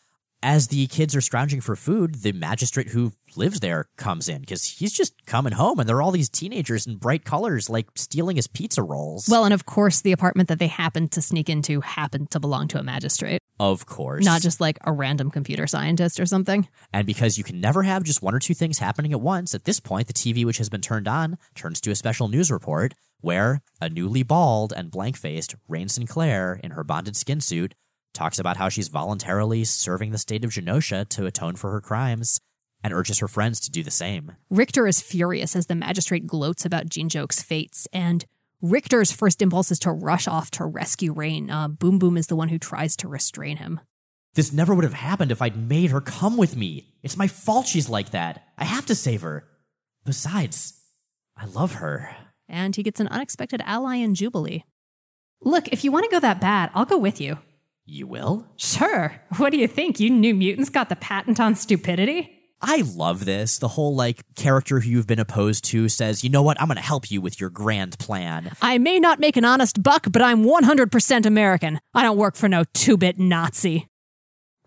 As 0.42 0.68
the 0.68 0.86
kids 0.86 1.16
are 1.16 1.20
scrounging 1.20 1.60
for 1.60 1.74
food, 1.74 2.16
the 2.16 2.32
magistrate 2.32 2.88
who 2.90 3.12
lives 3.36 3.60
there 3.60 3.88
comes 3.96 4.28
in 4.28 4.40
because 4.40 4.64
he's 4.64 4.92
just 4.92 5.14
coming 5.26 5.52
home 5.52 5.78
and 5.78 5.88
there 5.88 5.96
are 5.96 6.02
all 6.02 6.10
these 6.10 6.28
teenagers 6.28 6.86
in 6.86 6.96
bright 6.96 7.24
colors 7.24 7.68
like 7.68 7.86
stealing 7.94 8.36
his 8.36 8.46
pizza 8.46 8.82
rolls. 8.82 9.28
Well, 9.28 9.44
and 9.44 9.54
of 9.54 9.66
course, 9.66 10.00
the 10.00 10.12
apartment 10.12 10.48
that 10.48 10.58
they 10.58 10.66
happened 10.66 11.12
to 11.12 11.22
sneak 11.22 11.48
into 11.48 11.80
happened 11.80 12.30
to 12.30 12.40
belong 12.40 12.68
to 12.68 12.78
a 12.78 12.82
magistrate, 12.82 13.40
of 13.58 13.86
course. 13.86 14.24
not 14.24 14.42
just 14.42 14.60
like 14.60 14.78
a 14.84 14.92
random 14.92 15.30
computer 15.30 15.66
scientist 15.66 16.20
or 16.20 16.26
something. 16.26 16.68
And 16.92 17.06
because 17.06 17.38
you 17.38 17.44
can 17.44 17.60
never 17.60 17.82
have 17.82 18.02
just 18.02 18.22
one 18.22 18.34
or 18.34 18.38
two 18.38 18.54
things 18.54 18.78
happening 18.78 19.12
at 19.12 19.20
once, 19.20 19.54
at 19.54 19.64
this 19.64 19.80
point, 19.80 20.06
the 20.06 20.12
TV 20.12 20.44
which 20.44 20.58
has 20.58 20.68
been 20.68 20.80
turned 20.80 21.08
on 21.08 21.38
turns 21.54 21.80
to 21.82 21.90
a 21.90 21.94
special 21.94 22.28
news 22.28 22.50
report 22.50 22.94
where 23.20 23.62
a 23.80 23.88
newly 23.88 24.22
bald 24.22 24.72
and 24.76 24.90
blank 24.90 25.16
faced 25.16 25.54
Rahne 25.68 25.90
Sinclair 25.90 26.60
in 26.62 26.72
her 26.72 26.84
bonded 26.84 27.16
skin 27.16 27.40
suit 27.40 27.74
talks 28.12 28.38
about 28.38 28.56
how 28.56 28.68
she's 28.68 28.88
voluntarily 28.88 29.62
serving 29.64 30.10
the 30.10 30.18
state 30.18 30.44
of 30.44 30.50
Genosha 30.50 31.06
to 31.08 31.26
atone 31.26 31.54
for 31.56 31.70
her 31.72 31.80
crimes 31.80 32.40
and 32.86 32.94
urges 32.94 33.18
her 33.18 33.26
friends 33.26 33.58
to 33.58 33.70
do 33.70 33.82
the 33.82 33.90
same. 33.90 34.32
Rictor 34.48 34.86
is 34.86 35.00
furious 35.00 35.56
as 35.56 35.66
the 35.66 35.74
magistrate 35.74 36.24
gloats 36.24 36.64
about 36.64 36.86
Jinjoke's 36.86 37.42
fates, 37.42 37.88
and 37.92 38.24
Rictor's 38.62 39.10
first 39.10 39.42
impulse 39.42 39.72
is 39.72 39.80
to 39.80 39.90
rush 39.90 40.28
off 40.28 40.52
to 40.52 40.64
rescue 40.64 41.12
Rahne. 41.12 41.50
Uh, 41.50 41.66
Boom 41.66 41.98
Boom 41.98 42.16
is 42.16 42.28
the 42.28 42.36
one 42.36 42.48
who 42.48 42.58
tries 42.58 42.96
to 42.98 43.08
restrain 43.08 43.56
him. 43.56 43.80
This 44.34 44.52
never 44.52 44.72
would 44.72 44.84
have 44.84 44.94
happened 44.94 45.32
if 45.32 45.42
I'd 45.42 45.56
made 45.56 45.90
her 45.90 46.00
come 46.00 46.36
with 46.36 46.56
me. 46.56 46.94
It's 47.02 47.16
my 47.16 47.26
fault 47.26 47.66
she's 47.66 47.88
like 47.88 48.10
that. 48.10 48.44
I 48.56 48.64
have 48.64 48.86
to 48.86 48.94
save 48.94 49.22
her. 49.22 49.48
Besides, 50.04 50.74
I 51.36 51.46
love 51.46 51.74
her. 51.74 52.14
And 52.48 52.76
he 52.76 52.84
gets 52.84 53.00
an 53.00 53.08
unexpected 53.08 53.62
ally 53.64 53.96
in 53.96 54.14
Jubilee. 54.14 54.64
Look, 55.42 55.66
if 55.68 55.82
you 55.82 55.90
want 55.90 56.04
to 56.04 56.10
go 56.10 56.20
that 56.20 56.40
bad, 56.40 56.70
I'll 56.72 56.84
go 56.84 56.98
with 56.98 57.20
you. 57.20 57.38
You 57.84 58.06
will? 58.06 58.46
Sure. 58.56 59.20
What 59.38 59.50
do 59.50 59.58
you 59.58 59.66
think? 59.66 59.98
You 59.98 60.10
new 60.10 60.34
mutants 60.34 60.70
got 60.70 60.88
the 60.88 60.96
patent 60.96 61.40
on 61.40 61.56
stupidity? 61.56 62.35
I 62.60 62.82
love 62.86 63.24
this. 63.24 63.58
The 63.58 63.68
whole 63.68 63.94
like 63.94 64.22
character 64.34 64.80
who 64.80 64.88
you've 64.88 65.06
been 65.06 65.18
opposed 65.18 65.64
to 65.66 65.88
says, 65.88 66.24
"You 66.24 66.30
know 66.30 66.42
what? 66.42 66.60
I'm 66.60 66.68
going 66.68 66.76
to 66.76 66.82
help 66.82 67.10
you 67.10 67.20
with 67.20 67.40
your 67.40 67.50
grand 67.50 67.98
plan." 67.98 68.52
I 68.62 68.78
may 68.78 68.98
not 68.98 69.20
make 69.20 69.36
an 69.36 69.44
honest 69.44 69.82
buck, 69.82 70.06
but 70.10 70.22
I'm 70.22 70.44
100% 70.44 71.26
American. 71.26 71.80
I 71.94 72.02
don't 72.02 72.16
work 72.16 72.34
for 72.36 72.48
no 72.48 72.64
two 72.72 72.96
bit 72.96 73.18
Nazi. 73.18 73.88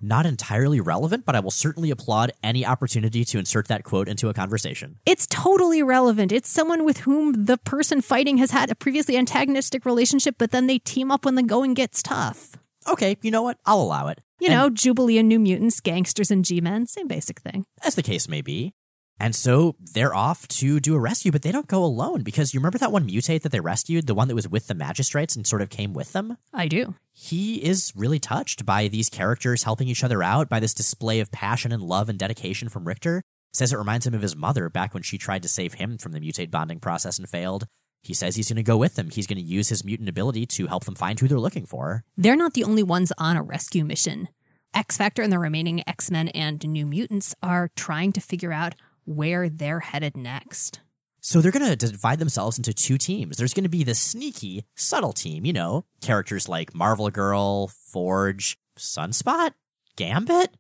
Not 0.02 0.26
entirely 0.26 0.80
relevant, 0.80 1.26
but 1.26 1.36
I 1.36 1.42
will 1.42 1.52
certainly 1.52 1.92
applaud 1.92 2.32
any 2.42 2.66
opportunity 2.66 3.26
to 3.26 3.38
insert 3.38 3.68
that 3.68 3.84
quote 3.84 4.08
into 4.08 4.30
a 4.30 4.34
conversation. 4.34 5.00
It's 5.06 5.28
totally 5.28 5.84
relevant. 5.84 6.32
It's 6.32 6.50
someone 6.50 6.86
with 6.86 7.00
whom 7.00 7.46
the 7.46 7.58
person 7.58 8.02
fighting 8.02 8.38
has 8.38 8.52
had 8.52 8.70
a 8.70 8.76
previously 8.76 9.18
antagonistic 9.18 9.84
relationship, 9.84 10.36
but 10.38 10.52
then 10.52 10.68
they 10.68 10.80
team 10.80 11.12
up 11.12 11.26
when 11.26 11.36
the 11.36 11.44
going 11.44 11.74
gets 11.74 12.02
tough. 12.02 12.52
Okay, 12.88 13.18
you 13.22 13.32
know 13.32 13.42
what? 13.44 13.58
I'll 13.66 13.82
allow 13.82 14.08
it. 14.08 14.22
You 14.40 14.48
And 14.48 14.56
know, 14.56 14.70
Jubilee 14.70 15.18
and 15.18 15.28
New 15.28 15.40
Mutants, 15.40 15.80
gangsters 15.80 16.32
and 16.32 16.46
G 16.46 16.62
Men, 16.62 16.88
same 16.88 17.08
basic 17.08 17.40
thing. 17.42 17.66
as 17.84 17.96
the 17.96 18.04
case 18.04 18.28
may 18.28 18.42
be. 18.42 18.74
And 19.22 19.36
so 19.36 19.76
they're 19.94 20.16
off 20.16 20.48
to 20.48 20.80
do 20.80 20.96
a 20.96 21.00
rescue, 21.00 21.30
but 21.30 21.42
they 21.42 21.52
don't 21.52 21.68
go 21.68 21.84
alone 21.84 22.24
because 22.24 22.54
you 22.54 22.60
remember 22.62 22.78
that 22.78 22.94
one 22.94 23.06
mutate 23.06 23.42
that 23.42 23.52
they 23.52 23.60
rescued, 23.60 24.08
the 24.08 24.14
one 24.14 24.30
that 24.30 24.36
was 24.36 24.48
with 24.48 24.68
the 24.68 24.74
magistrates 24.74 25.36
and 25.36 25.46
sort 25.46 25.62
of 25.62 25.70
came 25.70 25.92
with 25.94 26.14
them? 26.14 26.38
I 26.54 26.70
do. 26.70 26.96
He 27.12 27.56
is 27.62 27.92
really 27.98 28.20
touched 28.20 28.66
by 28.66 28.88
these 28.88 29.10
characters 29.10 29.64
helping 29.64 29.90
each 29.90 30.06
other 30.06 30.24
out, 30.24 30.48
by 30.48 30.62
this 30.62 30.74
display 30.74 31.20
of 31.20 31.34
passion 31.34 31.74
and 31.74 31.84
love 31.84 32.08
and 32.08 32.18
dedication 32.18 32.70
from 32.70 32.88
Rictor. 32.88 33.22
Says 33.52 33.74
it 33.74 33.78
reminds 33.78 34.08
him 34.08 34.14
of 34.14 34.22
his 34.22 34.38
mother 34.38 34.70
back 34.70 34.94
when 34.94 35.04
she 35.04 35.18
tried 35.18 35.42
to 35.44 35.50
save 35.50 35.74
him 35.74 35.98
from 35.98 36.14
the 36.14 36.22
mutate 36.22 36.50
bonding 36.50 36.80
process 36.80 37.20
and 37.20 37.28
failed. 37.28 37.66
He 38.02 38.14
says 38.14 38.36
he's 38.36 38.50
going 38.50 38.58
to 38.58 38.64
go 38.64 38.78
with 38.78 38.96
them. 38.96 39.10
He's 39.10 39.28
going 39.28 39.38
to 39.38 39.44
use 39.44 39.70
his 39.70 39.84
mutant 39.84 40.10
ability 40.10 40.46
to 40.48 40.68
help 40.68 40.86
them 40.86 40.96
find 40.96 41.20
who 41.20 41.28
they're 41.28 41.40
looking 41.40 41.66
for. 41.66 42.04
They're 42.18 42.36
not 42.36 42.54
the 42.54 42.64
only 42.64 42.84
ones 42.84 43.12
on 43.18 43.36
a 43.36 43.44
rescue 43.44 43.84
mission. 43.84 44.30
X 44.74 44.98
Factor 44.98 45.22
and 45.22 45.32
the 45.32 45.40
remaining 45.40 45.88
X 45.88 46.12
Men 46.12 46.30
and 46.30 46.64
New 46.68 46.86
Mutants 46.86 47.36
are 47.42 47.72
trying 47.76 48.14
to 48.14 48.22
figure 48.22 48.54
out 48.54 48.76
where 49.06 49.50
they're 49.50 49.80
headed 49.80 50.16
next. 50.16 50.80
So 51.22 51.42
they're 51.42 51.52
going 51.52 51.70
to 51.70 51.76
divide 51.76 52.20
themselves 52.20 52.58
into 52.58 52.74
two 52.74 52.98
teams. 52.98 53.38
There's 53.38 53.54
going 53.54 53.64
to 53.64 53.70
be 53.70 53.84
the 53.84 53.96
sneaky, 53.96 54.64
subtle 54.76 55.12
team, 55.12 55.46
you 55.46 55.54
know, 55.54 55.86
characters 56.02 56.48
like 56.48 56.74
Marvel 56.74 57.10
Girl, 57.10 57.68
Forge, 57.68 58.58
Sunspot, 58.78 59.52
Gambit, 59.98 60.56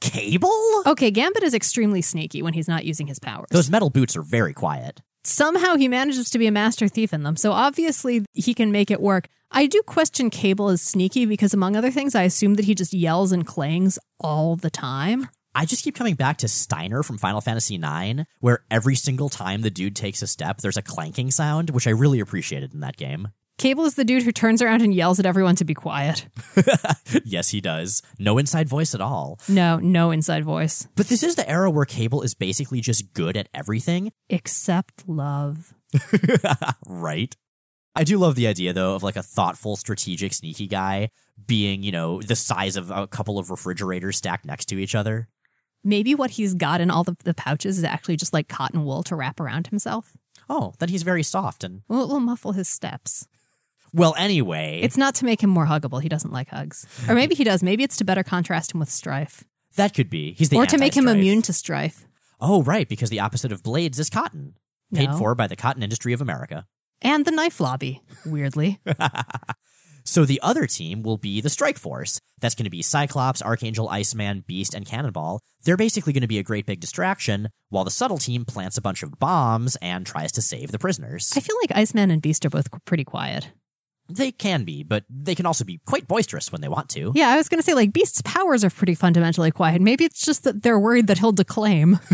Cable. 0.00 0.82
Okay, 0.86 1.10
Gambit 1.10 1.42
is 1.42 1.54
extremely 1.54 2.02
sneaky 2.02 2.42
when 2.42 2.52
he's 2.52 2.68
not 2.68 2.84
using 2.84 3.08
his 3.08 3.18
powers. 3.18 3.48
Those 3.50 3.70
metal 3.70 3.90
boots 3.90 4.16
are 4.16 4.22
very 4.22 4.52
quiet. 4.52 5.02
Somehow 5.26 5.76
he 5.76 5.88
manages 5.88 6.28
to 6.30 6.38
be 6.38 6.46
a 6.46 6.52
master 6.52 6.86
thief 6.86 7.14
in 7.14 7.22
them, 7.22 7.36
so 7.36 7.52
obviously 7.52 8.26
he 8.34 8.52
can 8.52 8.70
make 8.70 8.90
it 8.90 9.00
work. 9.00 9.28
I 9.50 9.66
do 9.66 9.80
question 9.82 10.28
Cable 10.28 10.68
as 10.68 10.82
sneaky 10.82 11.24
because, 11.24 11.54
among 11.54 11.76
other 11.76 11.90
things, 11.90 12.14
I 12.14 12.24
assume 12.24 12.54
that 12.54 12.66
he 12.66 12.74
just 12.74 12.92
yells 12.92 13.32
and 13.32 13.46
clangs 13.46 13.98
all 14.20 14.54
the 14.56 14.68
time. 14.68 15.28
I 15.54 15.64
just 15.64 15.82
keep 15.82 15.94
coming 15.94 16.16
back 16.16 16.38
to 16.38 16.48
Steiner 16.48 17.02
from 17.02 17.16
Final 17.16 17.40
Fantasy 17.40 17.76
IX, 17.76 18.24
where 18.40 18.64
every 18.70 18.96
single 18.96 19.30
time 19.30 19.62
the 19.62 19.70
dude 19.70 19.96
takes 19.96 20.20
a 20.20 20.26
step, 20.26 20.58
there's 20.58 20.76
a 20.76 20.82
clanking 20.82 21.30
sound, 21.30 21.70
which 21.70 21.86
I 21.86 21.90
really 21.90 22.20
appreciated 22.20 22.74
in 22.74 22.80
that 22.80 22.96
game. 22.96 23.28
Cable 23.56 23.84
is 23.84 23.94
the 23.94 24.04
dude 24.04 24.24
who 24.24 24.32
turns 24.32 24.60
around 24.60 24.82
and 24.82 24.92
yells 24.92 25.20
at 25.20 25.26
everyone 25.26 25.54
to 25.56 25.64
be 25.64 25.74
quiet. 25.74 26.26
yes, 27.24 27.50
he 27.50 27.60
does. 27.60 28.02
No 28.18 28.36
inside 28.36 28.68
voice 28.68 28.94
at 28.94 29.00
all. 29.00 29.38
No, 29.48 29.78
no 29.78 30.10
inside 30.10 30.44
voice. 30.44 30.88
But 30.96 31.06
this 31.06 31.22
is 31.22 31.36
the 31.36 31.48
era 31.48 31.70
where 31.70 31.84
Cable 31.84 32.22
is 32.22 32.34
basically 32.34 32.80
just 32.80 33.12
good 33.14 33.36
at 33.36 33.48
everything, 33.54 34.12
Except 34.28 35.08
love. 35.08 35.72
right? 36.86 37.34
I 37.94 38.02
do 38.02 38.18
love 38.18 38.34
the 38.34 38.48
idea 38.48 38.72
though 38.72 38.96
of 38.96 39.04
like 39.04 39.16
a 39.16 39.22
thoughtful, 39.22 39.76
strategic, 39.76 40.34
sneaky 40.34 40.66
guy 40.66 41.10
being, 41.46 41.84
you 41.84 41.92
know, 41.92 42.20
the 42.20 42.36
size 42.36 42.76
of 42.76 42.90
a 42.90 43.06
couple 43.06 43.38
of 43.38 43.50
refrigerators 43.50 44.16
stacked 44.16 44.44
next 44.44 44.66
to 44.66 44.78
each 44.78 44.96
other. 44.96 45.28
Maybe 45.84 46.14
what 46.14 46.32
he's 46.32 46.54
got 46.54 46.80
in 46.80 46.90
all 46.90 47.04
the, 47.04 47.16
the 47.24 47.34
pouches 47.34 47.78
is 47.78 47.84
actually 47.84 48.16
just 48.16 48.32
like 48.32 48.48
cotton 48.48 48.84
wool 48.84 49.02
to 49.04 49.14
wrap 49.14 49.38
around 49.38 49.68
himself. 49.68 50.16
Oh, 50.48 50.74
then 50.80 50.88
he's 50.88 51.02
very 51.04 51.22
soft 51.22 51.62
and 51.62 51.82
Well, 51.88 52.02
it 52.02 52.08
will 52.08 52.20
muffle 52.20 52.52
his 52.52 52.68
steps. 52.68 53.28
Well. 53.94 54.14
Anyway, 54.18 54.80
It's 54.82 54.96
not 54.98 55.14
to 55.16 55.24
make 55.24 55.42
him 55.42 55.50
more 55.50 55.66
huggable. 55.66 56.02
He 56.02 56.08
doesn't 56.08 56.32
like 56.32 56.50
hugs. 56.50 56.86
Or 57.08 57.14
maybe 57.14 57.34
he 57.34 57.44
does. 57.44 57.62
Maybe 57.62 57.82
it's 57.84 57.96
to 57.98 58.04
better 58.04 58.22
contrast 58.22 58.74
him 58.74 58.80
with 58.80 58.90
strife. 58.90 59.44
that 59.76 59.94
could 59.94 60.10
be. 60.10 60.32
He's 60.34 60.48
the 60.50 60.56
or 60.56 60.66
to 60.66 60.78
make 60.78 60.94
him 60.96 61.08
immune 61.08 61.42
to 61.42 61.52
strife. 61.52 62.06
Oh, 62.40 62.62
right, 62.62 62.88
because 62.88 63.10
the 63.10 63.20
opposite 63.20 63.52
of 63.52 63.62
blades 63.62 63.98
is 63.98 64.10
cotton, 64.10 64.54
paid 64.92 65.10
No. 65.10 65.16
for 65.18 65.34
by 65.34 65.46
the 65.46 65.56
cotton 65.56 65.82
industry 65.82 66.12
of 66.12 66.20
America. 66.20 66.66
And 67.02 67.24
the 67.24 67.30
knife 67.30 67.58
lobby, 67.60 68.02
weirdly. 68.26 68.80
So 70.06 70.26
the 70.26 70.38
other 70.42 70.66
team 70.66 71.02
will 71.02 71.16
be 71.16 71.40
the 71.40 71.48
Strike 71.48 71.78
Force. 71.78 72.20
That's 72.38 72.54
going 72.54 72.64
to 72.64 72.70
be 72.70 72.82
Cyclops, 72.82 73.40
Archangel, 73.40 73.88
Iceman, 73.88 74.44
Beast, 74.46 74.74
and 74.74 74.84
Cannonball. 74.84 75.40
They're 75.64 75.78
basically 75.78 76.12
going 76.12 76.20
to 76.20 76.28
be 76.28 76.38
a 76.38 76.42
great 76.42 76.66
big 76.66 76.78
distraction, 76.80 77.48
while 77.70 77.84
the 77.84 77.90
subtle 77.90 78.18
team 78.18 78.44
plants 78.44 78.76
a 78.76 78.82
bunch 78.82 79.02
of 79.02 79.18
bombs 79.18 79.76
and 79.76 80.04
tries 80.04 80.30
to 80.32 80.42
save 80.42 80.72
the 80.72 80.78
prisoners. 80.78 81.32
I 81.34 81.40
feel 81.40 81.56
like 81.62 81.74
Iceman 81.74 82.10
and 82.10 82.20
Beast 82.20 82.44
are 82.44 82.50
both 82.50 82.68
pretty 82.84 83.04
quiet. 83.04 83.48
They 84.08 84.32
can 84.32 84.64
be, 84.64 84.82
but 84.82 85.04
they 85.08 85.34
can 85.34 85.46
also 85.46 85.64
be 85.64 85.80
quite 85.86 86.06
boisterous 86.06 86.52
when 86.52 86.60
they 86.60 86.68
want 86.68 86.88
to. 86.90 87.12
Yeah, 87.14 87.28
I 87.30 87.36
was 87.36 87.48
going 87.48 87.58
to 87.58 87.64
say, 87.64 87.74
like, 87.74 87.92
Beast's 87.92 88.22
powers 88.22 88.62
are 88.62 88.70
pretty 88.70 88.94
fundamentally 88.94 89.50
quiet. 89.50 89.80
Maybe 89.80 90.04
it's 90.04 90.24
just 90.24 90.44
that 90.44 90.62
they're 90.62 90.78
worried 90.78 91.06
that 91.06 91.18
he'll 91.18 91.32
declaim. 91.32 91.98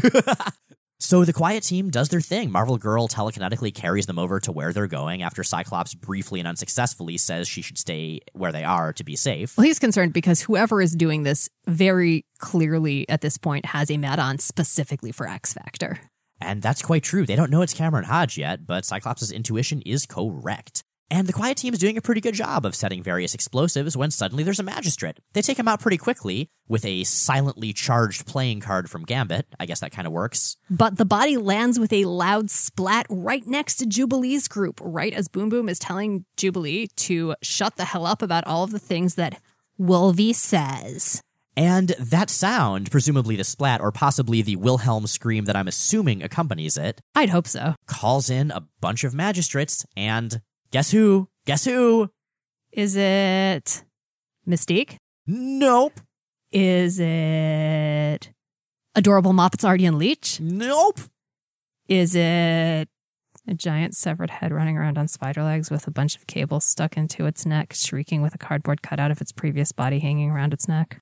So 1.03 1.24
the 1.24 1.32
quiet 1.32 1.62
team 1.62 1.88
does 1.88 2.11
their 2.11 2.20
thing. 2.20 2.53
Marvel 2.53 2.76
Girl 2.76 3.09
telekinetically 3.09 3.74
carries 3.74 4.05
them 4.05 4.18
over 4.18 4.38
to 4.41 4.53
where 4.53 4.70
they're 4.70 4.86
going 4.86 5.22
after 5.22 5.43
Cyclops 5.43 5.95
briefly 5.95 6.41
and 6.41 6.47
unsuccessfully 6.47 7.16
says 7.16 7.49
she 7.49 7.62
should 7.62 7.78
stay 7.78 8.20
where 8.34 8.53
they 8.53 8.64
are 8.64 8.93
to 8.93 9.03
be 9.03 9.16
safe. 9.16 9.57
Well, 9.57 9.66
he's 9.66 9.78
concerned 9.78 10.12
because 10.12 10.43
whoever 10.43 10.82
is 10.82 10.95
doing 10.95 11.22
this 11.22 11.49
very 11.66 12.26
clearly 12.38 13.09
at 13.09 13.22
this 13.22 13.38
point 13.38 13.64
has 13.64 13.91
a 13.91 13.97
mat 13.97 14.18
on 14.18 14.38
specifically 14.38 15.11
for 15.11 15.26
X 15.26 15.55
Factor. 15.55 16.01
And 16.38 16.61
that's 16.61 16.82
quite 16.82 17.03
true. 17.03 17.24
They 17.24 17.36
don't 17.36 17.51
know 17.51 17.62
it's 17.62 17.74
Cameron 17.74 18.05
Hodge 18.05 18.36
yet, 18.36 18.66
but 18.66 18.84
Cyclops' 18.84 19.32
intuition 19.32 19.80
is 19.86 20.05
correct. 20.05 20.84
And 21.13 21.27
the 21.27 21.33
Quiet 21.33 21.57
Team 21.57 21.73
is 21.73 21.81
doing 21.81 21.97
a 21.97 22.01
pretty 22.01 22.21
good 22.21 22.35
job 22.35 22.65
of 22.65 22.77
setting 22.77 23.03
various 23.03 23.35
explosives 23.35 23.97
when 23.97 24.13
suddenly 24.13 24.45
there's 24.45 24.61
a 24.61 24.63
magistrate. 24.65 25.19
They 25.33 25.43
take 25.43 25.59
him 25.59 25.67
out 25.67 25.81
pretty 25.81 25.97
quickly 25.97 26.51
with 26.69 26.85
a 26.85 27.03
silently 27.03 27.73
charged 27.73 28.27
playing 28.27 28.61
card 28.61 28.89
from 28.89 29.05
Gambit. 29.05 29.47
I 29.59 29.67
guess 29.67 29.81
that 29.81 29.91
kind 29.91 30.07
of 30.07 30.13
works. 30.13 30.57
But 30.71 30.99
the 30.99 31.05
body 31.05 31.37
lands 31.37 31.81
with 31.81 31.93
a 31.93 32.05
loud 32.05 32.49
splat 32.49 33.07
right 33.11 33.45
next 33.45 33.77
to 33.77 33.87
Jubilee's 33.87 34.47
group, 34.47 34.79
right 34.81 35.13
as 35.13 35.27
Boom 35.27 35.49
Boom 35.49 35.69
is 35.69 35.81
telling 35.81 36.27
Jubilee 36.37 36.87
to 36.99 37.35
shut 37.43 37.75
the 37.75 37.87
hell 37.87 38.07
up 38.07 38.23
about 38.23 38.47
all 38.47 38.63
of 38.63 38.71
the 38.71 38.79
things 38.79 39.17
that 39.17 39.43
Wolvie 39.79 40.33
says. 40.33 41.23
And 41.57 41.89
that 41.99 42.31
sound, 42.31 42.91
presumably 42.93 43.35
the 43.35 43.45
splat 43.45 43.81
or 43.81 43.91
possibly 43.91 44.41
the 44.43 44.57
Wilhelm 44.57 45.09
scream 45.09 45.47
that 45.47 45.57
I'm 45.57 45.67
assuming 45.67 46.23
accompanies 46.23 46.77
it, 46.77 47.01
I'd 47.17 47.31
hope 47.31 47.49
so. 47.49 47.75
calls 47.87 48.31
in 48.31 48.53
a 48.53 48.63
bunch 48.81 49.03
of 49.03 49.13
magistrates 49.13 49.85
and 49.97 50.41
guess 50.71 50.91
who? 50.91 51.29
Guess 51.47 51.64
who? 51.64 52.11
Is 52.73 52.97
it 52.97 53.85
Mystique? 54.49 54.97
Nope. 55.27 56.01
Is 56.53 56.99
it 57.01 58.33
Adorable 58.95 59.33
Moppet's 59.33 59.64
Artie 59.64 59.87
and 59.87 59.99
Leech? 59.99 60.41
Nope. 60.41 61.01
Is 61.89 62.14
it 62.14 62.89
a 63.49 63.55
giant 63.55 63.97
severed 63.97 64.31
head 64.31 64.53
running 64.53 64.77
around 64.77 64.99
on 64.99 65.09
spider 65.09 65.43
legs 65.43 65.71
with 65.71 65.87
a 65.87 65.91
bunch 65.91 66.16
of 66.16 66.27
cables 66.27 66.64
stuck 66.64 66.97
into 66.97 67.27
its 67.27 67.45
neck, 67.45 67.73
shrieking 67.75 68.23
with 68.23 68.35
a 68.35 68.39
cardboard 68.39 68.83
cutout 68.83 69.11
of 69.11 69.21
its 69.21 69.33
previous 69.33 69.73
body 69.73 69.99
hanging 69.99 70.31
around 70.31 70.53
its 70.53 70.68
neck? 70.68 71.01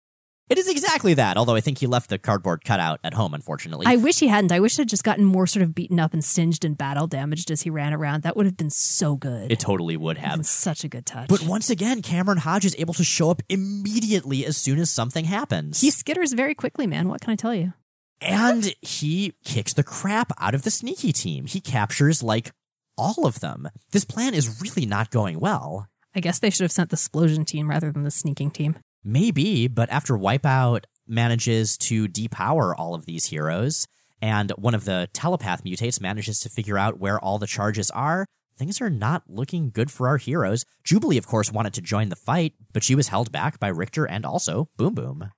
It 0.49 0.59
is 0.59 0.69
exactly 0.69 1.15
that, 1.15 1.37
although 1.37 1.55
I 1.55 1.61
think 1.61 1.79
he 1.79 1.87
left 1.87 2.09
the 2.11 2.19
cardboard 2.19 2.65
cutout 2.65 3.01
at 3.05 3.15
home, 3.15 3.35
unfortunately. 3.35 3.87
I 3.87 3.97
wish 3.97 4.19
he 4.19 4.29
hadn't. 4.29 4.51
I 4.53 4.61
wish 4.61 4.75
it 4.75 4.83
had 4.83 4.89
just 4.89 5.05
gotten 5.05 5.25
more 5.25 5.47
sort 5.47 5.63
of 5.63 5.75
beaten 5.75 6.01
up 6.01 6.13
and 6.15 6.25
singed 6.25 6.65
and 6.65 6.77
battle 6.77 7.07
damaged 7.07 7.51
as 7.51 7.63
he 7.63 7.71
ran 7.71 7.93
around. 7.93 8.23
That 8.23 8.37
would 8.37 8.47
have 8.47 8.57
been 8.57 8.71
so 8.71 9.17
good. 9.17 9.53
it 9.53 9.61
totally 9.61 9.97
would 9.97 10.19
have. 10.19 10.37
Been 10.39 10.45
such 10.45 10.85
a 10.85 10.89
good 10.89 11.05
touch. 11.07 11.29
But 11.29 11.43
once 11.45 11.69
again, 11.71 12.01
Cameron 12.03 12.39
Hodge 12.39 12.65
is 12.65 12.75
able 12.79 12.95
to 12.95 13.05
show 13.05 13.31
up 13.31 13.43
immediately 13.49 14.47
as 14.47 14.57
soon 14.57 14.79
as 14.79 14.91
something 14.91 15.25
happens. 15.27 15.81
he 15.81 15.91
skitters 15.91 16.35
very 16.35 16.55
quickly, 16.55 16.87
man. 16.87 17.09
What 17.09 17.21
can 17.21 17.31
I 17.31 17.37
tell 17.37 17.55
you? 17.55 17.73
and 18.21 18.75
he 18.83 19.35
kicks 19.45 19.73
the 19.75 19.85
crap 19.85 20.33
out 20.41 20.55
of 20.55 20.63
the 20.63 20.71
sneaky 20.73 21.13
team. 21.13 21.47
He 21.47 21.61
captures 21.61 22.21
like 22.23 22.51
all 22.97 23.27
of 23.27 23.39
them. 23.39 23.69
This 23.93 24.05
plan 24.05 24.35
is 24.35 24.61
really 24.61 24.87
not 24.87 25.11
going 25.13 25.39
well. 25.39 25.87
I 26.17 26.21
guess 26.21 26.41
they 26.41 26.51
should 26.51 26.65
have 26.65 26.73
sent 26.73 26.91
the 26.91 26.95
explosion 26.95 27.45
team 27.45 27.71
rather 27.71 27.93
than 27.93 28.03
the 28.03 28.11
sneaking 28.11 28.51
team. 28.51 28.77
Maybe, 29.05 29.69
but 29.69 29.91
after 29.91 30.15
Wipeout 30.15 30.85
manages 31.07 31.77
to 31.79 32.09
depower 32.09 32.75
all 32.77 32.95
of 32.95 33.07
these 33.07 33.27
heroes, 33.27 33.87
and 34.21 34.51
one 34.53 34.75
of 34.75 34.85
the 34.85 35.09
telepath 35.13 35.65
mutates 35.65 36.01
manages 36.01 36.41
to 36.41 36.49
figure 36.49 36.77
out 36.79 36.99
where 36.99 37.19
all 37.19 37.39
the 37.39 37.47
charges 37.47 37.91
are, 37.93 38.27
things 38.57 38.81
are 38.81 38.91
not 38.91 39.23
looking 39.29 39.71
good 39.71 39.91
for 39.91 40.09
our 40.09 40.17
heroes. 40.17 40.65
Jubilee, 40.83 41.17
of 41.17 41.27
course, 41.27 41.53
wanted 41.53 41.73
to 41.75 41.81
join 41.81 42.09
the 42.09 42.17
fight, 42.17 42.55
but 42.73 42.83
she 42.83 42.95
was 42.95 43.09
held 43.09 43.31
back 43.31 43.61
by 43.61 43.69
Rictor 43.69 44.05
and 44.05 44.27
also 44.27 44.69
Boom 44.77 44.95
Boom. 44.95 45.31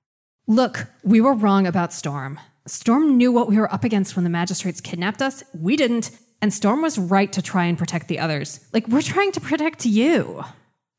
Look, 0.47 0.87
we 1.03 1.21
were 1.21 1.33
wrong 1.33 1.67
about 1.67 1.93
Storm. 1.93 2.39
Storm 2.67 3.17
knew 3.17 3.31
what 3.31 3.47
we 3.47 3.57
were 3.57 3.71
up 3.71 3.83
against 3.83 4.15
when 4.15 4.23
the 4.23 4.29
magistrates 4.29 4.81
kidnapped 4.81 5.21
us. 5.21 5.43
We 5.53 5.75
didn't. 5.75 6.11
And 6.41 6.51
Storm 6.51 6.81
was 6.81 6.97
right 6.97 7.31
to 7.33 7.41
try 7.41 7.65
and 7.65 7.77
protect 7.77 8.07
the 8.07 8.19
others. 8.19 8.59
Like, 8.73 8.87
we're 8.87 9.03
trying 9.03 9.31
to 9.33 9.41
protect 9.41 9.85
you. 9.85 10.43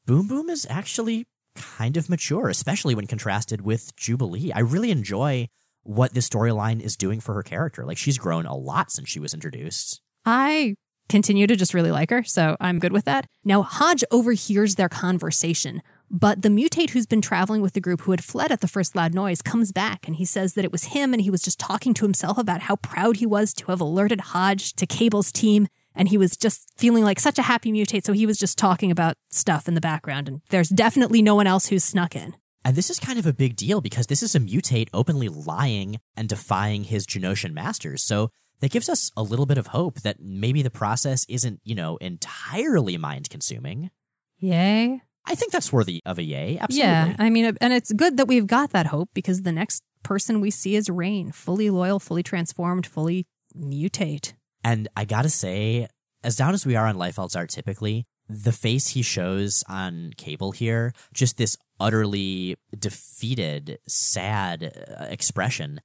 Boom 0.06 0.28
Boom 0.28 0.48
is 0.48 0.66
actually 0.70 1.24
kind 1.54 1.96
of 1.96 2.08
mature, 2.08 2.48
especially 2.48 2.94
when 2.94 3.06
contrasted 3.06 3.62
with 3.62 3.94
Jubilee. 3.96 4.52
I 4.52 4.60
really 4.60 4.90
enjoy 4.90 5.48
what 5.82 6.14
this 6.14 6.28
storyline 6.28 6.80
is 6.80 6.96
doing 6.96 7.20
for 7.20 7.34
her 7.34 7.42
character. 7.42 7.84
Like, 7.84 7.98
she's 7.98 8.18
grown 8.18 8.46
a 8.46 8.56
lot 8.56 8.90
since 8.90 9.08
she 9.08 9.20
was 9.20 9.34
introduced. 9.34 10.00
I 10.24 10.76
continue 11.08 11.46
to 11.46 11.56
just 11.56 11.74
really 11.74 11.90
like 11.90 12.10
her, 12.10 12.22
so 12.22 12.56
I'm 12.60 12.78
good 12.78 12.92
with 12.92 13.04
that. 13.04 13.26
Now, 13.44 13.62
Hodge 13.62 14.04
overhears 14.10 14.76
their 14.76 14.88
conversation, 14.88 15.82
but 16.10 16.42
the 16.42 16.48
mutate 16.48 16.90
who's 16.90 17.06
been 17.06 17.20
traveling 17.20 17.60
with 17.60 17.72
the 17.72 17.80
group 17.80 18.02
who 18.02 18.12
had 18.12 18.24
fled 18.24 18.52
at 18.52 18.60
the 18.60 18.68
first 18.68 18.94
loud 18.94 19.12
noise 19.12 19.42
comes 19.42 19.72
back 19.72 20.06
and 20.06 20.16
he 20.16 20.24
says 20.24 20.54
that 20.54 20.64
it 20.64 20.72
was 20.72 20.84
him 20.84 21.12
and 21.12 21.22
he 21.22 21.30
was 21.30 21.42
just 21.42 21.58
talking 21.58 21.92
to 21.94 22.04
himself 22.04 22.38
about 22.38 22.62
how 22.62 22.76
proud 22.76 23.16
he 23.16 23.26
was 23.26 23.52
to 23.54 23.66
have 23.66 23.80
alerted 23.80 24.20
Hodge 24.20 24.74
to 24.74 24.86
Cable's 24.86 25.32
team. 25.32 25.68
And 25.94 26.08
he 26.08 26.18
was 26.18 26.36
just 26.36 26.72
feeling 26.76 27.04
like 27.04 27.20
such 27.20 27.38
a 27.38 27.42
happy 27.42 27.72
mutate, 27.72 28.04
so 28.04 28.12
he 28.12 28.26
was 28.26 28.38
just 28.38 28.58
talking 28.58 28.90
about 28.90 29.16
stuff 29.30 29.68
in 29.68 29.74
the 29.74 29.80
background. 29.80 30.28
And 30.28 30.40
there's 30.50 30.68
definitely 30.68 31.22
no 31.22 31.34
one 31.34 31.46
else 31.46 31.66
who's 31.66 31.84
snuck 31.84 32.16
in. 32.16 32.34
And 32.64 32.76
this 32.76 32.90
is 32.90 33.00
kind 33.00 33.18
of 33.18 33.26
a 33.26 33.32
big 33.32 33.56
deal 33.56 33.80
because 33.80 34.06
this 34.06 34.22
is 34.22 34.34
a 34.34 34.40
mutate 34.40 34.88
openly 34.92 35.28
lying 35.28 35.98
and 36.16 36.28
defying 36.28 36.84
his 36.84 37.06
Genoshan 37.06 37.52
masters. 37.52 38.02
So 38.02 38.30
that 38.60 38.70
gives 38.70 38.88
us 38.88 39.10
a 39.16 39.22
little 39.22 39.46
bit 39.46 39.58
of 39.58 39.68
hope 39.68 40.00
that 40.02 40.20
maybe 40.20 40.62
the 40.62 40.70
process 40.70 41.26
isn't, 41.28 41.60
you 41.64 41.74
know, 41.74 41.96
entirely 41.96 42.96
mind 42.96 43.28
consuming. 43.28 43.90
Yay. 44.38 45.02
I 45.24 45.34
think 45.34 45.52
that's 45.52 45.72
worthy 45.72 46.00
of 46.06 46.18
a 46.18 46.22
yay. 46.22 46.58
Absolutely. 46.60 46.88
Yeah, 46.88 47.16
I 47.18 47.30
mean, 47.30 47.56
and 47.60 47.72
it's 47.72 47.92
good 47.92 48.16
that 48.16 48.26
we've 48.26 48.46
got 48.46 48.70
that 48.70 48.86
hope 48.86 49.10
because 49.14 49.42
the 49.42 49.52
next 49.52 49.82
person 50.02 50.40
we 50.40 50.50
see 50.50 50.74
is 50.74 50.88
Rahne, 50.88 51.34
fully 51.34 51.70
loyal, 51.70 52.00
fully 52.00 52.22
transformed, 52.22 52.86
fully 52.86 53.26
mutate. 53.56 54.34
And 54.64 54.88
I 54.96 55.04
gotta 55.04 55.28
say, 55.28 55.88
as 56.22 56.36
down 56.36 56.54
as 56.54 56.66
we 56.66 56.76
are 56.76 56.86
on 56.86 56.96
Liefeld's 56.96 57.36
art 57.36 57.50
typically, 57.50 58.04
the 58.28 58.52
face 58.52 58.88
he 58.88 59.02
shows 59.02 59.64
on 59.68 60.12
Cable 60.16 60.52
here, 60.52 60.92
just 61.12 61.36
this 61.36 61.56
utterly 61.80 62.56
defeated, 62.78 63.78
sad 63.86 64.96
uh, 65.00 65.04
expression, 65.04 65.80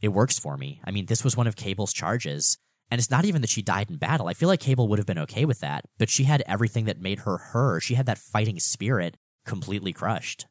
it 0.00 0.08
works 0.08 0.38
for 0.38 0.56
me. 0.56 0.80
I 0.84 0.90
mean, 0.90 1.06
this 1.06 1.22
was 1.22 1.36
one 1.36 1.46
of 1.46 1.56
Cable's 1.56 1.92
charges. 1.92 2.58
And 2.90 2.98
it's 2.98 3.10
not 3.10 3.24
even 3.24 3.40
that 3.40 3.50
she 3.50 3.62
died 3.62 3.90
in 3.90 3.96
battle. 3.96 4.28
I 4.28 4.34
feel 4.34 4.48
like 4.48 4.60
Cable 4.60 4.88
would 4.88 4.98
have 4.98 5.06
been 5.06 5.18
okay 5.20 5.44
with 5.44 5.60
that, 5.60 5.84
but 5.98 6.10
she 6.10 6.24
had 6.24 6.42
everything 6.46 6.84
that 6.84 7.00
made 7.00 7.20
her 7.20 7.38
her. 7.38 7.80
She 7.80 7.94
had 7.94 8.06
that 8.06 8.18
fighting 8.18 8.60
spirit 8.60 9.16
completely 9.46 9.92
crushed. 9.92 10.46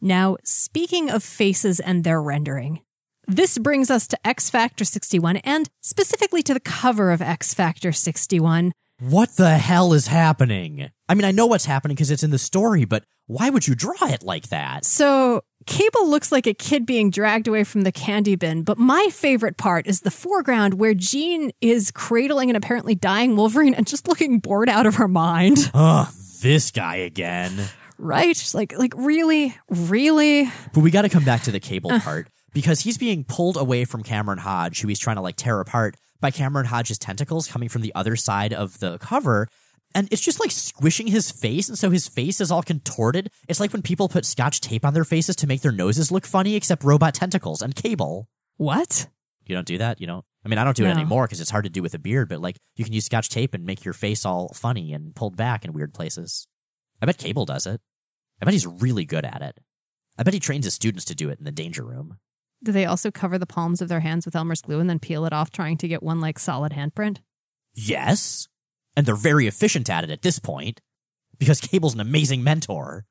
Now, 0.00 0.36
speaking 0.44 1.10
of 1.10 1.22
faces 1.22 1.78
and 1.78 2.04
their 2.04 2.20
rendering, 2.20 2.80
this 3.30 3.58
brings 3.58 3.90
us 3.90 4.06
to 4.08 4.26
X 4.26 4.50
Factor 4.50 4.84
61 4.84 5.36
and 5.38 5.68
specifically 5.80 6.42
to 6.42 6.52
the 6.52 6.60
cover 6.60 7.12
of 7.12 7.22
X 7.22 7.54
Factor 7.54 7.92
61. 7.92 8.72
What 8.98 9.36
the 9.36 9.56
hell 9.56 9.92
is 9.92 10.08
happening? 10.08 10.90
I 11.08 11.14
mean, 11.14 11.24
I 11.24 11.30
know 11.30 11.46
what's 11.46 11.64
happening 11.64 11.94
because 11.94 12.10
it's 12.10 12.22
in 12.22 12.30
the 12.30 12.38
story, 12.38 12.84
but 12.84 13.04
why 13.26 13.48
would 13.48 13.66
you 13.66 13.74
draw 13.74 13.94
it 14.02 14.22
like 14.24 14.48
that? 14.48 14.84
So, 14.84 15.42
Cable 15.66 16.08
looks 16.08 16.32
like 16.32 16.46
a 16.46 16.54
kid 16.54 16.84
being 16.84 17.10
dragged 17.10 17.46
away 17.46 17.64
from 17.64 17.82
the 17.82 17.92
candy 17.92 18.34
bin, 18.34 18.62
but 18.62 18.76
my 18.76 19.08
favorite 19.12 19.56
part 19.56 19.86
is 19.86 20.00
the 20.00 20.10
foreground 20.10 20.74
where 20.74 20.94
Jean 20.94 21.52
is 21.60 21.90
cradling 21.92 22.50
an 22.50 22.56
apparently 22.56 22.94
dying 22.94 23.36
Wolverine 23.36 23.74
and 23.74 23.86
just 23.86 24.08
looking 24.08 24.40
bored 24.40 24.68
out 24.68 24.86
of 24.86 24.96
her 24.96 25.08
mind. 25.08 25.70
Ugh, 25.74 26.08
this 26.42 26.70
guy 26.70 26.96
again. 26.96 27.68
Right? 27.96 28.34
Just 28.34 28.54
Like, 28.54 28.76
like 28.76 28.94
really, 28.96 29.56
really. 29.68 30.50
But 30.74 30.80
we 30.80 30.90
got 30.90 31.02
to 31.02 31.08
come 31.08 31.24
back 31.24 31.42
to 31.42 31.52
the 31.52 31.60
cable 31.60 31.92
uh, 31.92 32.00
part 32.00 32.28
because 32.52 32.80
he's 32.80 32.98
being 32.98 33.24
pulled 33.24 33.56
away 33.56 33.84
from 33.84 34.02
Cameron 34.02 34.38
Hodge, 34.38 34.80
who 34.80 34.88
he's 34.88 34.98
trying 34.98 35.16
to 35.16 35.22
like 35.22 35.36
tear 35.36 35.60
apart 35.60 35.96
by 36.20 36.30
Cameron 36.30 36.66
Hodge's 36.66 36.98
tentacles 36.98 37.48
coming 37.48 37.68
from 37.68 37.82
the 37.82 37.94
other 37.94 38.16
side 38.16 38.52
of 38.52 38.78
the 38.80 38.98
cover. 38.98 39.48
And 39.94 40.08
it's 40.12 40.22
just 40.22 40.38
like 40.38 40.52
squishing 40.52 41.08
his 41.08 41.32
face, 41.32 41.68
and 41.68 41.76
so 41.76 41.90
his 41.90 42.06
face 42.06 42.40
is 42.40 42.52
all 42.52 42.62
contorted. 42.62 43.30
It's 43.48 43.58
like 43.58 43.72
when 43.72 43.82
people 43.82 44.08
put 44.08 44.24
scotch 44.24 44.60
tape 44.60 44.84
on 44.84 44.94
their 44.94 45.04
faces 45.04 45.34
to 45.36 45.48
make 45.48 45.62
their 45.62 45.72
noses 45.72 46.12
look 46.12 46.24
funny, 46.24 46.54
except 46.54 46.84
robot 46.84 47.14
tentacles 47.14 47.60
and 47.60 47.74
cable. 47.74 48.28
What? 48.56 49.08
You 49.46 49.56
don't 49.56 49.66
do 49.66 49.78
that, 49.78 50.00
you 50.00 50.06
don't? 50.06 50.24
I 50.44 50.48
mean, 50.48 50.58
I 50.58 50.64
don't 50.64 50.76
do 50.76 50.84
it 50.86 50.90
anymore 50.90 51.26
because 51.26 51.40
it's 51.40 51.50
hard 51.50 51.64
to 51.64 51.70
do 51.70 51.82
with 51.82 51.92
a 51.92 51.98
beard, 51.98 52.28
but 52.28 52.40
like 52.40 52.56
you 52.76 52.84
can 52.84 52.94
use 52.94 53.04
scotch 53.04 53.28
tape 53.28 53.52
and 53.52 53.64
make 53.64 53.84
your 53.84 53.92
face 53.92 54.24
all 54.24 54.52
funny 54.54 54.92
and 54.92 55.14
pulled 55.14 55.36
back 55.36 55.64
in 55.64 55.72
weird 55.72 55.92
places. 55.92 56.46
I 57.02 57.06
bet 57.06 57.18
Cable 57.18 57.44
does 57.44 57.66
it. 57.66 57.80
I 58.40 58.44
bet 58.44 58.54
he's 58.54 58.66
really 58.66 59.04
good 59.04 59.24
at 59.24 59.42
it. 59.42 59.58
I 60.16 60.22
bet 60.22 60.34
he 60.34 60.40
trains 60.40 60.64
his 60.64 60.74
students 60.74 61.04
to 61.06 61.14
do 61.14 61.30
it 61.30 61.38
in 61.38 61.44
the 61.44 61.52
danger 61.52 61.84
room. 61.84 62.18
Do 62.62 62.72
they 62.72 62.84
also 62.84 63.10
cover 63.10 63.38
the 63.38 63.46
palms 63.46 63.80
of 63.80 63.88
their 63.88 64.00
hands 64.00 64.26
with 64.26 64.36
Elmer's 64.36 64.60
glue 64.60 64.80
and 64.80 64.90
then 64.90 64.98
peel 64.98 65.24
it 65.24 65.32
off, 65.32 65.50
trying 65.50 65.78
to 65.78 65.88
get 65.88 66.02
one 66.02 66.20
like 66.20 66.38
solid 66.38 66.72
handprint? 66.72 67.18
Yes. 67.74 68.48
And 68.96 69.06
they're 69.06 69.14
very 69.14 69.46
efficient 69.46 69.88
at 69.88 70.04
it 70.04 70.10
at 70.10 70.22
this 70.22 70.38
point 70.38 70.80
because 71.38 71.60
Cable's 71.60 71.94
an 71.94 72.00
amazing 72.00 72.44
mentor. 72.44 73.06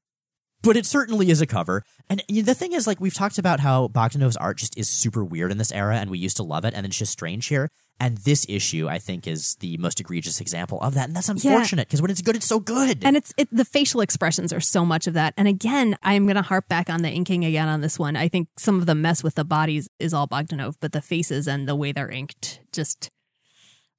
But 0.62 0.76
it 0.76 0.86
certainly 0.86 1.30
is 1.30 1.42
a 1.42 1.48
cover. 1.48 1.84
And 2.10 2.22
you 2.28 2.42
know, 2.42 2.48
the 2.48 2.54
thing 2.54 2.74
is, 2.74 2.86
like, 2.86 3.00
we've 3.00 3.14
talked 3.14 3.38
about 3.38 3.62
how 3.62 3.88
Bogdanove's 3.88 4.38
art 4.38 4.58
just 4.58 4.78
is 4.78 4.90
super 4.90 5.24
weird 5.24 5.52
in 5.52 5.58
this 5.58 5.72
era, 5.72 5.98
and 5.98 6.10
we 6.10 6.20
used 6.20 6.38
to 6.38 6.44
love 6.44 6.66
it, 6.66 6.74
and 6.74 6.84
then 6.84 6.86
it's 6.86 6.98
just 6.98 7.14
strange 7.14 7.48
here. 7.48 7.70
And 8.02 8.18
this 8.20 8.46
issue, 8.48 8.88
I 8.88 8.98
think, 8.98 9.28
is 9.28 9.56
the 9.60 9.78
most 9.78 10.00
egregious 10.00 10.40
example 10.40 10.80
of 10.82 10.94
that. 10.94 11.08
And 11.08 11.16
that's 11.16 11.28
unfortunate 11.28 11.88
because 11.88 12.02
when 12.02 12.10
it's 12.10 12.22
good, 12.22 12.38
it's 12.38 12.46
so 12.46 12.60
good. 12.60 13.04
And 13.04 13.18
it's 13.18 13.34
it, 13.38 13.50
the 13.52 13.66
facial 13.66 14.00
expressions 14.00 14.54
are 14.54 14.62
so 14.62 14.86
much 14.86 15.06
of 15.06 15.14
that. 15.16 15.34
And 15.36 15.50
again, 15.50 15.98
I'm 16.02 16.26
going 16.26 16.38
to 16.38 16.42
harp 16.42 16.70
back 16.70 16.90
on 16.90 17.02
the 17.02 17.10
inking 17.10 17.44
again 17.44 17.68
on 17.68 17.82
this 17.82 18.00
one. 18.00 18.16
I 18.16 18.30
think 18.30 18.48
some 18.58 18.80
of 18.80 18.86
the 18.86 18.96
mess 18.96 19.22
with 19.22 19.36
the 19.36 19.44
bodies 19.44 19.90
is 20.00 20.14
all 20.14 20.30
Bogdanov, 20.30 20.76
but 20.80 20.94
the 20.94 21.02
faces 21.02 21.46
and 21.46 21.68
the 21.68 21.76
way 21.76 21.92
they're 21.92 22.10
inked, 22.10 22.62
just 22.72 23.10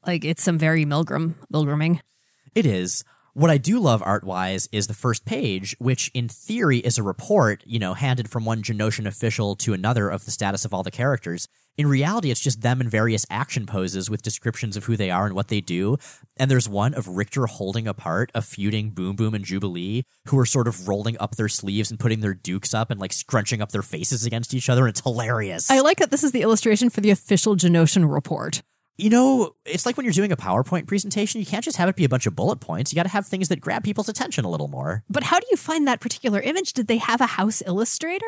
like 0.07 0.25
it's 0.25 0.43
some 0.43 0.59
very 0.59 0.87
Milgrom 0.87 1.35
Milgroming. 1.53 2.01
It 2.55 2.65
is. 2.65 3.05
What 3.33 3.51
I 3.51 3.59
do 3.59 3.78
love 3.78 4.03
art 4.05 4.24
wise 4.24 4.68
is 4.72 4.89
the 4.89 4.95
first 4.95 5.24
page, 5.24 5.76
which 5.78 6.11
in 6.14 6.28
theory 6.28 6.78
is 6.78 6.99
a 6.99 7.05
report, 7.05 7.62
you 7.64 7.78
know, 7.78 7.95
handed 7.95 8.28
from 8.28 8.45
one 8.45 8.61
Genoshan 8.61 9.07
official 9.07 9.55
to 9.57 9.72
another 9.72 10.09
of 10.09 10.24
the 10.24 10.33
status 10.33 10.64
of 10.64 10.74
all 10.74 10.83
the 10.83 10.91
characters. 10.91 11.47
In 11.78 11.87
reality, 11.87 12.33
it's 12.33 12.41
just 12.41 12.62
them 12.62 12.81
in 12.81 12.89
various 12.89 13.24
action 13.31 13.66
poses 13.66 14.11
with 14.11 14.22
descriptions 14.22 14.76
of 14.76 14.87
who 14.87 14.97
they 14.97 15.11
are 15.11 15.26
and 15.26 15.35
what 15.37 15.47
they 15.47 15.61
do. 15.61 15.97
And 16.37 16.51
there's 16.51 16.68
one 16.68 16.93
of 16.93 17.07
Rictor 17.07 17.47
holding 17.47 17.87
apart 17.87 18.33
a 18.35 18.43
feuding 18.43 18.91
Boom 18.91 19.14
Boom 19.14 19.35
and 19.35 19.45
Jubilee, 19.45 20.03
who 20.26 20.37
are 20.37 20.45
sort 20.45 20.66
of 20.66 20.89
rolling 20.89 21.16
up 21.20 21.37
their 21.37 21.49
sleeves 21.49 21.89
and 21.89 22.01
putting 22.01 22.20
their 22.20 22.35
dukes 22.35 22.74
up 22.74 22.91
and 22.91 23.01
like 23.01 23.12
scrunching 23.12 23.62
up 23.62 23.70
their 23.70 23.83
faces 23.83 24.26
against 24.26 24.55
each 24.55 24.68
other. 24.68 24.83
And 24.83 24.91
it's 24.91 25.03
hilarious. 25.03 25.70
I 25.70 25.81
like 25.81 25.99
that 25.99 26.11
this 26.11 26.24
is 26.24 26.33
the 26.33 26.43
illustration 26.43 26.91
for 26.91 27.01
the 27.01 27.11
official 27.11 27.55
Genoshan 27.55 28.12
report. 28.12 28.62
You 28.99 29.09
know, 29.09 29.55
it's 29.64 29.86
like 29.86 29.97
when 29.97 30.05
you're 30.05 30.12
doing 30.12 30.32
a 30.32 30.36
PowerPoint 30.36 30.86
presentation, 30.86 31.41
you 31.41 31.47
can't 31.47 31.64
just 31.64 31.78
have 31.78 31.88
it 31.88 31.97
be 31.97 32.05
a 32.05 32.09
bunch 32.09 32.26
of 32.26 32.36
bullet 32.36 32.61
points. 32.61 32.93
You 32.93 32.97
got 32.97 33.05
to 33.05 33.09
have 33.11 33.26
things 33.26 33.49
that 33.49 33.61
grab 33.61 33.82
people's 33.82 34.11
attention 34.11 34.45
a 34.45 34.51
little 34.51 34.68
more. 34.68 35.05
But 35.09 35.22
how 35.24 35.41
do 35.41 35.47
you 35.51 35.57
find 35.57 35.88
that 35.88 36.01
particular 36.01 36.41
image? 36.41 36.74
Did 36.74 36.86
they 36.86 36.99
have 36.99 37.20
a 37.22 37.26
house 37.26 37.62
illustrator? 37.64 38.26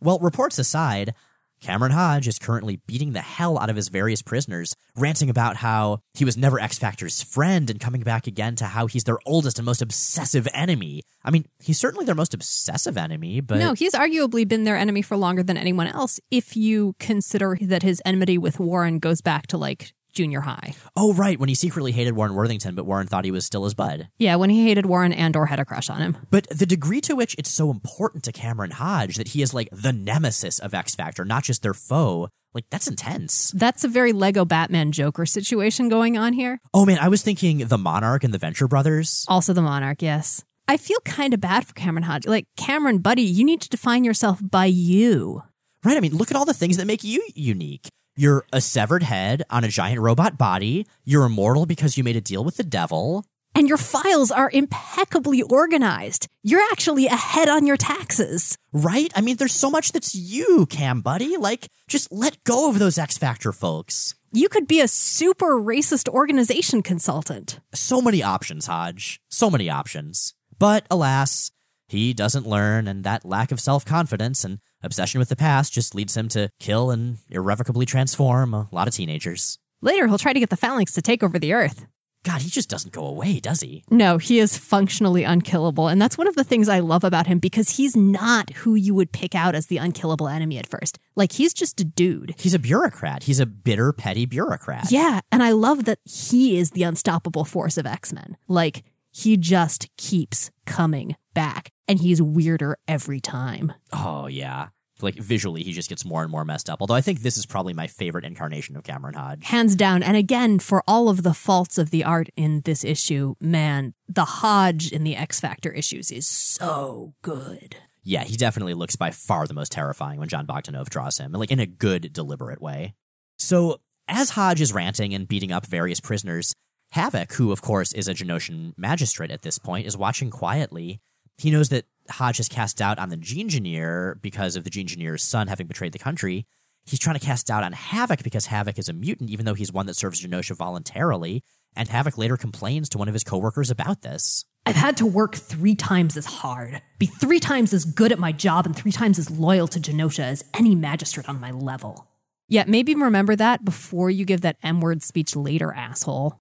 Well, 0.00 0.20
reports 0.20 0.58
aside, 0.58 1.14
Cameron 1.62 1.92
Hodge 1.92 2.26
is 2.26 2.40
currently 2.40 2.80
beating 2.88 3.12
the 3.12 3.20
hell 3.20 3.56
out 3.56 3.70
of 3.70 3.76
his 3.76 3.88
various 3.88 4.20
prisoners, 4.20 4.74
ranting 4.96 5.30
about 5.30 5.56
how 5.58 6.00
he 6.14 6.24
was 6.24 6.36
never 6.36 6.58
X 6.58 6.76
Factor's 6.76 7.22
friend 7.22 7.70
and 7.70 7.78
coming 7.78 8.00
back 8.02 8.26
again 8.26 8.56
to 8.56 8.64
how 8.64 8.88
he's 8.88 9.04
their 9.04 9.18
oldest 9.24 9.58
and 9.60 9.66
most 9.66 9.80
obsessive 9.80 10.48
enemy. 10.52 11.02
I 11.24 11.30
mean, 11.30 11.46
he's 11.60 11.78
certainly 11.78 12.04
their 12.04 12.16
most 12.16 12.34
obsessive 12.34 12.96
enemy, 12.96 13.40
but. 13.40 13.58
No, 13.58 13.74
he's 13.74 13.94
arguably 13.94 14.46
been 14.46 14.64
their 14.64 14.76
enemy 14.76 15.02
for 15.02 15.16
longer 15.16 15.44
than 15.44 15.56
anyone 15.56 15.86
else 15.86 16.18
if 16.32 16.56
you 16.56 16.96
consider 16.98 17.56
that 17.60 17.84
his 17.84 18.02
enmity 18.04 18.38
with 18.38 18.58
Warren 18.58 18.98
goes 18.98 19.20
back 19.20 19.46
to 19.48 19.56
like 19.56 19.92
junior 20.12 20.42
high. 20.42 20.74
Oh, 20.96 21.12
right, 21.14 21.38
when 21.38 21.48
he 21.48 21.54
secretly 21.54 21.92
hated 21.92 22.14
Warren 22.14 22.34
Worthington, 22.34 22.74
but 22.74 22.86
Warren 22.86 23.06
thought 23.06 23.24
he 23.24 23.30
was 23.30 23.44
still 23.44 23.64
his 23.64 23.74
bud. 23.74 24.08
Yeah, 24.18 24.36
when 24.36 24.50
he 24.50 24.66
hated 24.66 24.86
Warren 24.86 25.12
and 25.12 25.36
or 25.36 25.46
had 25.46 25.60
a 25.60 25.64
crush 25.64 25.90
on 25.90 26.00
him. 26.00 26.16
But 26.30 26.48
the 26.48 26.66
degree 26.66 27.00
to 27.02 27.14
which 27.14 27.34
it's 27.38 27.50
so 27.50 27.70
important 27.70 28.24
to 28.24 28.32
Cameron 28.32 28.72
Hodge 28.72 29.16
that 29.16 29.28
he 29.28 29.42
is 29.42 29.54
like 29.54 29.68
the 29.72 29.92
nemesis 29.92 30.58
of 30.58 30.74
X 30.74 30.94
Factor, 30.94 31.24
not 31.24 31.44
just 31.44 31.62
their 31.62 31.74
foe, 31.74 32.28
like 32.54 32.64
that's 32.70 32.88
intense. 32.88 33.50
That's 33.52 33.84
a 33.84 33.88
very 33.88 34.12
Lego 34.12 34.44
Batman 34.44 34.92
Joker 34.92 35.24
situation 35.24 35.88
going 35.88 36.18
on 36.18 36.34
here. 36.34 36.60
Oh 36.74 36.84
man, 36.84 36.98
I 37.00 37.08
was 37.08 37.22
thinking 37.22 37.58
the 37.58 37.78
Monarch 37.78 38.24
and 38.24 38.34
the 38.34 38.38
Venture 38.38 38.68
Brothers. 38.68 39.24
Also 39.28 39.52
the 39.52 39.62
Monarch, 39.62 40.02
yes. 40.02 40.44
I 40.68 40.76
feel 40.76 40.98
kind 41.04 41.34
of 41.34 41.40
bad 41.40 41.66
for 41.66 41.74
Cameron 41.74 42.04
Hodge. 42.04 42.26
Like, 42.26 42.46
Cameron, 42.56 42.98
buddy, 42.98 43.22
you 43.22 43.44
need 43.44 43.60
to 43.62 43.68
define 43.68 44.04
yourself 44.04 44.40
by 44.42 44.66
you. 44.66 45.42
Right. 45.84 45.96
I 45.96 46.00
mean, 46.00 46.14
look 46.14 46.30
at 46.30 46.36
all 46.36 46.44
the 46.44 46.54
things 46.54 46.76
that 46.76 46.86
make 46.86 47.02
you 47.02 47.26
unique. 47.34 47.88
You're 48.14 48.44
a 48.52 48.60
severed 48.60 49.02
head 49.04 49.42
on 49.48 49.64
a 49.64 49.68
giant 49.68 49.98
robot 49.98 50.36
body. 50.36 50.86
You're 51.02 51.24
immortal 51.24 51.64
because 51.64 51.96
you 51.96 52.04
made 52.04 52.16
a 52.16 52.20
deal 52.20 52.44
with 52.44 52.58
the 52.58 52.62
devil. 52.62 53.24
And 53.54 53.66
your 53.68 53.78
files 53.78 54.30
are 54.30 54.50
impeccably 54.52 55.40
organized. 55.40 56.28
You're 56.42 56.66
actually 56.70 57.06
ahead 57.06 57.48
on 57.48 57.66
your 57.66 57.78
taxes. 57.78 58.58
Right? 58.70 59.10
I 59.16 59.22
mean, 59.22 59.36
there's 59.36 59.54
so 59.54 59.70
much 59.70 59.92
that's 59.92 60.14
you, 60.14 60.66
Cam 60.66 61.00
Buddy. 61.00 61.38
Like, 61.38 61.68
just 61.88 62.12
let 62.12 62.44
go 62.44 62.68
of 62.68 62.78
those 62.78 62.98
X 62.98 63.16
Factor 63.16 63.50
folks. 63.50 64.14
You 64.30 64.50
could 64.50 64.68
be 64.68 64.80
a 64.80 64.88
super 64.88 65.54
racist 65.54 66.06
organization 66.08 66.82
consultant. 66.82 67.60
So 67.74 68.02
many 68.02 68.22
options, 68.22 68.66
Hodge. 68.66 69.20
So 69.30 69.50
many 69.50 69.70
options. 69.70 70.34
But 70.58 70.86
alas, 70.90 71.50
he 71.88 72.12
doesn't 72.12 72.46
learn, 72.46 72.88
and 72.88 73.04
that 73.04 73.24
lack 73.24 73.52
of 73.52 73.60
self 73.60 73.86
confidence 73.86 74.44
and 74.44 74.58
obsession 74.82 75.18
with 75.18 75.28
the 75.28 75.36
past 75.36 75.72
just 75.72 75.94
leads 75.94 76.16
him 76.16 76.28
to 76.28 76.50
kill 76.60 76.90
and 76.90 77.18
irrevocably 77.30 77.86
transform 77.86 78.54
a 78.54 78.68
lot 78.72 78.88
of 78.88 78.94
teenagers. 78.94 79.58
Later, 79.80 80.06
he'll 80.06 80.18
try 80.18 80.32
to 80.32 80.40
get 80.40 80.50
the 80.50 80.56
phalanx 80.56 80.92
to 80.92 81.02
take 81.02 81.22
over 81.22 81.38
the 81.38 81.52
Earth. 81.52 81.86
God, 82.24 82.40
he 82.40 82.50
just 82.50 82.70
doesn't 82.70 82.92
go 82.92 83.04
away, 83.04 83.40
does 83.40 83.62
he? 83.62 83.82
No, 83.90 84.18
he 84.18 84.38
is 84.38 84.56
functionally 84.56 85.24
unkillable. 85.24 85.88
And 85.88 86.00
that's 86.00 86.16
one 86.16 86.28
of 86.28 86.36
the 86.36 86.44
things 86.44 86.68
I 86.68 86.78
love 86.78 87.02
about 87.02 87.26
him 87.26 87.40
because 87.40 87.70
he's 87.70 87.96
not 87.96 88.50
who 88.50 88.76
you 88.76 88.94
would 88.94 89.10
pick 89.10 89.34
out 89.34 89.56
as 89.56 89.66
the 89.66 89.78
unkillable 89.78 90.28
enemy 90.28 90.56
at 90.58 90.68
first. 90.68 91.00
Like, 91.16 91.32
he's 91.32 91.52
just 91.52 91.80
a 91.80 91.84
dude. 91.84 92.34
He's 92.38 92.54
a 92.54 92.60
bureaucrat. 92.60 93.24
He's 93.24 93.40
a 93.40 93.46
bitter, 93.46 93.92
petty 93.92 94.24
bureaucrat. 94.24 94.92
Yeah. 94.92 95.20
And 95.32 95.42
I 95.42 95.50
love 95.50 95.84
that 95.86 95.98
he 96.04 96.58
is 96.58 96.70
the 96.70 96.84
unstoppable 96.84 97.44
force 97.44 97.76
of 97.76 97.86
X 97.86 98.12
Men. 98.12 98.36
Like, 98.46 98.84
he 99.10 99.36
just 99.36 99.88
keeps 99.96 100.50
coming 100.64 101.16
back 101.34 101.70
and 101.88 101.98
he's 101.98 102.22
weirder 102.22 102.78
every 102.86 103.20
time. 103.20 103.72
Oh, 103.92 104.26
yeah. 104.26 104.68
Like 105.00 105.16
visually, 105.16 105.62
he 105.62 105.72
just 105.72 105.88
gets 105.88 106.04
more 106.04 106.22
and 106.22 106.30
more 106.30 106.44
messed 106.44 106.70
up. 106.70 106.80
Although 106.80 106.94
I 106.94 107.00
think 107.00 107.20
this 107.20 107.36
is 107.36 107.44
probably 107.44 107.74
my 107.74 107.86
favorite 107.86 108.24
incarnation 108.24 108.76
of 108.76 108.84
Cameron 108.84 109.14
Hodge. 109.14 109.44
Hands 109.46 109.74
down. 109.74 110.02
And 110.02 110.16
again, 110.16 110.58
for 110.58 110.84
all 110.86 111.08
of 111.08 111.22
the 111.22 111.34
faults 111.34 111.76
of 111.76 111.90
the 111.90 112.04
art 112.04 112.28
in 112.36 112.60
this 112.64 112.84
issue, 112.84 113.34
man, 113.40 113.94
the 114.08 114.24
Hodge 114.24 114.92
in 114.92 115.02
the 115.02 115.16
X 115.16 115.40
Factor 115.40 115.72
issues 115.72 116.10
is 116.10 116.26
so 116.26 117.14
good. 117.22 117.76
Yeah, 118.04 118.24
he 118.24 118.36
definitely 118.36 118.74
looks 118.74 118.96
by 118.96 119.10
far 119.10 119.46
the 119.46 119.54
most 119.54 119.72
terrifying 119.72 120.18
when 120.18 120.28
Jon 120.28 120.46
Bogdanove 120.46 120.88
draws 120.88 121.18
him, 121.18 121.32
like 121.32 121.50
in 121.50 121.60
a 121.60 121.66
good, 121.66 122.12
deliberate 122.12 122.60
way. 122.60 122.94
So, 123.38 123.78
as 124.08 124.30
Hodge 124.30 124.60
is 124.60 124.72
ranting 124.72 125.14
and 125.14 125.28
beating 125.28 125.52
up 125.52 125.66
various 125.66 126.00
prisoners, 126.00 126.52
Havoc, 126.92 127.32
who 127.34 127.52
of 127.52 127.62
course 127.62 127.92
is 127.92 128.08
a 128.08 128.14
Genoshan 128.14 128.72
magistrate 128.76 129.30
at 129.30 129.42
this 129.42 129.58
point, 129.58 129.86
is 129.86 129.96
watching 129.96 130.30
quietly. 130.30 131.00
He 131.38 131.50
knows 131.50 131.68
that 131.70 131.84
Hodge 132.10 132.38
has 132.38 132.48
cast 132.48 132.78
doubt 132.78 132.98
on 132.98 133.08
the 133.08 133.16
Genegineer 133.16 134.18
because 134.20 134.56
of 134.56 134.64
the 134.64 134.70
Genegineer's 134.70 135.22
son 135.22 135.48
having 135.48 135.66
betrayed 135.66 135.92
the 135.92 135.98
country. 135.98 136.46
He's 136.84 136.98
trying 136.98 137.18
to 137.18 137.24
cast 137.24 137.46
doubt 137.46 137.62
on 137.62 137.72
Havoc 137.72 138.22
because 138.22 138.46
Havoc 138.46 138.78
is 138.78 138.88
a 138.88 138.92
mutant, 138.92 139.30
even 139.30 139.46
though 139.46 139.54
he's 139.54 139.72
one 139.72 139.86
that 139.86 139.96
serves 139.96 140.20
Genosha 140.20 140.56
voluntarily. 140.56 141.44
And 141.76 141.88
Havoc 141.88 142.18
later 142.18 142.36
complains 142.36 142.88
to 142.90 142.98
one 142.98 143.08
of 143.08 143.14
his 143.14 143.24
coworkers 143.24 143.70
about 143.70 144.02
this. 144.02 144.44
I've 144.66 144.76
had 144.76 144.96
to 144.98 145.06
work 145.06 145.34
three 145.34 145.74
times 145.74 146.16
as 146.16 146.26
hard, 146.26 146.82
be 146.98 147.06
three 147.06 147.40
times 147.40 147.72
as 147.72 147.84
good 147.84 148.12
at 148.12 148.18
my 148.18 148.30
job, 148.30 148.66
and 148.66 148.76
three 148.76 148.92
times 148.92 149.18
as 149.18 149.30
loyal 149.30 149.66
to 149.68 149.80
Genosha 149.80 150.20
as 150.20 150.44
any 150.54 150.74
magistrate 150.74 151.28
on 151.28 151.40
my 151.40 151.50
level. 151.50 152.06
Yeah, 152.48 152.64
maybe 152.68 152.94
remember 152.94 153.34
that 153.36 153.64
before 153.64 154.10
you 154.10 154.24
give 154.24 154.42
that 154.42 154.56
M 154.62 154.80
word 154.80 155.02
speech 155.02 155.34
later, 155.34 155.72
asshole. 155.72 156.38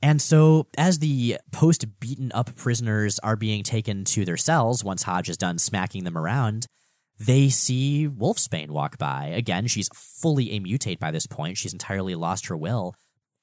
And 0.00 0.22
so, 0.22 0.68
as 0.76 1.00
the 1.00 1.38
post 1.50 1.98
beaten 1.98 2.30
up 2.32 2.54
prisoners 2.54 3.18
are 3.20 3.36
being 3.36 3.64
taken 3.64 4.04
to 4.04 4.24
their 4.24 4.36
cells, 4.36 4.84
once 4.84 5.02
Hodge 5.02 5.28
is 5.28 5.36
done 5.36 5.58
smacking 5.58 6.04
them 6.04 6.16
around, 6.16 6.66
they 7.18 7.48
see 7.48 8.08
Wolfsbane 8.08 8.70
walk 8.70 8.96
by. 8.96 9.26
Again, 9.26 9.66
she's 9.66 9.88
fully 9.92 10.52
a 10.52 10.60
mutate 10.60 11.00
by 11.00 11.10
this 11.10 11.26
point. 11.26 11.58
She's 11.58 11.72
entirely 11.72 12.14
lost 12.14 12.46
her 12.46 12.56
will. 12.56 12.94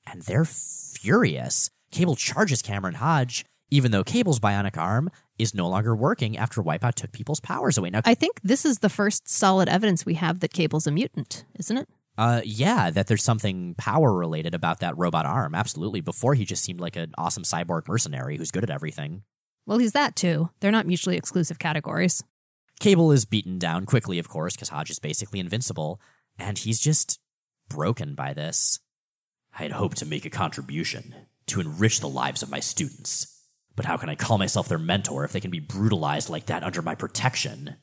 And 0.07 0.21
they're 0.21 0.45
furious. 0.45 1.69
Cable 1.91 2.15
charges 2.15 2.61
Cameron 2.61 2.95
Hodge, 2.95 3.43
even 3.69 3.91
though 3.91 4.03
Cable's 4.03 4.39
bionic 4.39 4.77
arm 4.77 5.09
is 5.37 5.53
no 5.53 5.67
longer 5.67 5.93
working 5.93 6.37
after 6.37 6.63
Wipeout 6.63 6.93
took 6.93 7.11
people's 7.11 7.41
powers 7.41 7.77
away. 7.77 7.89
Now, 7.89 8.01
I 8.05 8.13
think 8.13 8.39
this 8.43 8.63
is 8.63 8.79
the 8.79 8.89
first 8.89 9.29
solid 9.29 9.67
evidence 9.67 10.05
we 10.05 10.13
have 10.13 10.39
that 10.39 10.53
Cable's 10.53 10.87
a 10.87 10.91
mutant, 10.91 11.43
isn't 11.59 11.77
it? 11.77 11.89
Uh, 12.17 12.41
yeah, 12.45 12.89
that 12.89 13.07
there's 13.07 13.23
something 13.23 13.75
power 13.77 14.13
related 14.13 14.55
about 14.55 14.79
that 14.79 14.97
robot 14.97 15.25
arm. 15.25 15.53
Absolutely. 15.53 16.01
Before 16.01 16.33
he 16.33 16.45
just 16.45 16.63
seemed 16.63 16.79
like 16.79 16.95
an 16.95 17.13
awesome 17.17 17.43
cyborg 17.43 17.87
mercenary 17.87 18.37
who's 18.37 18.51
good 18.51 18.63
at 18.63 18.69
everything. 18.69 19.23
Well, 19.65 19.79
he's 19.79 19.93
that 19.93 20.15
too. 20.15 20.49
They're 20.59 20.71
not 20.71 20.87
mutually 20.87 21.17
exclusive 21.17 21.59
categories. 21.59 22.23
Cable 22.79 23.11
is 23.11 23.25
beaten 23.25 23.57
down 23.57 23.85
quickly, 23.85 24.19
of 24.19 24.29
course, 24.29 24.55
because 24.55 24.69
Hodge 24.69 24.89
is 24.89 24.99
basically 24.99 25.39
invincible, 25.39 25.99
and 26.37 26.57
he's 26.57 26.79
just 26.79 27.19
broken 27.69 28.15
by 28.15 28.33
this. 28.33 28.79
I 29.57 29.63
had 29.63 29.71
hoped 29.71 29.97
to 29.97 30.05
make 30.05 30.25
a 30.25 30.29
contribution 30.29 31.15
to 31.47 31.61
enrich 31.61 31.99
the 31.99 32.09
lives 32.09 32.43
of 32.43 32.51
my 32.51 32.59
students. 32.59 33.31
But 33.75 33.85
how 33.85 33.97
can 33.97 34.09
I 34.09 34.15
call 34.15 34.37
myself 34.37 34.67
their 34.67 34.77
mentor 34.77 35.23
if 35.23 35.31
they 35.31 35.39
can 35.39 35.51
be 35.51 35.59
brutalized 35.59 36.29
like 36.29 36.47
that 36.47 36.63
under 36.63 36.81
my 36.81 36.95
protection? 36.95 37.75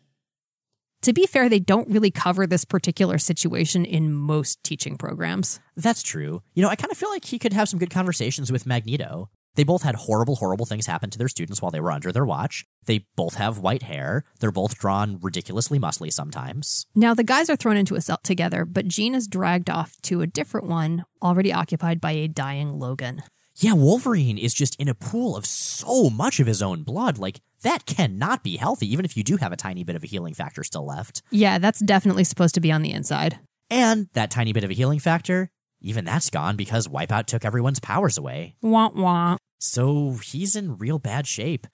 To 1.03 1.13
be 1.13 1.27
fair, 1.27 1.49
they 1.49 1.59
don't 1.59 1.91
really 1.91 2.13
cover 2.13 2.47
this 2.47 2.65
particular 2.65 3.19
situation 3.19 3.85
in 3.85 4.13
most 4.13 4.63
teaching 4.63 4.97
programs. 4.97 5.59
That's 5.77 6.01
true. 6.01 6.43
You 6.55 6.63
know, 6.63 6.69
I 6.69 6.77
kind 6.77 6.93
of 6.93 6.97
feel 6.97 7.11
like 7.11 7.25
he 7.25 7.41
could 7.41 7.53
have 7.53 7.69
some 7.69 7.81
good 7.81 7.91
conversations 7.91 8.53
with 8.53 8.67
Magneto. 8.67 9.29
They 9.57 9.65
both 9.65 9.83
had 9.83 9.97
horrible, 9.97 10.37
horrible 10.37 10.65
things 10.65 10.87
happen 10.87 11.11
to 11.11 11.19
their 11.19 11.29
students 11.29 11.61
while 11.61 11.73
they 11.73 11.81
were 11.81 11.91
under 11.91 12.13
their 12.13 12.25
watch. 12.25 12.65
They 12.87 13.07
both 13.17 13.35
have 13.35 13.59
white 13.59 13.83
hair. 13.83 14.23
They're 14.39 14.53
both 14.53 14.79
drawn 14.79 15.19
ridiculously 15.21 15.81
muscly 15.81 16.13
sometimes. 16.13 16.87
Now, 16.95 17.15
the 17.15 17.25
guys 17.25 17.51
are 17.51 17.57
thrown 17.57 17.77
into 17.77 17.97
a 17.97 18.01
cell 18.01 18.21
together, 18.23 18.65
but 18.65 18.87
Jean 18.87 19.15
is 19.15 19.27
dragged 19.27 19.69
off 19.69 20.01
to 20.03 20.23
a 20.23 20.27
different 20.29 20.69
one, 20.69 21.05
already 21.21 21.53
occupied 21.53 22.01
by 22.01 22.13
a 22.13 22.29
dying 22.29 22.79
Logan. 22.79 23.25
Yeah, 23.57 23.75
Wolverine 23.75 24.39
is 24.39 24.55
just 24.55 24.77
in 24.77 24.89
a 24.89 24.95
pool 24.95 25.37
of 25.37 25.45
so 25.45 26.09
much 26.09 26.41
of 26.41 26.47
his 26.47 26.63
own 26.63 26.83
blood. 26.83 27.19
Like, 27.19 27.41
that 27.63 27.87
cannot 27.87 28.43
be 28.43 28.57
healthy, 28.57 28.91
even 28.91 29.05
if 29.05 29.17
you 29.17 29.23
do 29.23 29.37
have 29.37 29.53
a 29.53 29.57
tiny 29.57 29.85
bit 29.85 29.95
of 29.97 30.03
a 30.03 30.07
healing 30.07 30.35
factor 30.35 30.65
still 30.65 30.87
left. 30.87 31.23
Yeah, 31.31 31.59
that's 31.59 31.81
definitely 31.81 32.25
supposed 32.25 32.55
to 32.55 32.61
be 32.61 32.73
on 32.73 32.83
the 32.83 32.93
inside. 32.93 33.39
And 33.71 34.09
that 34.15 34.31
tiny 34.31 34.53
bit 34.53 34.65
of 34.65 34.71
a 34.71 34.75
healing 34.75 34.99
factor, 34.99 35.51
even 35.81 36.05
that's 36.05 36.31
gone 36.31 36.57
because 36.57 36.89
Wipeout 36.89 37.27
took 37.27 37.45
everyone's 37.45 37.81
powers 37.81 38.19
away. 38.19 38.57
Wah 38.63 38.91
wah. 38.95 39.37
So 39.59 40.19
he's 40.25 40.57
in 40.57 40.79
real 40.79 40.99
bad 40.99 41.27
shape. 41.27 41.67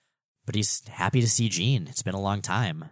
But 0.47 0.55
he's 0.55 0.83
happy 0.89 1.21
to 1.21 1.29
see 1.29 1.49
Jean. 1.49 1.87
It's 1.89 2.03
been 2.03 2.15
a 2.15 2.21
long 2.21 2.41
time. 2.41 2.87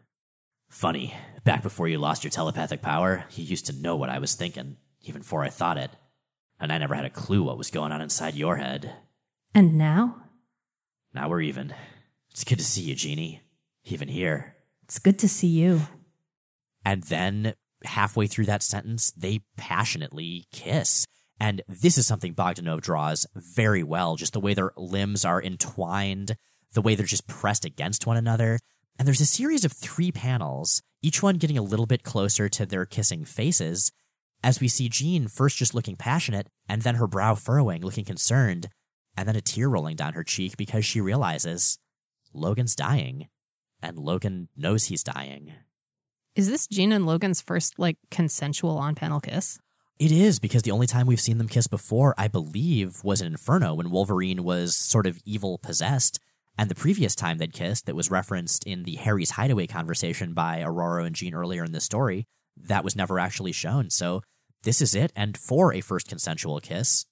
Funny, 0.68 1.14
back 1.42 1.62
before 1.62 1.88
you 1.88 1.96
lost 1.96 2.22
your 2.22 2.30
telepathic 2.30 2.82
power, 2.82 3.24
you 3.32 3.44
used 3.44 3.66
to 3.66 3.72
know 3.72 3.96
what 3.96 4.10
I 4.10 4.18
was 4.18 4.34
thinking, 4.34 4.76
even 5.02 5.22
before 5.22 5.42
I 5.42 5.48
thought 5.48 5.78
it. 5.78 5.90
And 6.58 6.72
I 6.72 6.78
never 6.78 6.94
had 6.94 7.04
a 7.04 7.10
clue 7.10 7.42
what 7.42 7.58
was 7.58 7.70
going 7.70 7.92
on 7.92 8.00
inside 8.00 8.34
your 8.34 8.56
head. 8.56 8.92
And 9.54 9.76
now? 9.76 10.22
Now 11.12 11.28
we're 11.28 11.42
even. 11.42 11.74
It's 12.30 12.44
good 12.44 12.58
to 12.58 12.64
see 12.64 12.82
you, 12.82 12.94
Jeannie. 12.94 13.42
Even 13.84 14.08
here. 14.08 14.56
It's 14.84 14.98
good 14.98 15.18
to 15.20 15.28
see 15.28 15.48
you. 15.48 15.82
And 16.84 17.02
then, 17.04 17.54
halfway 17.84 18.26
through 18.26 18.46
that 18.46 18.62
sentence, 18.62 19.10
they 19.12 19.40
passionately 19.56 20.46
kiss. 20.52 21.06
And 21.38 21.62
this 21.68 21.98
is 21.98 22.06
something 22.06 22.34
Bogdanove 22.34 22.80
draws 22.80 23.26
very 23.34 23.82
well, 23.82 24.16
just 24.16 24.32
the 24.32 24.40
way 24.40 24.54
their 24.54 24.72
limbs 24.76 25.24
are 25.24 25.42
entwined, 25.42 26.36
the 26.72 26.80
way 26.80 26.94
they're 26.94 27.06
just 27.06 27.26
pressed 27.26 27.64
against 27.64 28.06
one 28.06 28.16
another. 28.16 28.58
And 28.98 29.06
there's 29.06 29.20
a 29.20 29.26
series 29.26 29.64
of 29.64 29.72
three 29.72 30.10
panels, 30.10 30.82
each 31.02 31.22
one 31.22 31.36
getting 31.36 31.58
a 31.58 31.62
little 31.62 31.86
bit 31.86 32.02
closer 32.02 32.48
to 32.48 32.64
their 32.64 32.86
kissing 32.86 33.24
faces. 33.24 33.92
As 34.42 34.60
we 34.60 34.68
see 34.68 34.88
Jean 34.88 35.28
first 35.28 35.56
just 35.56 35.74
looking 35.74 35.96
passionate 35.96 36.48
and 36.68 36.82
then 36.82 36.96
her 36.96 37.06
brow 37.06 37.34
furrowing, 37.34 37.82
looking 37.82 38.04
concerned, 38.04 38.68
and 39.16 39.26
then 39.26 39.36
a 39.36 39.40
tear 39.40 39.68
rolling 39.68 39.96
down 39.96 40.12
her 40.12 40.24
cheek 40.24 40.56
because 40.56 40.84
she 40.84 41.00
realizes 41.00 41.78
Logan's 42.32 42.76
dying 42.76 43.28
and 43.82 43.98
Logan 43.98 44.48
knows 44.56 44.84
he's 44.84 45.02
dying. 45.02 45.52
Is 46.34 46.48
this 46.50 46.66
Jean 46.66 46.92
and 46.92 47.06
Logan's 47.06 47.40
first 47.40 47.78
like 47.78 47.96
consensual 48.10 48.76
on 48.78 48.94
panel 48.94 49.20
kiss? 49.20 49.58
It 49.98 50.12
is 50.12 50.38
because 50.38 50.62
the 50.62 50.70
only 50.70 50.86
time 50.86 51.06
we've 51.06 51.20
seen 51.20 51.38
them 51.38 51.48
kiss 51.48 51.66
before, 51.66 52.14
I 52.18 52.28
believe, 52.28 53.02
was 53.02 53.22
in 53.22 53.28
Inferno 53.28 53.72
when 53.74 53.90
Wolverine 53.90 54.44
was 54.44 54.76
sort 54.76 55.06
of 55.06 55.18
evil 55.24 55.56
possessed. 55.56 56.20
And 56.58 56.68
the 56.70 56.74
previous 56.74 57.14
time 57.14 57.38
they'd 57.38 57.52
kissed, 57.52 57.86
that 57.86 57.96
was 57.96 58.10
referenced 58.10 58.64
in 58.64 58.82
the 58.82 58.96
Harry's 58.96 59.30
Hideaway 59.32 59.66
conversation 59.66 60.34
by 60.34 60.60
Ororo 60.60 61.06
and 61.06 61.14
Jean 61.14 61.34
earlier 61.34 61.64
in 61.64 61.72
the 61.72 61.80
story, 61.80 62.26
that 62.56 62.84
was 62.84 62.96
never 62.96 63.18
actually 63.18 63.52
shown. 63.52 63.90
So 63.90 64.22
this 64.62 64.80
is 64.80 64.94
it. 64.94 65.12
And 65.14 65.36
for 65.36 65.72
a 65.72 65.80
first 65.80 66.08
consensual 66.08 66.60
kiss, 66.60 67.06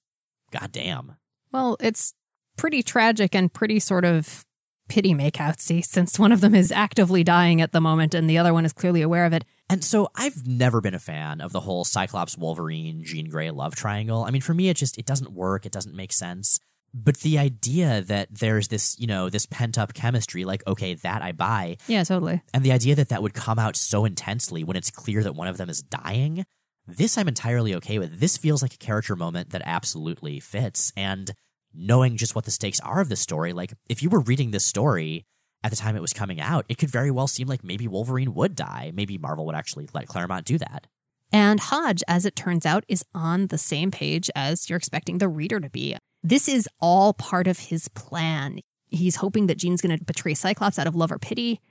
goddamn. 0.51 1.15
Well, 1.51 1.77
it's 1.79 2.13
pretty 2.57 2.83
tragic 2.83 3.35
and 3.35 3.51
pretty 3.53 3.79
sort 3.79 4.05
of 4.05 4.45
pity 4.87 5.13
makeoutsy 5.13 5.83
since 5.83 6.19
one 6.19 6.31
of 6.31 6.41
them 6.41 6.53
is 6.53 6.71
actively 6.71 7.23
dying 7.23 7.59
at 7.61 7.71
the 7.71 7.81
moment 7.81 8.13
and 8.13 8.29
the 8.29 8.37
other 8.37 8.53
one 8.53 8.65
is 8.65 8.73
clearly 8.73 9.01
aware 9.01 9.25
of 9.25 9.33
it. 9.33 9.43
And 9.69 9.83
so 9.83 10.09
I've 10.15 10.45
never 10.45 10.79
been 10.79 10.93
a 10.93 10.99
fan 10.99 11.41
of 11.41 11.51
the 11.51 11.61
whole 11.61 11.85
Cyclops 11.85 12.37
Wolverine 12.37 13.03
Jean 13.03 13.29
Grey 13.29 13.49
love 13.49 13.75
triangle. 13.75 14.23
I 14.23 14.31
mean, 14.31 14.41
for 14.41 14.53
me, 14.53 14.69
it 14.69 14.77
just 14.77 14.97
it 14.97 15.05
doesn't 15.05 15.31
work. 15.31 15.65
It 15.65 15.71
doesn't 15.71 15.95
make 15.95 16.13
sense. 16.13 16.59
But 16.97 17.17
the 17.17 17.37
idea 17.37 18.01
that 18.03 18.29
there's 18.31 18.69
this, 18.69 18.97
you 18.97 19.05
know, 19.05 19.29
this 19.29 19.45
pent 19.45 19.77
up 19.77 19.93
chemistry, 19.93 20.45
like, 20.45 20.65
okay, 20.65 20.93
that 20.93 21.21
I 21.21 21.33
buy. 21.33 21.75
Yeah, 21.87 22.05
totally. 22.05 22.41
And 22.53 22.63
the 22.63 22.71
idea 22.71 22.95
that 22.95 23.09
that 23.09 23.21
would 23.21 23.33
come 23.33 23.59
out 23.59 23.75
so 23.75 24.05
intensely 24.05 24.63
when 24.63 24.77
it's 24.77 24.91
clear 24.91 25.21
that 25.21 25.35
one 25.35 25.49
of 25.49 25.57
them 25.57 25.69
is 25.69 25.81
dying, 25.81 26.45
this 26.87 27.17
I'm 27.17 27.27
entirely 27.27 27.75
okay 27.75 27.99
with. 27.99 28.21
This 28.21 28.37
feels 28.37 28.61
like 28.61 28.73
a 28.73 28.77
character 28.77 29.17
moment 29.17 29.49
that 29.49 29.61
absolutely 29.65 30.39
fits. 30.39 30.93
And 30.95 31.33
knowing 31.73 32.15
just 32.15 32.33
what 32.33 32.45
the 32.45 32.51
stakes 32.51 32.79
are 32.79 33.01
of 33.01 33.09
the 33.09 33.17
story, 33.17 33.51
like, 33.51 33.73
if 33.89 34.01
you 34.01 34.09
were 34.09 34.21
reading 34.21 34.51
this 34.51 34.63
story 34.63 35.25
at 35.65 35.71
the 35.71 35.77
time 35.77 35.97
it 35.97 36.01
was 36.01 36.13
coming 36.13 36.39
out, 36.39 36.63
it 36.69 36.77
could 36.77 36.89
very 36.89 37.11
well 37.11 37.27
seem 37.27 37.49
like 37.49 37.61
maybe 37.61 37.89
Wolverine 37.89 38.33
would 38.35 38.55
die. 38.55 38.93
Maybe 38.93 39.17
Marvel 39.17 39.45
would 39.47 39.55
actually 39.55 39.89
let 39.93 40.07
Claremont 40.07 40.45
do 40.45 40.57
that. 40.59 40.87
And 41.33 41.59
Hodge, 41.59 42.03
as 42.07 42.25
it 42.25 42.37
turns 42.37 42.65
out, 42.65 42.85
is 42.87 43.03
on 43.13 43.47
the 43.47 43.57
same 43.57 43.91
page 43.91 44.29
as 44.33 44.69
you're 44.69 44.77
expecting 44.77 45.17
the 45.17 45.27
reader 45.27 45.59
to 45.59 45.69
be. 45.69 45.97
This 46.25 46.47
is 46.47 46.67
all 46.79 47.13
part 47.13 47.45
of 47.45 47.59
his 47.59 47.87
plan. 47.89 48.57
He's 48.87 49.17
hoping 49.17 49.45
that 49.45 49.59
Jean's 49.59 49.79
going 49.79 49.95
to 49.95 50.03
betray 50.03 50.33
Cyclops 50.33 50.79
out 50.79 50.87
of 50.87 50.95
love 50.95 51.11
or 51.11 51.19
pity, 51.19 51.61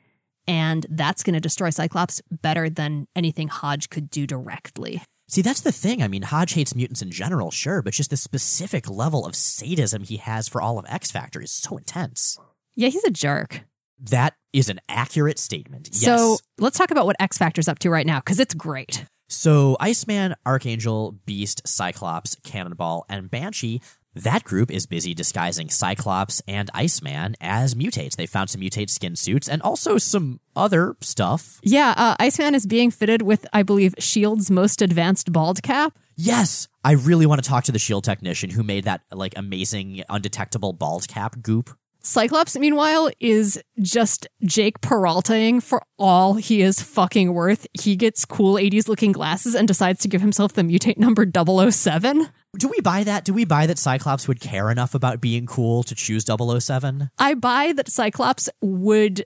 and 0.46 0.86
that's 0.88 1.24
going 1.24 1.34
to 1.34 1.40
destroy 1.40 1.70
Cyclops 1.70 2.22
better 2.30 2.70
than 2.70 3.08
anything 3.16 3.48
Hodge 3.48 3.90
could 3.90 4.08
do 4.08 4.28
directly. 4.28 5.02
See, 5.26 5.42
that's 5.42 5.60
the 5.60 5.72
thing. 5.72 6.04
I 6.04 6.06
mean, 6.06 6.22
Hodge 6.22 6.52
hates 6.52 6.72
mutants 6.72 7.02
in 7.02 7.10
general, 7.10 7.50
sure, 7.50 7.82
but 7.82 7.94
just 7.94 8.10
the 8.10 8.16
specific 8.16 8.88
level 8.88 9.26
of 9.26 9.34
sadism 9.34 10.04
he 10.04 10.18
has 10.18 10.46
for 10.46 10.62
all 10.62 10.78
of 10.78 10.86
X 10.88 11.10
Factor 11.10 11.42
is 11.42 11.50
so 11.50 11.76
intense. 11.76 12.38
Yeah, 12.76 12.90
he's 12.90 13.02
a 13.02 13.10
jerk. 13.10 13.62
That 13.98 14.34
is 14.52 14.68
an 14.68 14.78
accurate 14.88 15.40
statement. 15.40 15.88
Yes. 15.90 16.04
So 16.04 16.36
let's 16.58 16.78
talk 16.78 16.92
about 16.92 17.06
what 17.06 17.16
X 17.18 17.38
Factor's 17.38 17.66
up 17.66 17.80
to 17.80 17.90
right 17.90 18.06
now, 18.06 18.20
because 18.20 18.38
it's 18.38 18.54
great. 18.54 19.04
So 19.28 19.76
Iceman, 19.80 20.36
Archangel, 20.46 21.18
Beast, 21.26 21.62
Cyclops, 21.66 22.36
Cannonball, 22.44 23.04
and 23.08 23.28
Banshee. 23.28 23.80
That 24.14 24.44
group 24.44 24.70
is 24.70 24.86
busy 24.86 25.12
disguising 25.12 25.68
Cyclops 25.68 26.40
and 26.46 26.70
Iceman 26.72 27.34
as 27.40 27.74
mutates. 27.74 28.14
They 28.14 28.26
found 28.26 28.48
some 28.48 28.60
mutate 28.60 28.90
skin 28.90 29.16
suits 29.16 29.48
and 29.48 29.60
also 29.62 29.98
some 29.98 30.40
other 30.54 30.96
stuff. 31.00 31.60
Yeah, 31.64 31.94
uh, 31.96 32.14
Iceman 32.20 32.54
is 32.54 32.64
being 32.64 32.92
fitted 32.92 33.22
with, 33.22 33.44
I 33.52 33.64
believe, 33.64 33.94
S.H.I.E.L.D.'s 33.98 34.50
most 34.50 34.80
advanced 34.80 35.32
bald 35.32 35.62
cap. 35.62 35.98
Yes, 36.16 36.68
I 36.84 36.92
really 36.92 37.26
want 37.26 37.42
to 37.42 37.48
talk 37.48 37.64
to 37.64 37.72
the 37.72 37.78
Shield 37.78 38.04
technician 38.04 38.50
who 38.50 38.62
made 38.62 38.84
that 38.84 39.02
like 39.10 39.34
amazing 39.36 40.04
undetectable 40.08 40.72
bald 40.72 41.08
cap 41.08 41.42
goop. 41.42 41.70
Cyclops, 42.06 42.56
meanwhile, 42.58 43.10
is 43.18 43.60
just 43.80 44.26
Jake 44.44 44.80
Peraltaing 44.82 45.62
for 45.62 45.82
all 45.98 46.34
he 46.34 46.60
is 46.60 46.82
fucking 46.82 47.32
worth. 47.32 47.66
He 47.72 47.96
gets 47.96 48.26
cool 48.26 48.56
80s 48.56 48.88
looking 48.88 49.10
glasses 49.10 49.54
and 49.54 49.66
decides 49.66 50.00
to 50.00 50.08
give 50.08 50.20
himself 50.20 50.52
the 50.52 50.60
mutate 50.62 50.98
number 50.98 51.24
007. 51.26 52.28
Do 52.56 52.68
we 52.68 52.80
buy 52.80 53.04
that? 53.04 53.24
Do 53.24 53.34
we 53.34 53.44
buy 53.44 53.66
that 53.66 53.78
Cyclops 53.78 54.28
would 54.28 54.40
care 54.40 54.70
enough 54.70 54.94
about 54.94 55.20
being 55.20 55.46
cool 55.46 55.82
to 55.84 55.94
choose 55.94 56.24
007? 56.24 57.10
I 57.18 57.34
buy 57.34 57.72
that 57.72 57.88
Cyclops 57.88 58.48
would 58.60 59.24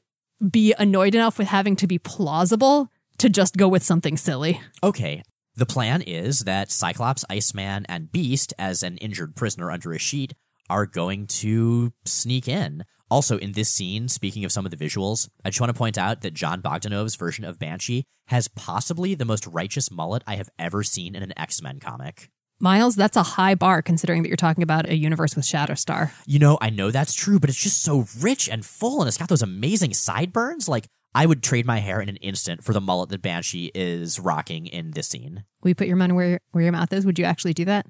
be 0.50 0.74
annoyed 0.78 1.14
enough 1.14 1.38
with 1.38 1.48
having 1.48 1.76
to 1.76 1.86
be 1.86 1.98
plausible 1.98 2.90
to 3.18 3.28
just 3.28 3.56
go 3.56 3.68
with 3.68 3.82
something 3.82 4.16
silly. 4.16 4.60
Okay. 4.82 5.22
The 5.56 5.66
plan 5.66 6.02
is 6.02 6.40
that 6.40 6.70
Cyclops, 6.70 7.24
Iceman, 7.28 7.84
and 7.88 8.12
Beast, 8.12 8.54
as 8.58 8.82
an 8.82 8.96
injured 8.98 9.34
prisoner 9.34 9.70
under 9.72 9.92
a 9.92 9.98
sheet, 9.98 10.34
are 10.70 10.86
going 10.86 11.26
to 11.26 11.92
sneak 12.04 12.46
in. 12.46 12.84
Also, 13.10 13.38
in 13.38 13.52
this 13.52 13.70
scene, 13.70 14.06
speaking 14.06 14.44
of 14.44 14.52
some 14.52 14.64
of 14.64 14.70
the 14.70 14.76
visuals, 14.76 15.28
I 15.44 15.50
just 15.50 15.60
want 15.60 15.70
to 15.70 15.78
point 15.78 15.98
out 15.98 16.20
that 16.20 16.34
Jon 16.34 16.60
Bogdanove's 16.60 17.16
version 17.16 17.44
of 17.44 17.58
Banshee 17.58 18.04
has 18.26 18.48
possibly 18.48 19.14
the 19.14 19.24
most 19.24 19.46
righteous 19.46 19.90
mullet 19.90 20.22
I 20.26 20.36
have 20.36 20.50
ever 20.58 20.82
seen 20.82 21.16
in 21.16 21.22
an 21.22 21.36
X 21.38 21.60
Men 21.62 21.80
comic. 21.80 22.30
Miles, 22.60 22.96
that's 22.96 23.16
a 23.16 23.22
high 23.22 23.54
bar 23.54 23.82
considering 23.82 24.22
that 24.22 24.28
you're 24.28 24.36
talking 24.36 24.64
about 24.64 24.88
a 24.88 24.96
universe 24.96 25.36
with 25.36 25.44
Shatterstar. 25.44 26.10
You 26.26 26.40
know, 26.40 26.58
I 26.60 26.70
know 26.70 26.90
that's 26.90 27.14
true, 27.14 27.38
but 27.38 27.48
it's 27.48 27.62
just 27.62 27.82
so 27.82 28.06
rich 28.18 28.48
and 28.48 28.66
full, 28.66 29.00
and 29.00 29.06
it's 29.06 29.16
got 29.16 29.28
those 29.28 29.42
amazing 29.42 29.94
sideburns. 29.94 30.68
Like, 30.68 30.88
I 31.14 31.26
would 31.26 31.42
trade 31.42 31.66
my 31.66 31.78
hair 31.78 32.00
in 32.00 32.08
an 32.08 32.16
instant 32.16 32.64
for 32.64 32.72
the 32.72 32.80
mullet 32.80 33.10
that 33.10 33.22
Banshee 33.22 33.70
is 33.76 34.18
rocking 34.18 34.66
in 34.66 34.90
this 34.90 35.06
scene. 35.06 35.44
Will 35.62 35.68
you 35.68 35.74
put 35.76 35.86
your 35.86 35.96
money 35.96 36.12
where, 36.12 36.40
where 36.50 36.64
your 36.64 36.72
mouth 36.72 36.92
is? 36.92 37.06
Would 37.06 37.18
you 37.18 37.24
actually 37.24 37.54
do 37.54 37.64
that? 37.66 37.86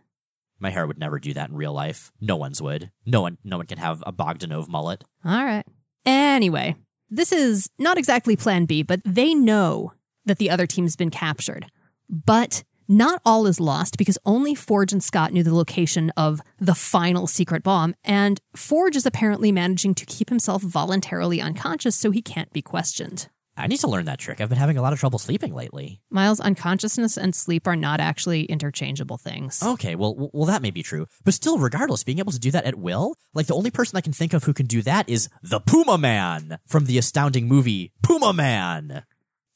My 0.59 0.71
hair 0.71 0.87
would 0.87 0.99
never 0.99 1.19
do 1.19 1.33
that 1.35 1.49
in 1.49 1.57
real 1.57 1.73
life. 1.73 2.11
No 2.21 2.37
one's 2.37 2.61
would. 2.61 2.91
No 3.07 3.23
one 3.23 3.39
no 3.45 3.59
one 3.59 3.67
can 3.67 3.79
have 3.79 4.03
a 4.07 4.13
Bogdanove 4.13 4.69
mullet. 4.69 5.05
All 5.25 5.45
right. 5.45 5.65
Anyway, 6.05 6.77
this 7.09 7.33
is 7.33 7.71
not 7.79 7.97
exactly 7.97 8.37
plan 8.37 8.65
B, 8.65 8.83
but 8.83 9.01
they 9.05 9.35
know 9.35 9.93
that 10.27 10.39
the 10.39 10.51
other 10.51 10.67
team's 10.67 10.97
been 10.97 11.11
captured. 11.11 11.67
But 12.11 12.65
not 12.89 13.21
all 13.25 13.47
is 13.47 13.61
lost 13.61 13.99
because 13.99 14.19
only 14.25 14.55
Forge 14.55 14.93
and 14.93 15.05
Scott 15.05 15.33
knew 15.33 15.43
the 15.43 15.55
location 15.55 16.11
of 16.17 16.41
the 16.59 16.75
final 16.75 17.27
secret 17.27 17.63
bomb, 17.63 17.95
and 18.03 18.41
Forge 18.57 18.97
is 18.97 19.07
apparently 19.07 19.53
managing 19.53 19.95
to 19.95 20.07
keep 20.07 20.31
himself 20.31 20.63
voluntarily 20.63 21.41
unconscious 21.41 21.95
so 21.95 22.11
he 22.11 22.23
can't 22.23 22.53
be 22.53 22.63
questioned. 22.63 23.29
I 23.59 23.67
need 23.67 23.81
to 23.81 23.89
learn 23.89 24.05
that 24.05 24.21
trick. 24.21 24.41
I've 24.41 24.49
been 24.49 24.57
having 24.57 24.77
a 24.77 24.83
lot 24.83 24.93
of 24.93 25.01
trouble 25.01 25.19
sleeping 25.19 25.53
lately. 25.53 26.01
Miles, 26.11 26.39
unconsciousness 26.39 27.17
and 27.17 27.35
sleep 27.35 27.67
are 27.67 27.75
not 27.75 27.99
actually 27.99 28.45
interchangeable 28.45 29.19
things. 29.19 29.61
Okay, 29.63 29.97
well, 29.97 30.31
well, 30.33 30.47
that 30.47 30.63
may 30.63 30.71
be 30.71 30.85
true, 30.85 31.07
but 31.25 31.35
still, 31.35 31.59
regardless, 31.59 32.05
being 32.05 32.21
able 32.21 32.31
to 32.31 32.39
do 32.39 32.53
that 32.53 32.65
at 32.65 32.77
will, 32.77 33.17
like 33.35 33.47
the 33.47 33.57
only 33.57 33.73
person 33.73 33.97
I 33.97 34.01
can 34.01 34.13
think 34.13 34.33
of 34.33 34.45
who 34.45 34.55
can 34.55 34.67
do 34.67 34.81
that 34.83 35.09
is 35.09 35.29
the 35.43 35.59
Puma 35.59 35.99
Man 35.99 36.59
from 36.67 36.85
the 36.85 36.99
astounding 36.99 37.49
movie 37.49 37.93
Puma 38.03 38.33
Man. 38.33 39.03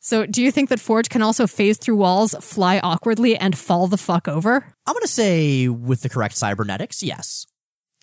So, 0.04 0.26
do 0.26 0.42
you 0.42 0.50
think 0.50 0.68
that 0.68 0.80
Forge 0.80 1.08
can 1.08 1.22
also 1.22 1.46
phase 1.46 1.78
through 1.78 1.94
walls, 1.94 2.34
fly 2.40 2.80
awkwardly, 2.80 3.36
and 3.36 3.56
fall 3.56 3.86
the 3.86 3.96
fuck 3.96 4.26
over? 4.26 4.74
I'm 4.84 4.94
gonna 4.94 5.06
say 5.06 5.68
with 5.68 6.02
the 6.02 6.08
correct 6.08 6.36
cybernetics, 6.36 7.04
yes. 7.04 7.46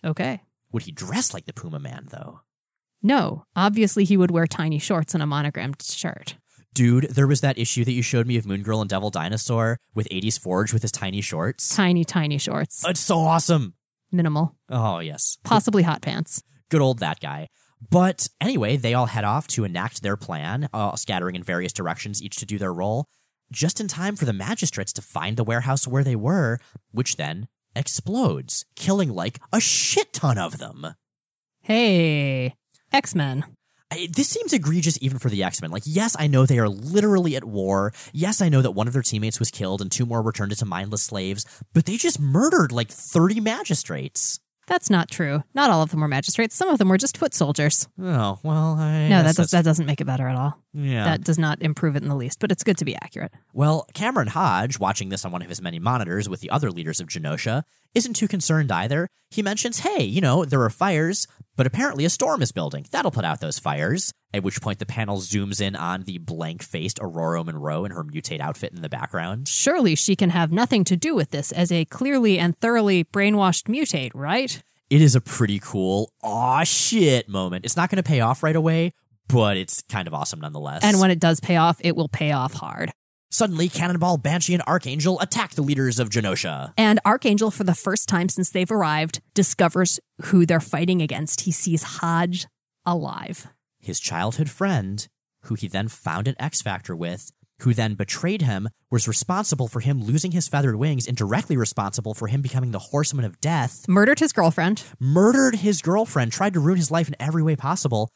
Okay. 0.02 0.40
Would 0.72 0.84
he 0.84 0.92
dress 0.92 1.34
like 1.34 1.44
the 1.44 1.52
Puma 1.52 1.78
Man 1.78 2.06
though? 2.10 2.40
No, 3.02 3.44
obviously 3.54 4.04
he 4.04 4.16
would 4.16 4.30
wear 4.30 4.46
tiny 4.46 4.78
shorts 4.78 5.12
and 5.12 5.22
a 5.22 5.26
monogrammed 5.26 5.82
shirt. 5.82 6.36
Dude, 6.72 7.04
there 7.10 7.26
was 7.26 7.42
that 7.42 7.58
issue 7.58 7.84
that 7.84 7.92
you 7.92 8.00
showed 8.02 8.26
me 8.26 8.36
of 8.38 8.46
Moon 8.46 8.62
Girl 8.62 8.80
and 8.80 8.88
Devil 8.88 9.10
Dinosaur 9.10 9.76
with 9.94 10.08
80s 10.08 10.40
Forge 10.40 10.72
with 10.72 10.80
his 10.82 10.92
tiny 10.92 11.20
shorts. 11.20 11.74
Tiny, 11.74 12.04
tiny 12.04 12.38
shorts. 12.38 12.82
It's 12.86 13.00
so 13.00 13.18
awesome. 13.18 13.74
Minimal. 14.12 14.56
Oh, 14.70 15.00
yes. 15.00 15.36
Possibly 15.44 15.82
hot 15.82 16.00
pants. 16.00 16.42
Good 16.70 16.80
old 16.80 17.00
that 17.00 17.20
guy. 17.20 17.48
But 17.88 18.28
anyway, 18.40 18.76
they 18.76 18.94
all 18.94 19.06
head 19.06 19.24
off 19.24 19.46
to 19.48 19.64
enact 19.64 20.02
their 20.02 20.16
plan, 20.16 20.68
uh, 20.72 20.96
scattering 20.96 21.34
in 21.34 21.42
various 21.42 21.72
directions, 21.72 22.22
each 22.22 22.36
to 22.36 22.46
do 22.46 22.58
their 22.58 22.74
role, 22.74 23.06
just 23.50 23.80
in 23.80 23.88
time 23.88 24.16
for 24.16 24.26
the 24.26 24.32
magistrates 24.32 24.92
to 24.94 25.02
find 25.02 25.36
the 25.36 25.44
warehouse 25.44 25.86
where 25.86 26.04
they 26.04 26.16
were, 26.16 26.58
which 26.92 27.16
then 27.16 27.48
explodes, 27.74 28.66
killing 28.76 29.10
like 29.10 29.40
a 29.52 29.60
shit 29.60 30.12
ton 30.12 30.38
of 30.38 30.58
them. 30.58 30.94
Hey, 31.62 32.54
X 32.92 33.14
Men. 33.14 33.44
This 34.12 34.28
seems 34.28 34.52
egregious 34.52 34.98
even 35.00 35.18
for 35.18 35.30
the 35.30 35.42
X 35.42 35.60
Men. 35.60 35.72
Like, 35.72 35.82
yes, 35.84 36.14
I 36.18 36.28
know 36.28 36.46
they 36.46 36.58
are 36.60 36.68
literally 36.68 37.34
at 37.34 37.44
war. 37.44 37.92
Yes, 38.12 38.40
I 38.40 38.48
know 38.48 38.62
that 38.62 38.70
one 38.70 38.86
of 38.86 38.92
their 38.92 39.02
teammates 39.02 39.40
was 39.40 39.50
killed 39.50 39.80
and 39.80 39.90
two 39.90 40.06
more 40.06 40.22
were 40.22 40.32
turned 40.32 40.52
into 40.52 40.64
mindless 40.64 41.02
slaves, 41.02 41.44
but 41.72 41.86
they 41.86 41.96
just 41.96 42.20
murdered 42.20 42.70
like 42.70 42.88
30 42.88 43.40
magistrates. 43.40 44.38
That's 44.70 44.88
not 44.88 45.10
true. 45.10 45.42
Not 45.52 45.68
all 45.68 45.82
of 45.82 45.90
them 45.90 45.98
were 46.00 46.06
magistrates. 46.06 46.54
Some 46.54 46.68
of 46.68 46.78
them 46.78 46.88
were 46.88 46.96
just 46.96 47.16
foot 47.18 47.34
soldiers. 47.34 47.88
Oh, 48.00 48.38
well, 48.44 48.76
I. 48.78 49.08
No, 49.08 49.24
that, 49.24 49.34
does, 49.34 49.50
that 49.50 49.64
doesn't 49.64 49.84
make 49.84 50.00
it 50.00 50.04
better 50.04 50.28
at 50.28 50.36
all. 50.36 50.62
Yeah. 50.72 51.04
That 51.04 51.24
does 51.24 51.38
not 51.38 51.60
improve 51.62 51.96
it 51.96 52.02
in 52.02 52.08
the 52.08 52.14
least, 52.14 52.38
but 52.38 52.52
it's 52.52 52.62
good 52.62 52.78
to 52.78 52.84
be 52.84 52.94
accurate. 52.94 53.32
Well, 53.52 53.86
Cameron 53.92 54.28
Hodge, 54.28 54.78
watching 54.78 55.08
this 55.08 55.24
on 55.24 55.32
one 55.32 55.42
of 55.42 55.48
his 55.48 55.60
many 55.60 55.78
monitors 55.78 56.28
with 56.28 56.40
the 56.40 56.50
other 56.50 56.70
leaders 56.70 57.00
of 57.00 57.08
Genosha, 57.08 57.64
isn't 57.94 58.14
too 58.14 58.28
concerned 58.28 58.70
either. 58.70 59.08
He 59.30 59.42
mentions, 59.42 59.80
hey, 59.80 60.02
you 60.04 60.20
know, 60.20 60.44
there 60.44 60.62
are 60.62 60.70
fires, 60.70 61.26
but 61.56 61.66
apparently 61.66 62.04
a 62.04 62.10
storm 62.10 62.40
is 62.40 62.52
building. 62.52 62.86
That'll 62.90 63.10
put 63.10 63.24
out 63.24 63.40
those 63.40 63.58
fires. 63.58 64.12
At 64.32 64.44
which 64.44 64.62
point 64.62 64.78
the 64.78 64.86
panel 64.86 65.18
zooms 65.18 65.60
in 65.60 65.74
on 65.74 66.04
the 66.04 66.18
blank 66.18 66.62
faced 66.62 66.98
Ororo 66.98 67.44
Munroe 67.44 67.84
in 67.84 67.90
her 67.90 68.04
mutate 68.04 68.38
outfit 68.38 68.72
in 68.72 68.80
the 68.80 68.88
background. 68.88 69.48
Surely 69.48 69.96
she 69.96 70.14
can 70.14 70.30
have 70.30 70.52
nothing 70.52 70.84
to 70.84 70.96
do 70.96 71.16
with 71.16 71.30
this 71.30 71.50
as 71.50 71.72
a 71.72 71.84
clearly 71.86 72.38
and 72.38 72.56
thoroughly 72.60 73.02
brainwashed 73.02 73.64
mutate, 73.64 74.12
right? 74.14 74.62
It 74.88 75.02
is 75.02 75.16
a 75.16 75.20
pretty 75.20 75.58
cool, 75.58 76.12
aw 76.22 76.62
shit 76.62 77.28
moment. 77.28 77.64
It's 77.64 77.76
not 77.76 77.90
going 77.90 77.96
to 77.96 78.08
pay 78.08 78.20
off 78.20 78.44
right 78.44 78.54
away, 78.56 78.92
but 79.32 79.56
it's 79.56 79.82
kind 79.88 80.06
of 80.08 80.14
awesome 80.14 80.40
nonetheless. 80.40 80.82
And 80.84 81.00
when 81.00 81.10
it 81.10 81.18
does 81.20 81.40
pay 81.40 81.56
off, 81.56 81.78
it 81.82 81.96
will 81.96 82.08
pay 82.08 82.32
off 82.32 82.54
hard. 82.54 82.90
Suddenly, 83.32 83.68
Cannonball, 83.68 84.16
Banshee, 84.18 84.54
and 84.54 84.62
Archangel 84.66 85.20
attack 85.20 85.52
the 85.52 85.62
leaders 85.62 86.00
of 86.00 86.10
Genosha. 86.10 86.72
And 86.76 86.98
Archangel, 87.04 87.52
for 87.52 87.62
the 87.62 87.74
first 87.76 88.08
time 88.08 88.28
since 88.28 88.50
they've 88.50 88.70
arrived, 88.70 89.20
discovers 89.34 90.00
who 90.24 90.44
they're 90.44 90.58
fighting 90.58 91.00
against. 91.00 91.42
He 91.42 91.52
sees 91.52 91.82
Hodge 91.84 92.48
alive. 92.84 93.46
His 93.78 94.00
childhood 94.00 94.50
friend, 94.50 95.06
who 95.44 95.54
he 95.54 95.68
then 95.68 95.86
found 95.88 96.26
an 96.26 96.34
X 96.40 96.60
Factor 96.60 96.96
with, 96.96 97.30
who 97.60 97.72
then 97.72 97.94
betrayed 97.94 98.42
him, 98.42 98.68
was 98.90 99.06
responsible 99.06 99.68
for 99.68 99.80
him 99.80 100.02
losing 100.02 100.32
his 100.32 100.48
feathered 100.48 100.76
wings 100.76 101.06
and 101.06 101.16
directly 101.16 101.56
responsible 101.56 102.14
for 102.14 102.26
him 102.26 102.42
becoming 102.42 102.72
the 102.72 102.78
horseman 102.78 103.24
of 103.24 103.40
death, 103.40 103.86
Murdered 103.86 104.18
his 104.18 104.32
girlfriend. 104.32 104.82
murdered 104.98 105.56
his 105.56 105.82
girlfriend, 105.82 106.32
tried 106.32 106.54
to 106.54 106.60
ruin 106.60 106.78
his 106.78 106.90
life 106.90 107.06
in 107.06 107.14
every 107.20 107.42
way 107.42 107.54
possible. 107.54 108.08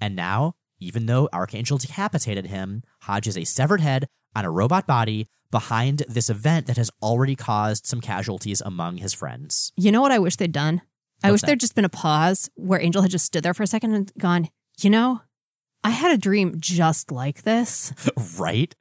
And 0.00 0.14
now, 0.16 0.54
even 0.78 1.06
though 1.06 1.28
Archangel 1.32 1.78
decapitated 1.78 2.46
him, 2.46 2.82
Hodge 3.02 3.26
is 3.26 3.36
a 3.38 3.44
severed 3.44 3.80
head 3.80 4.08
on 4.34 4.44
a 4.44 4.50
robot 4.50 4.86
body 4.86 5.26
behind 5.50 6.02
this 6.08 6.28
event 6.28 6.66
that 6.66 6.76
has 6.76 6.90
already 7.02 7.36
caused 7.36 7.86
some 7.86 8.00
casualties 8.00 8.60
among 8.60 8.98
his 8.98 9.14
friends. 9.14 9.72
You 9.76 9.92
know 9.92 10.02
what 10.02 10.12
I 10.12 10.18
wish 10.18 10.36
they'd 10.36 10.52
done? 10.52 10.82
I 11.22 11.28
What's 11.28 11.32
wish 11.32 11.40
that? 11.42 11.46
there'd 11.46 11.60
just 11.60 11.74
been 11.74 11.84
a 11.84 11.90
pause 11.90 12.50
where 12.56 12.80
Angel 12.80 13.02
had 13.02 13.10
just 13.10 13.24
stood 13.24 13.42
there 13.42 13.54
for 13.54 13.62
a 13.62 13.66
second 13.66 13.94
and 13.94 14.12
gone, 14.18 14.48
you 14.80 14.90
know, 14.90 15.22
I 15.82 15.90
had 15.90 16.12
a 16.12 16.18
dream 16.18 16.56
just 16.58 17.10
like 17.10 17.42
this. 17.42 17.92
right? 18.38 18.74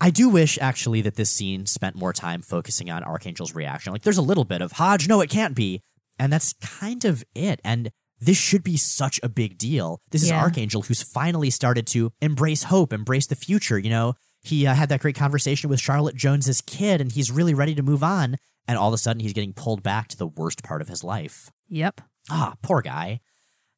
I 0.00 0.10
do 0.10 0.28
wish 0.28 0.58
actually 0.60 1.00
that 1.02 1.16
this 1.16 1.30
scene 1.30 1.66
spent 1.66 1.96
more 1.96 2.12
time 2.12 2.42
focusing 2.42 2.90
on 2.90 3.02
Archangel's 3.02 3.54
reaction. 3.54 3.92
Like 3.92 4.02
there's 4.02 4.18
a 4.18 4.22
little 4.22 4.44
bit 4.44 4.62
of 4.62 4.72
Hodge, 4.72 5.08
no, 5.08 5.20
it 5.20 5.30
can't 5.30 5.54
be. 5.54 5.80
And 6.18 6.32
that's 6.32 6.54
kind 6.54 7.04
of 7.04 7.24
it. 7.34 7.60
And 7.64 7.90
this 8.20 8.36
should 8.36 8.62
be 8.62 8.76
such 8.76 9.20
a 9.22 9.28
big 9.28 9.58
deal. 9.58 10.00
This 10.10 10.22
is 10.22 10.30
Yeah. 10.30 10.40
Archangel 10.40 10.82
who's 10.82 11.02
finally 11.02 11.50
started 11.50 11.86
to 11.88 12.12
embrace 12.20 12.64
hope, 12.64 12.92
embrace 12.92 13.26
the 13.26 13.34
future. 13.36 13.78
You 13.78 13.90
know, 13.90 14.14
he 14.42 14.66
uh, 14.66 14.74
had 14.74 14.88
that 14.88 15.00
great 15.00 15.16
conversation 15.16 15.68
with 15.68 15.80
Charlotte 15.80 16.16
Jones's 16.16 16.60
kid, 16.60 17.00
and 17.00 17.12
he's 17.12 17.30
really 17.30 17.54
ready 17.54 17.74
to 17.74 17.82
move 17.82 18.02
on. 18.02 18.36
And 18.68 18.78
all 18.78 18.88
of 18.88 18.94
a 18.94 18.98
sudden, 18.98 19.20
he's 19.20 19.32
getting 19.32 19.52
pulled 19.52 19.82
back 19.82 20.08
to 20.08 20.16
the 20.16 20.26
worst 20.26 20.62
part 20.62 20.80
of 20.82 20.88
his 20.88 21.04
life. 21.04 21.50
Yep. 21.68 22.00
Ah, 22.30 22.54
poor 22.62 22.82
guy. 22.82 23.20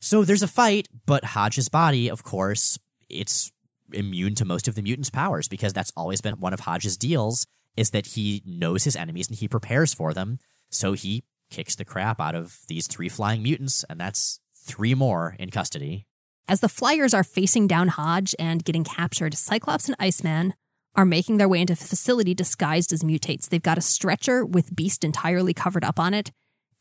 So 0.00 0.24
there's 0.24 0.42
a 0.42 0.48
fight, 0.48 0.88
but 1.06 1.24
Hodge's 1.24 1.68
body, 1.68 2.08
of 2.08 2.22
course, 2.22 2.78
it's 3.10 3.50
immune 3.92 4.34
to 4.36 4.44
most 4.44 4.68
of 4.68 4.74
the 4.74 4.82
mutant's 4.82 5.10
powers 5.10 5.48
because 5.48 5.72
that's 5.72 5.92
always 5.96 6.20
been 6.20 6.34
one 6.40 6.52
of 6.52 6.60
Hodge's 6.60 6.96
deals 6.96 7.46
is 7.76 7.90
that 7.90 8.06
he 8.08 8.42
knows 8.46 8.84
his 8.84 8.96
enemies 8.96 9.28
and 9.28 9.38
he 9.38 9.48
prepares 9.48 9.94
for 9.94 10.12
them. 10.14 10.38
So 10.70 10.92
he 10.92 11.24
kicks 11.50 11.74
the 11.74 11.84
crap 11.84 12.20
out 12.20 12.34
of 12.34 12.60
these 12.68 12.86
three 12.86 13.08
flying 13.08 13.42
mutants, 13.42 13.84
and 13.88 14.00
that's 14.00 14.40
three 14.54 14.94
more 14.94 15.36
in 15.38 15.50
custody. 15.50 16.04
As 16.46 16.60
the 16.60 16.68
Flyers 16.68 17.12
are 17.12 17.24
facing 17.24 17.66
down 17.66 17.88
Hodge 17.88 18.34
and 18.38 18.64
getting 18.64 18.84
captured, 18.84 19.34
Cyclops 19.34 19.86
and 19.86 19.96
Iceman 19.98 20.54
are 20.94 21.04
making 21.04 21.36
their 21.36 21.48
way 21.48 21.60
into 21.60 21.74
a 21.74 21.76
facility 21.76 22.34
disguised 22.34 22.92
as 22.92 23.02
mutates. 23.02 23.48
They've 23.48 23.62
got 23.62 23.78
a 23.78 23.82
stretcher 23.82 24.44
with 24.44 24.74
Beast 24.74 25.04
entirely 25.04 25.52
covered 25.52 25.84
up 25.84 26.00
on 26.00 26.14
it, 26.14 26.30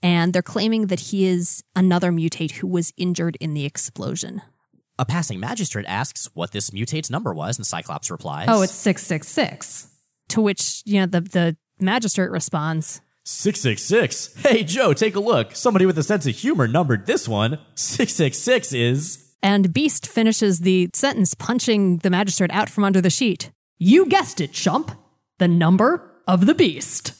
and 0.01 0.33
they're 0.33 0.41
claiming 0.41 0.87
that 0.87 0.99
he 0.99 1.25
is 1.27 1.63
another 1.75 2.11
mutate 2.11 2.51
who 2.51 2.67
was 2.67 2.93
injured 2.97 3.37
in 3.41 3.53
the 3.53 3.65
explosion. 3.65 4.41
A 4.97 5.05
passing 5.05 5.39
magistrate 5.39 5.85
asks 5.87 6.29
what 6.33 6.51
this 6.51 6.71
mutate's 6.71 7.09
number 7.09 7.33
was, 7.33 7.57
and 7.57 7.67
Cyclops 7.67 8.09
replies, 8.09 8.47
Oh, 8.49 8.61
it's 8.61 8.73
666. 8.73 9.87
To 10.29 10.41
which, 10.41 10.81
you 10.85 10.99
know, 10.99 11.05
the, 11.05 11.21
the 11.21 11.57
magistrate 11.79 12.31
responds, 12.31 13.01
666. 13.27 14.35
Hey, 14.41 14.63
Joe, 14.63 14.93
take 14.93 15.15
a 15.17 15.19
look. 15.19 15.53
Somebody 15.53 15.85
with 15.85 15.97
a 15.97 16.03
sense 16.03 16.25
of 16.25 16.33
humor 16.33 16.65
numbered 16.65 17.05
this 17.05 17.27
one. 17.27 17.59
666 17.75 18.71
is. 18.71 19.33
and 19.43 19.73
Beast 19.73 20.07
finishes 20.07 20.59
the 20.61 20.89
sentence 20.93 21.33
punching 21.33 21.97
the 21.97 22.09
magistrate 22.09 22.51
out 22.51 22.69
from 22.69 22.85
under 22.85 23.01
the 23.01 23.09
sheet. 23.09 23.51
You 23.79 24.05
guessed 24.05 24.39
it, 24.39 24.53
chump. 24.53 24.91
The 25.39 25.47
number 25.49 26.09
of 26.25 26.45
the 26.45 26.55
beast. 26.55 27.11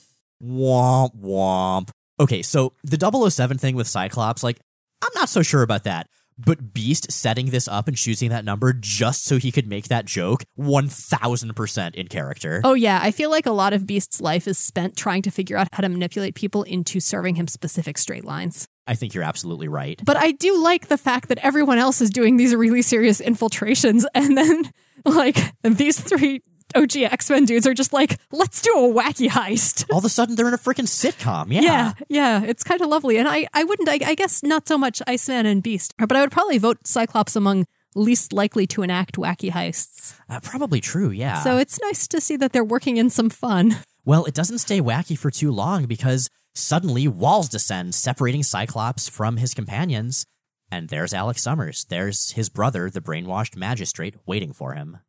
Womp 0.42 1.14
womp. 1.22 1.90
Okay, 2.22 2.42
so 2.42 2.72
the 2.84 3.30
007 3.30 3.58
thing 3.58 3.76
with 3.76 3.88
Cyclops, 3.88 4.44
like, 4.44 4.60
I'm 5.04 5.12
not 5.14 5.28
so 5.28 5.42
sure 5.42 5.62
about 5.62 5.84
that. 5.84 6.08
But 6.38 6.74
Beast 6.74 7.12
setting 7.12 7.48
this 7.48 7.68
up 7.68 7.88
and 7.88 7.98
choosing 7.98 8.30
that 8.30 8.46
number 8.46 8.74
just 8.74 9.26
so 9.26 9.38
he 9.38 9.52
could 9.52 9.68
make 9.68 9.88
that 9.88 10.06
joke, 10.06 10.44
1000% 10.60 11.96
in 11.96 12.08
character. 12.08 12.62
Oh, 12.64 12.76
yeah. 12.76 13.00
I 13.02 13.12
feel 13.12 13.32
like 13.32 13.46
a 13.46 13.52
lot 13.52 13.74
of 13.74 13.88
Beast's 13.88 14.22
life 14.22 14.48
is 14.48 14.58
spent 14.58 14.96
trying 14.96 15.24
to 15.24 15.32
figure 15.32 15.58
out 15.58 15.68
how 15.74 15.82
to 15.82 15.90
manipulate 15.90 16.36
people 16.36 16.64
into 16.64 17.00
serving 17.00 17.36
him 17.36 17.48
specific 17.48 17.98
straight 17.98 18.24
lines. 18.24 18.68
I 18.86 18.96
think 18.96 19.14
you're 19.14 19.24
absolutely 19.24 19.68
right. 19.68 20.00
But 20.06 20.16
I 20.16 20.32
do 20.32 20.58
like 20.62 20.88
the 20.88 20.98
fact 20.98 21.30
that 21.30 21.40
everyone 21.40 21.78
else 21.78 22.02
is 22.02 22.10
doing 22.10 22.38
these 22.38 22.56
really 22.56 22.82
serious 22.82 23.20
infiltrations, 23.20 24.06
and 24.16 24.38
then, 24.38 24.72
like, 25.06 25.38
these 25.64 26.00
three 26.00 26.42
OG 26.76 26.98
X 26.98 27.30
Men 27.30 27.46
dudes 27.46 27.66
are 27.66 27.74
just 27.74 27.94
like, 27.94 28.20
let's 28.32 28.62
do 28.62 28.72
a 28.72 28.94
wacky 28.94 29.30
heist. 29.30 29.86
All 29.92 30.00
of 30.00 30.06
a 30.06 30.10
sudden, 30.10 30.36
they're 30.36 30.48
in 30.48 30.54
a 30.54 30.58
freaking 30.58 30.88
sitcom. 30.88 31.52
Yeah. 31.52 31.62
Yeah, 31.62 31.94
yeah, 32.10 32.44
it's 32.44 32.64
kind 32.64 32.82
of 32.82 32.90
lovely. 32.90 33.18
And 33.18 33.28
I, 33.28 33.48
I 33.54 33.64
wouldn't, 33.64 33.90
I, 33.90 34.00
I 34.06 34.16
guess 34.16 34.44
not 34.44 34.68
so 34.68 34.78
much 34.78 35.02
Iceman 35.08 35.46
and 35.46 35.64
Beast, 35.64 35.94
but 35.98 36.16
I 36.16 36.22
would 36.22 36.32
probably 36.32 36.58
vote 36.58 36.86
Cyclops 36.86 37.36
among 37.36 37.66
least 37.96 38.32
likely 38.32 38.68
to 38.68 38.84
enact 38.84 39.16
wacky 39.16 39.52
heists. 39.52 40.16
Uh, 40.30 40.40
probably 40.40 40.80
true, 40.80 41.10
yeah. 41.10 41.42
So 41.42 41.58
it's 41.58 41.80
nice 41.82 42.08
to 42.10 42.22
see 42.22 42.38
that 42.38 42.54
they're 42.54 42.64
working 42.64 42.98
in 42.98 43.10
some 43.10 43.30
fun. 43.30 43.78
Well, 44.06 44.24
it 44.24 44.34
doesn't 44.34 44.60
stay 44.60 44.80
wacky 44.80 45.18
for 45.18 45.30
too 45.30 45.52
long 45.52 45.84
because 45.84 46.30
suddenly 46.56 47.10
walls 47.10 47.50
descend, 47.50 47.94
separating 47.94 48.42
Cyclops 48.42 49.10
from 49.10 49.36
his 49.36 49.54
companions. 49.54 50.26
And 50.72 50.88
there's 50.88 51.14
Alex 51.14 51.42
Summers. 51.44 51.86
There's 51.90 52.32
his 52.32 52.48
brother, 52.48 52.90
the 52.90 53.02
brainwashed 53.02 53.58
magistrate, 53.58 54.16
waiting 54.26 54.54
for 54.54 54.76
him. 54.76 55.00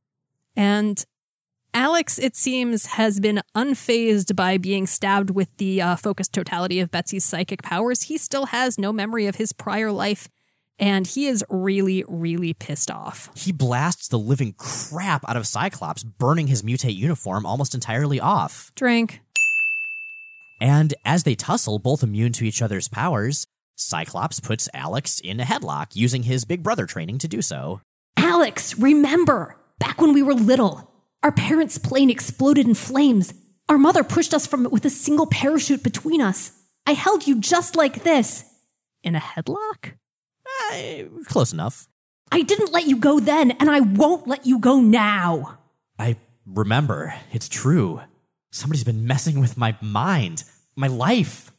And 0.56 1.04
Alex, 1.74 2.18
it 2.18 2.34
seems, 2.34 2.86
has 2.86 3.20
been 3.20 3.40
unfazed 3.54 4.34
by 4.34 4.58
being 4.58 4.86
stabbed 4.86 5.30
with 5.30 5.54
the 5.58 5.82
uh, 5.82 5.96
focused 5.96 6.32
totality 6.32 6.80
of 6.80 6.90
Betsy's 6.90 7.24
psychic 7.24 7.62
powers. 7.62 8.02
He 8.02 8.18
still 8.18 8.46
has 8.46 8.78
no 8.78 8.92
memory 8.92 9.26
of 9.26 9.36
his 9.36 9.52
prior 9.52 9.92
life, 9.92 10.28
and 10.78 11.06
he 11.06 11.26
is 11.26 11.44
really, 11.48 12.04
really 12.08 12.54
pissed 12.54 12.90
off. 12.90 13.30
He 13.36 13.52
blasts 13.52 14.08
the 14.08 14.18
living 14.18 14.54
crap 14.56 15.28
out 15.28 15.36
of 15.36 15.46
Cyclops, 15.46 16.02
burning 16.02 16.46
his 16.46 16.62
mutate 16.62 16.96
uniform 16.96 17.44
almost 17.44 17.74
entirely 17.74 18.18
off. 18.18 18.72
Drink. 18.74 19.20
And 20.60 20.94
as 21.04 21.22
they 21.22 21.34
tussle, 21.34 21.78
both 21.78 22.02
immune 22.02 22.32
to 22.34 22.44
each 22.44 22.62
other's 22.62 22.88
powers, 22.88 23.46
Cyclops 23.76 24.40
puts 24.40 24.68
Alex 24.74 25.20
in 25.20 25.38
a 25.38 25.44
headlock, 25.44 25.94
using 25.94 26.24
his 26.24 26.44
big 26.44 26.62
brother 26.62 26.86
training 26.86 27.18
to 27.18 27.28
do 27.28 27.42
so. 27.42 27.80
Alex, 28.16 28.76
remember, 28.76 29.56
back 29.78 30.00
when 30.00 30.12
we 30.12 30.22
were 30.22 30.34
little, 30.34 30.90
our 31.22 31.32
parents' 31.32 31.78
plane 31.78 32.10
exploded 32.10 32.66
in 32.66 32.74
flames. 32.74 33.34
Our 33.68 33.78
mother 33.78 34.04
pushed 34.04 34.32
us 34.32 34.46
from 34.46 34.64
it 34.64 34.72
with 34.72 34.84
a 34.84 34.90
single 34.90 35.26
parachute 35.26 35.82
between 35.82 36.20
us. 36.20 36.52
I 36.86 36.92
held 36.92 37.26
you 37.26 37.40
just 37.40 37.76
like 37.76 38.04
this. 38.04 38.44
In 39.02 39.14
a 39.14 39.20
headlock? 39.20 39.94
Eh, 40.72 41.04
close 41.26 41.52
enough. 41.52 41.86
I 42.30 42.42
didn't 42.42 42.72
let 42.72 42.86
you 42.86 42.96
go 42.96 43.20
then, 43.20 43.52
and 43.52 43.70
I 43.70 43.80
won't 43.80 44.26
let 44.26 44.46
you 44.46 44.58
go 44.58 44.80
now. 44.80 45.58
I 45.98 46.16
remember. 46.46 47.14
It's 47.32 47.48
true. 47.48 48.00
Somebody's 48.52 48.84
been 48.84 49.06
messing 49.06 49.40
with 49.40 49.56
my 49.56 49.76
mind, 49.80 50.44
my 50.76 50.86
life. 50.86 51.50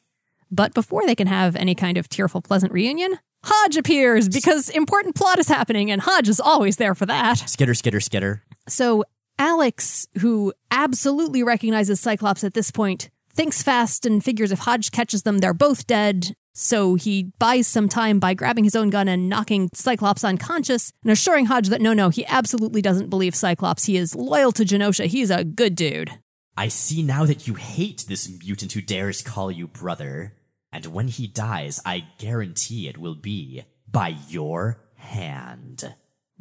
But 0.52 0.74
before 0.74 1.06
they 1.06 1.16
can 1.16 1.28
have 1.28 1.56
any 1.56 1.76
kind 1.76 1.98
of 1.98 2.10
tearful, 2.10 2.42
pleasant 2.42 2.72
reunion, 2.72 3.20
Hodge 3.44 3.78
appears 3.78 4.28
because 4.28 4.70
important 4.70 5.16
plot 5.16 5.40
is 5.40 5.48
happening, 5.48 5.92
and 5.92 6.02
Hodge 6.02 6.30
is 6.30 6.40
always 6.40 6.78
there 6.78 6.96
for 6.96 7.06
that. 7.06 7.38
Skitter, 7.38 7.74
skitter, 7.74 8.00
skitter. 8.00 8.44
So 8.68 9.04
Alex, 9.40 10.06
who 10.20 10.54
absolutely 10.70 11.42
recognizes 11.42 12.02
Cyclops 12.02 12.44
at 12.44 12.54
this 12.54 12.72
point, 12.72 13.10
thinks 13.34 13.64
fast 13.64 14.06
and 14.06 14.24
figures 14.24 14.52
if 14.52 14.60
Hodge 14.60 14.92
catches 14.92 15.24
them, 15.24 15.38
they're 15.38 15.54
both 15.54 15.88
dead. 15.88 16.34
So 16.54 16.96
he 16.96 17.32
buys 17.40 17.66
some 17.66 17.88
time 17.88 18.20
by 18.20 18.34
grabbing 18.34 18.66
his 18.66 18.76
own 18.76 18.90
gun 18.90 19.08
and 19.08 19.30
knocking 19.30 19.70
Cyclops 19.74 20.26
unconscious 20.26 20.92
and 21.04 21.12
assuring 21.12 21.46
Hodge 21.46 21.70
that 21.70 21.80
no, 21.80 21.94
no, 21.94 22.10
he 22.10 22.26
absolutely 22.26 22.82
doesn't 22.82 23.10
believe 23.10 23.34
Cyclops. 23.34 23.86
He 23.86 23.96
is 23.96 24.14
loyal 24.14 24.52
to 24.52 24.66
Genosha. 24.66 25.06
He's 25.06 25.32
a 25.32 25.46
good 25.46 25.74
dude. 25.74 26.12
I 26.58 26.68
see 26.68 27.02
now 27.02 27.24
that 27.24 27.48
you 27.48 27.54
hate 27.54 28.04
this 28.10 28.30
mutant 28.44 28.74
who 28.74 28.82
dares 28.82 29.22
call 29.22 29.50
you 29.50 29.68
brother. 29.70 30.34
And 30.74 30.88
when 30.88 31.08
he 31.08 31.28
dies, 31.28 31.80
I 31.86 32.08
guarantee 32.18 32.90
it 32.90 32.98
will 32.98 33.16
be 33.16 33.64
by 33.90 34.18
your 34.28 34.82
hand. 34.96 35.96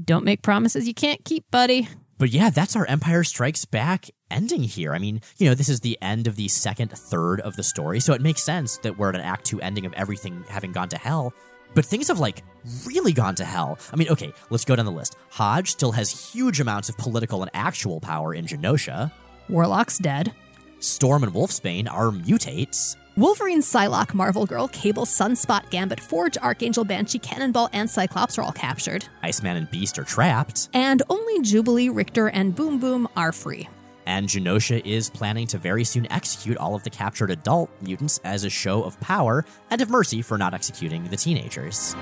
Don't 0.05 0.25
make 0.25 0.43
promises 0.43 0.89
you 0.89 0.95
can't 0.95 1.25
keep, 1.25 1.49
buddy. 1.53 1.89
But 2.19 2.31
yeah, 2.31 2.51
that's 2.51 2.75
our 2.75 2.85
Empire 2.87 3.23
Strikes 3.23 3.65
Back 3.65 4.11
ending 4.29 4.65
here. 4.65 4.93
I 4.93 4.99
mean, 4.99 5.21
you 5.39 5.49
know, 5.49 5.55
this 5.55 5.69
is 5.69 5.81
the 5.81 5.97
end 6.03 6.27
of 6.27 6.35
the 6.35 6.49
second 6.49 6.91
third 6.91 7.41
of 7.41 7.55
the 7.55 7.63
story, 7.63 8.01
so 8.01 8.13
it 8.13 8.21
makes 8.21 8.43
sense 8.43 8.77
that 8.79 8.99
we're 8.99 9.11
at 9.11 9.15
an 9.15 9.21
Act 9.21 9.45
2 9.47 9.61
ending 9.61 9.87
of 9.87 9.93
everything 9.93 10.45
having 10.49 10.73
gone 10.73 10.89
to 10.89 10.99
hell. 10.99 11.33
But 11.75 11.85
things 11.85 12.09
have 12.09 12.19
like 12.19 12.43
really 12.85 13.13
gone 13.13 13.37
to 13.37 13.45
hell. 13.45 13.79
I 13.93 13.97
mean, 13.97 14.09
okay, 14.09 14.33
let's 14.51 14.65
go 14.65 14.75
down 14.75 14.87
the 14.87 14.93
list. 14.93 15.17
Hodge 15.31 15.71
still 15.71 15.93
has 15.93 16.33
huge 16.33 16.61
amounts 16.61 16.89
of 16.89 16.99
political 16.99 17.43
and 17.43 17.51
actual 17.55 18.01
power 18.01 18.35
in 18.35 18.47
Genosha. 18.47 19.13
Warlock's 19.49 19.99
dead. 19.99 20.35
Storm 20.81 21.23
and 21.23 21.33
Wolfsbane 21.33 21.91
are 21.91 22.11
mutates. 22.11 22.97
Wolverine, 23.19 23.63
Psylocke, 23.63 24.15
Marvel 24.15 24.47
Girl, 24.47 24.69
Cable, 24.69 25.05
Sunspot, 25.05 25.71
Gambit, 25.71 25.99
Forge, 25.99 26.39
Archangel, 26.39 26.85
Banshee, 26.85 27.19
Cannonball, 27.19 27.69
and 27.73 27.91
Cyclops 27.91 28.39
are 28.39 28.43
all 28.43 28.53
captured. 28.53 29.07
Iceman 29.25 29.57
and 29.57 29.69
Beast 29.73 29.99
are 29.99 30.05
trapped. 30.05 30.69
And 30.73 31.03
only 31.11 31.43
Jubilee, 31.43 31.89
Rictor, 31.89 32.29
and 32.29 32.55
Boom 32.55 32.79
Boom 32.79 33.09
are 33.17 33.33
free. 33.33 33.69
And 34.07 34.29
Genosha 34.29 34.81
is 34.87 35.11
planning 35.11 35.49
to 35.49 35.59
very 35.59 35.83
soon 35.83 36.07
execute 36.13 36.57
all 36.59 36.77
of 36.77 36.85
the 36.85 36.91
captured 36.91 37.33
adult 37.33 37.71
mutants 37.83 38.21
as 38.23 38.45
a 38.45 38.51
show 38.51 38.85
of 38.85 39.01
power 39.01 39.45
and 39.69 39.81
of 39.81 39.91
mercy 39.91 40.23
for 40.23 40.39
not 40.39 40.55
executing 40.55 41.03
the 41.09 41.17
teenagers. 41.17 41.97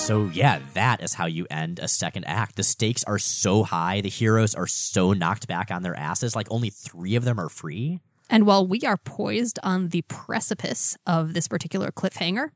So, 0.00 0.30
yeah, 0.32 0.60
that 0.72 1.02
is 1.02 1.14
how 1.14 1.26
you 1.26 1.46
end 1.50 1.78
a 1.78 1.86
second 1.86 2.24
act. 2.24 2.56
The 2.56 2.62
stakes 2.62 3.04
are 3.04 3.18
so 3.18 3.64
high, 3.64 4.00
the 4.00 4.08
heroes 4.08 4.54
are 4.54 4.66
so 4.66 5.12
knocked 5.12 5.46
back 5.46 5.70
on 5.70 5.82
their 5.82 5.94
asses, 5.94 6.34
like 6.34 6.46
only 6.50 6.70
three 6.70 7.16
of 7.16 7.24
them 7.24 7.38
are 7.38 7.50
free. 7.50 8.00
And 8.30 8.46
while 8.46 8.66
we 8.66 8.80
are 8.80 8.96
poised 8.96 9.58
on 9.62 9.88
the 9.88 10.02
precipice 10.02 10.96
of 11.06 11.34
this 11.34 11.48
particular 11.48 11.90
cliffhanger, 11.90 12.48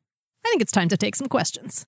I 0.44 0.48
think 0.48 0.62
it's 0.62 0.72
time 0.72 0.88
to 0.88 0.96
take 0.96 1.16
some 1.16 1.28
questions. 1.28 1.84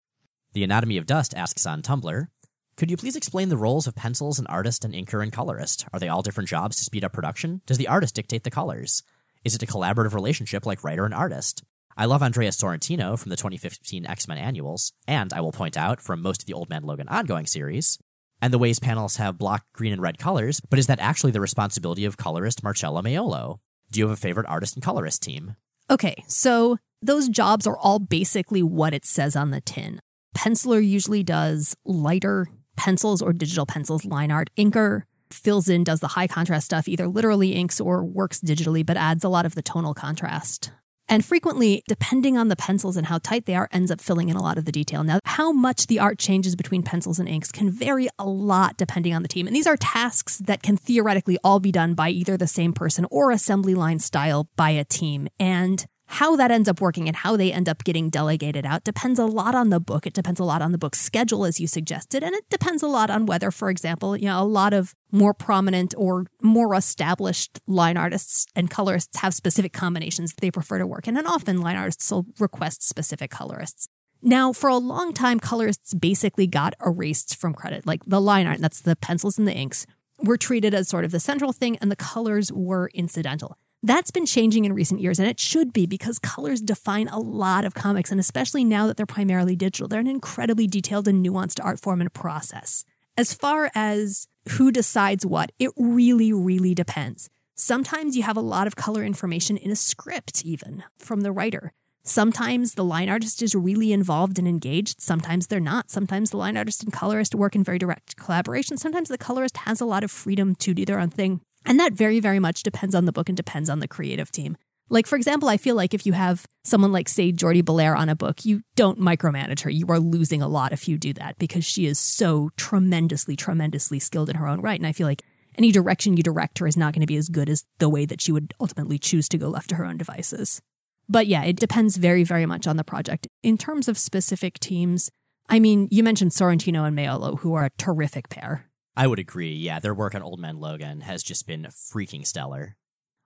The 0.53 0.63
Anatomy 0.63 0.99
of 0.99 1.07
Dust 1.07 1.35
asks 1.35 1.65
on 1.65 1.83
Tumblr 1.83 2.29
Could 2.77 2.91
you 2.91 2.97
please 2.97 3.17
explain 3.17 3.49
the 3.49 3.57
roles 3.57 3.87
of 3.87 3.95
pencils 3.95 4.39
and 4.39 4.47
artist 4.49 4.85
and 4.85 4.93
inker 4.93 5.23
and 5.23 5.33
colorist? 5.33 5.87
Are 5.93 5.99
they 5.99 6.09
all 6.09 6.23
different 6.23 6.51
jobs 6.51 6.77
to 6.77 6.85
speed 6.85 7.05
up 7.05 7.13
production? 7.13 7.63
Does 7.65 7.79
the 7.79 7.89
artist 7.89 8.15
dictate 8.15 8.45
the 8.45 8.51
colors? 8.51 9.03
Is 9.43 9.55
it 9.55 9.63
a 9.63 9.67
collaborative 9.67 10.15
relationship 10.15 10.67
like 10.67 10.85
writer 10.85 11.07
and 11.07 11.15
artist? 11.15 11.63
I 11.99 12.05
love 12.05 12.23
Andrea 12.23 12.51
Sorrentino 12.51 13.19
from 13.19 13.31
the 13.31 13.37
2015 13.37 14.05
X 14.05 14.29
Men 14.29 14.37
annuals, 14.37 14.93
and 15.09 15.33
I 15.33 15.41
will 15.41 15.53
point 15.53 15.79
out 15.79 15.99
from 16.03 16.21
most 16.21 16.43
of 16.43 16.47
the 16.47 16.53
Old 16.53 16.69
Man 16.69 16.83
Logan 16.83 17.09
ongoing 17.09 17.47
series, 17.47 17.99
and 18.43 18.53
the 18.53 18.59
ways 18.59 18.79
panels 18.79 19.17
have 19.17 19.39
block 19.39 19.65
green 19.73 19.95
and 19.95 20.03
red 20.03 20.19
colors, 20.19 20.61
but 20.61 20.79
is 20.79 20.89
that 20.89 21.01
actually 21.01 21.33
the 21.33 21.41
responsibility 21.41 22.05
of 22.05 22.19
colorist 22.19 22.63
Marcelo 22.63 23.01
Maiolo? 23.01 23.61
Do 23.91 24.01
you 24.01 24.09
have 24.09 24.13
a 24.13 24.21
favorite 24.21 24.47
artist 24.47 24.77
and 24.77 24.85
colorist 24.85 25.23
team? 25.23 25.57
Okay, 25.89 26.23
so 26.27 26.77
those 27.01 27.31
jobs 27.31 27.67
are 27.67 27.79
all 27.79 27.99
basically 27.99 28.63
what 28.63 28.93
it 28.93 29.07
says 29.07 29.35
on 29.35 29.51
the 29.51 29.63
tin. 29.63 29.99
Penciler 30.37 30.87
usually 30.87 31.23
does 31.23 31.77
lighter 31.87 32.49
pencils 32.77 33.23
or 33.23 33.33
digital 33.33 33.65
pencils, 33.65 34.05
line 34.05 34.31
art. 34.31 34.51
Inker 34.59 35.05
fills 35.31 35.67
in, 35.67 35.83
does 35.83 36.01
the 36.01 36.09
high 36.09 36.27
contrast 36.27 36.67
stuff, 36.67 36.89
either 36.89 37.09
literally 37.09 37.55
inks 37.55 37.81
or 37.81 38.05
works 38.05 38.41
digitally, 38.41 38.85
but 38.85 38.99
adds 38.99 39.25
a 39.25 39.31
lot 39.31 39.47
of 39.47 39.55
the 39.55 39.63
tonal 39.63 39.95
contrast. 39.95 40.73
And 41.09 41.25
frequently, 41.25 41.83
depending 41.89 42.37
on 42.37 42.49
the 42.49 42.57
pencils 42.57 42.97
and 42.97 43.07
how 43.07 43.19
tight 43.19 43.47
they 43.47 43.55
are, 43.55 43.69
ends 43.73 43.91
up 43.91 44.01
filling 44.01 44.29
in 44.29 44.37
a 44.37 44.43
lot 44.43 44.59
of 44.59 44.65
the 44.65 44.73
detail. 44.73 45.05
Now, 45.05 45.21
how 45.25 45.53
much 45.53 45.87
the 45.87 45.99
art 45.99 46.19
changes 46.19 46.57
between 46.57 46.83
pencils 46.83 47.19
and 47.19 47.29
inks 47.29 47.53
can 47.53 47.71
vary 47.71 48.09
a 48.19 48.27
lot 48.27 48.77
depending 48.77 49.15
on 49.15 49.23
the 49.23 49.29
team. 49.29 49.47
And 49.47 49.55
these 49.55 49.67
are 49.67 49.77
tasks 49.77 50.39
that 50.39 50.63
can 50.63 50.77
theoretically 50.77 51.39
all 51.45 51.61
be 51.61 51.73
done 51.73 51.95
by 51.95 52.11
either 52.11 52.37
the 52.37 52.47
same 52.47 52.73
person 52.73 53.07
or 53.11 53.31
assembly 53.31 53.75
line 53.75 54.01
style 54.01 54.49
by 54.57 54.71
a 54.71 54.85
team. 54.85 55.29
And 55.39 55.87
how 56.07 56.37
that 56.37 56.51
ends 56.51 56.69
up 56.69 56.81
working 56.81 57.09
and 57.09 57.17
how 57.17 57.37
they 57.37 57.53
end 57.53 57.69
up 57.69 57.85
getting 57.85 58.11
delegated 58.11 58.65
out 58.65 58.85
depends 58.85 59.19
a 59.19 59.27
lot 59.27 59.55
on 59.55 59.71
the 59.71 59.81
book. 59.81 60.07
It 60.07 60.13
depends 60.13 60.41
a 60.41 60.45
lot 60.45 60.63
on 60.63 60.73
the 60.73 60.79
book's 60.79 61.01
schedule, 61.01 61.45
as 61.45 61.61
you 61.61 61.67
suggested, 61.67 62.23
and 62.23 62.35
it 62.35 62.49
depends 62.49 62.83
a 62.83 62.87
lot 62.87 63.11
on 63.11 63.27
whether, 63.27 63.51
for 63.51 63.71
example, 63.71 64.17
you 64.17 64.27
know, 64.27 64.41
a 64.41 64.45
lot 64.45 64.73
of 64.73 64.95
more 65.11 65.35
prominent 65.35 65.95
or 65.97 66.27
more 66.41 66.75
established 66.75 67.61
line 67.67 67.97
artists 67.97 68.47
and 68.55 68.71
colorists 68.71 69.19
have 69.19 69.35
specific 69.35 69.73
combinations 69.73 70.33
that 70.33 70.41
they 70.41 70.51
prefer 70.51 70.79
to 70.79 70.87
work 70.87 71.09
in, 71.09 71.17
and 71.17 71.27
often 71.27 71.61
line 71.61 71.77
artists 71.77 72.11
will 72.11 72.27
request 72.39 72.83
specific 72.83 73.31
colorists. 73.31 73.89
Now, 74.23 74.53
for 74.53 74.69
a 74.69 74.77
long 74.77 75.13
time, 75.13 75.39
colorists 75.39 75.95
basically 75.95 76.47
got 76.47 76.75
erased 76.85 77.37
from 77.37 77.55
credit. 77.55 77.87
Like 77.87 78.05
the 78.07 78.21
line 78.21 78.47
art, 78.47 78.61
that's 78.61 78.81
the 78.81 78.97
pencils 78.97 79.39
and 79.39 79.47
the 79.47 79.55
inks, 79.55 79.87
were 80.23 80.37
treated 80.37 80.73
as 80.73 80.89
sort 80.89 81.05
of 81.05 81.11
the 81.11 81.21
central 81.21 81.53
thing, 81.53 81.77
and 81.79 81.91
the 81.91 81.97
colors 81.97 82.51
were 82.53 82.91
incidental. 82.95 83.59
That's 83.83 84.11
been 84.11 84.27
changing 84.27 84.65
in 84.65 84.73
recent 84.73 85.01
years, 85.01 85.19
and 85.19 85.29
it 85.29 85.39
should 85.39 85.73
be 85.73 85.87
because 85.87 86.19
colors 86.19 86.61
define 86.61 87.09
a 87.09 87.19
lot 87.19 87.65
of 87.65 87.75
comics, 87.75 88.11
and 88.11 88.19
especially 88.19 88.65
now 88.65 88.87
that 88.87 88.97
they're 88.97 89.07
primarily 89.07 89.55
digital, 89.55 89.87
they're 89.87 90.01
an 90.01 90.07
incredibly 90.07 90.67
detailed 90.67 91.07
and 91.07 91.25
nuanced 91.25 91.65
art 91.65 91.81
form 91.81 92.01
and 92.01 92.13
process. 92.13 92.85
As 93.17 93.33
far 93.33 93.71
as 93.75 94.29
who 94.51 94.73
decides 94.73 95.25
what, 95.25 95.53
it 95.59 95.71
really, 95.77 96.33
really 96.33 96.75
depends. 96.75 97.31
Sometimes 97.55 98.17
you 98.17 98.23
have 98.23 98.37
a 98.37 98.43
lot 98.43 98.67
of 98.67 98.77
color 98.77 99.05
information 99.05 99.57
in 99.57 99.71
a 99.71 99.77
script, 99.77 100.45
even 100.45 100.85
from 100.99 101.23
the 101.23 101.33
writer. 101.33 101.73
Sometimes 102.03 102.75
the 102.75 102.85
line 102.85 103.09
artist 103.09 103.43
is 103.43 103.55
really 103.55 103.93
involved 103.93 104.39
and 104.39 104.47
engaged. 104.47 105.01
Sometimes 105.01 105.49
they're 105.49 105.59
not. 105.59 105.91
Sometimes 105.91 106.31
the 106.31 106.37
line 106.37 106.57
artist 106.57 106.85
and 106.85 106.93
colorist 106.93 107.35
work 107.35 107.57
in 107.57 107.65
very 107.65 107.79
direct 107.79 108.17
collaboration. 108.17 108.77
Sometimes 108.77 109.09
the 109.09 109.19
colorist 109.19 109.57
has 109.59 109.81
a 109.81 109.87
lot 109.87 110.05
of 110.05 110.11
freedom 110.11 110.55
to 110.57 110.73
do 110.73 110.85
their 110.85 111.01
own 111.01 111.11
thing. 111.11 111.41
And 111.67 111.79
that 111.81 111.93
very, 111.93 112.21
very 112.21 112.39
much 112.39 112.63
depends 112.63 112.95
on 112.95 113.05
the 113.05 113.13
book 113.13 113.29
and 113.29 113.37
depends 113.37 113.69
on 113.69 113.81
the 113.81 113.89
creative 113.89 114.31
team. 114.31 114.57
Like, 114.89 115.09
for 115.09 115.17
example, 115.17 115.49
I 115.49 115.57
feel 115.57 115.75
like 115.75 115.95
if 115.95 116.07
you 116.07 116.13
have 116.13 116.47
someone 116.65 116.93
like, 116.93 117.09
say, 117.09 117.33
Jordie 117.33 117.63
Bellaire 117.63 117.99
on 117.99 118.09
a 118.09 118.15
book, 118.15 118.45
you 118.45 118.63
don't 118.77 119.01
micromanage 119.01 119.63
her. 119.63 119.71
You 119.71 119.87
are 119.89 119.99
losing 119.99 120.43
a 120.43 120.49
lot 120.49 120.73
if 120.73 120.87
you 120.87 120.97
do 120.97 121.13
that 121.15 121.39
because 121.39 121.65
she 121.65 121.87
is 121.87 121.99
so 121.99 122.51
tremendously, 122.57 123.35
tremendously 123.35 123.99
skilled 123.99 124.31
in 124.31 124.37
her 124.37 124.47
own 124.47 124.61
right. 124.61 124.79
And 124.79 124.87
I 124.87 124.93
feel 124.93 125.09
like 125.09 125.23
any 125.59 125.73
direction 125.73 126.17
you 126.17 126.23
direct 126.23 126.59
her 126.61 126.69
is 126.69 126.77
not 126.77 126.93
going 126.93 127.01
to 127.01 127.07
be 127.07 127.17
as 127.17 127.29
good 127.29 127.49
as 127.49 127.65
the 127.79 127.89
way 127.89 128.07
that 128.07 128.21
she 128.21 128.31
would 128.31 128.55
ultimately 128.61 128.99
choose 128.99 129.29
to 129.31 129.39
go 129.39 129.49
left 129.49 129.71
to 129.71 129.75
her 129.75 129.85
own 129.85 129.97
devices. 129.97 130.61
But 131.09 131.27
yeah, 131.27 131.43
it 131.43 131.57
depends 131.57 131.97
very, 131.97 132.23
very 132.23 132.47
much 132.47 132.67
on 132.67 132.77
the 132.77 132.85
project. 132.85 133.27
In 133.43 133.59
terms 133.59 133.89
of 133.89 133.99
specific 133.99 134.61
teams, 134.61 135.11
I 135.49 135.59
mean, 135.59 135.89
you 135.91 136.03
mentioned 136.03 136.33
Sorrentino 136.33 136.87
and 136.87 136.97
Maiolo, 136.97 137.41
who 137.41 137.55
are 137.55 137.65
a 137.65 137.71
terrific 137.79 138.29
pair. 138.29 138.67
I 138.97 139.07
would 139.07 139.19
agree. 139.19 139.53
Yeah, 139.53 139.79
their 139.79 139.95
work 139.95 140.15
on 140.15 140.23
Old 140.23 140.41
Man 140.41 140.59
Logan 140.59 141.03
has 141.03 141.23
just 141.23 141.47
been 141.47 141.65
freaking 141.65 142.27
stellar. 142.27 142.77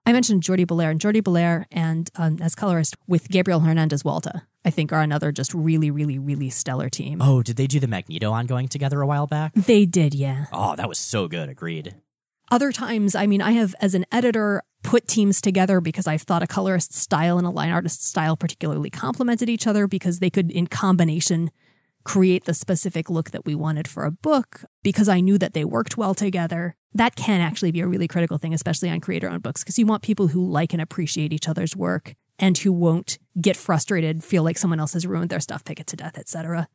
I 0.05 0.13
mentioned 0.13 0.43
Jordie 0.43 0.65
Bellaire, 0.65 0.89
and 0.89 0.99
Jordie 0.99 1.21
Bellaire 1.21 1.65
and 1.71 2.09
um, 2.15 2.39
as 2.41 2.55
colorist 2.55 2.95
with 3.07 3.29
Gabriel 3.29 3.59
Hernandez 3.59 4.03
Walta, 4.03 4.41
I 4.65 4.71
think 4.71 4.91
are 4.91 5.01
another 5.01 5.31
just 5.31 5.53
really, 5.53 5.91
really, 5.91 6.17
really 6.17 6.49
stellar 6.49 6.89
team. 6.89 7.21
Oh, 7.21 7.43
did 7.43 7.55
they 7.55 7.67
do 7.67 7.79
the 7.79 7.87
Magneto 7.87 8.31
ongoing 8.31 8.67
together 8.67 9.01
a 9.01 9.07
while 9.07 9.27
back? 9.27 9.53
They 9.53 9.85
did, 9.85 10.15
yeah. 10.15 10.47
Oh, 10.51 10.75
that 10.75 10.89
was 10.89 10.97
so 10.97 11.27
good. 11.27 11.49
Agreed. 11.49 11.95
Other 12.49 12.71
times, 12.71 13.15
I 13.15 13.27
mean, 13.27 13.41
I 13.41 13.51
have, 13.51 13.75
as 13.79 13.93
an 13.93 14.05
editor, 14.11 14.63
put 14.83 15.07
teams 15.07 15.39
together 15.39 15.79
because 15.79 16.07
I've 16.07 16.23
thought 16.23 16.43
a 16.43 16.47
colorist 16.47 16.93
style 16.93 17.37
and 17.37 17.47
a 17.47 17.51
line 17.51 17.71
artist 17.71 18.05
style 18.05 18.35
particularly 18.35 18.89
complemented 18.89 19.49
each 19.49 19.67
other 19.67 19.87
because 19.87 20.19
they 20.19 20.29
could, 20.29 20.51
in 20.51 20.67
combination, 20.67 21.51
create 22.03 22.45
the 22.45 22.53
specific 22.53 23.09
look 23.09 23.31
that 23.31 23.45
we 23.45 23.55
wanted 23.55 23.87
for 23.87 24.05
a 24.05 24.11
book 24.11 24.63
because 24.83 25.09
I 25.09 25.19
knew 25.19 25.37
that 25.37 25.53
they 25.53 25.65
worked 25.65 25.97
well 25.97 26.13
together. 26.13 26.75
That 26.93 27.15
can 27.15 27.41
actually 27.41 27.71
be 27.71 27.81
a 27.81 27.87
really 27.87 28.07
critical 28.07 28.37
thing, 28.37 28.53
especially 28.53 28.89
on 28.89 28.99
creator 28.99 29.29
owned 29.29 29.43
books, 29.43 29.63
because 29.63 29.79
you 29.79 29.85
want 29.85 30.03
people 30.03 30.27
who 30.27 30.45
like 30.45 30.73
and 30.73 30.81
appreciate 30.81 31.33
each 31.33 31.47
other's 31.47 31.75
work 31.75 32.13
and 32.39 32.57
who 32.57 32.73
won't 32.73 33.17
get 33.39 33.55
frustrated, 33.55 34.23
feel 34.23 34.43
like 34.43 34.57
someone 34.57 34.79
else 34.79 34.93
has 34.93 35.05
ruined 35.05 35.29
their 35.29 35.39
stuff, 35.39 35.63
pick 35.63 35.79
it 35.79 35.87
to 35.87 35.95
death, 35.95 36.17
etc. 36.17 36.67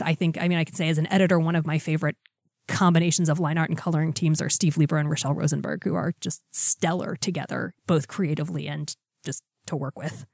I 0.00 0.14
think, 0.14 0.40
I 0.40 0.48
mean, 0.48 0.58
I 0.58 0.64
can 0.64 0.74
say 0.74 0.88
as 0.88 0.98
an 0.98 1.10
editor, 1.12 1.38
one 1.38 1.56
of 1.56 1.66
my 1.66 1.78
favorite 1.78 2.16
combinations 2.66 3.28
of 3.28 3.38
line 3.38 3.58
art 3.58 3.70
and 3.70 3.78
coloring 3.78 4.12
teams 4.12 4.40
are 4.42 4.48
Steve 4.48 4.76
Lieber 4.76 4.96
and 4.96 5.08
Rachelle 5.08 5.36
Rosenberg, 5.36 5.84
who 5.84 5.94
are 5.94 6.14
just 6.20 6.42
stellar 6.50 7.16
together, 7.16 7.74
both 7.86 8.08
creatively 8.08 8.66
and 8.66 8.94
just 9.24 9.42
to 9.66 9.76
work 9.76 9.98
with. 9.98 10.26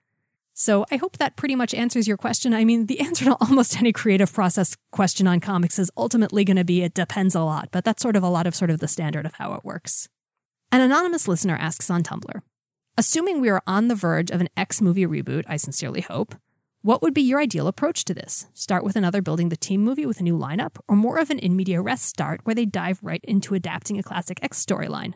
So 0.61 0.85
I 0.91 0.97
hope 0.97 1.17
that 1.17 1.37
pretty 1.37 1.55
much 1.57 1.73
answers 1.73 2.07
your 2.07 2.19
question. 2.19 2.53
I 2.53 2.67
mean, 2.67 2.85
the 2.85 3.01
answer 3.07 3.25
to 3.25 3.37
almost 3.41 3.79
any 3.79 3.95
creative 3.95 4.31
process 4.31 4.77
question 4.93 5.27
on 5.27 5.41
comics 5.41 5.79
is 5.79 5.91
ultimately 5.97 6.45
going 6.45 6.59
to 6.59 6.65
be 6.65 6.83
it 6.83 6.93
depends 6.93 7.35
a 7.35 7.41
lot, 7.41 7.71
but 7.73 7.83
that's 7.83 8.03
sort 8.03 8.15
of 8.15 8.23
a 8.23 8.29
lot 8.29 8.47
of 8.47 8.55
sort 8.55 8.71
of 8.71 8.79
the 8.79 8.87
standard 8.87 9.25
of 9.25 9.33
how 9.37 9.55
it 9.55 9.65
works. 9.65 10.11
An 10.71 10.83
anonymous 10.83 11.27
listener 11.27 11.57
asks 11.57 11.89
on 11.89 12.03
Tumblr 12.03 12.43
Assuming 12.99 13.41
we 13.41 13.49
are 13.49 13.63
on 13.67 13.89
the 13.89 13.95
verge 13.95 14.31
of 14.31 14.43
an 14.43 14.51
X 14.55 14.83
movie 14.83 15.07
reboot, 15.07 15.45
I 15.49 15.57
sincerely 15.57 16.03
hope, 16.03 16.35
what 16.83 17.01
would 17.01 17.15
be 17.15 17.23
your 17.23 17.41
ideal 17.41 17.67
approach 17.67 18.05
to 18.05 18.13
this? 18.13 18.47
Start 18.53 18.85
with 18.85 18.97
another 18.97 19.23
building 19.23 19.49
the 19.49 19.57
team 19.57 19.83
movie 19.83 20.05
with 20.05 20.21
a 20.21 20.25
new 20.25 20.37
lineup, 20.37 20.77
or 20.87 20.95
more 20.95 21.17
of 21.17 21.31
an 21.31 21.39
in 21.39 21.57
medias 21.57 21.83
res 21.83 22.03
start 22.03 22.43
where 22.45 22.55
they 22.55 22.67
dive 22.67 22.99
right 23.03 23.25
into 23.25 23.55
adapting 23.55 23.99
a 23.99 24.03
classic 24.03 24.39
X 24.43 24.63
storyline? 24.63 25.15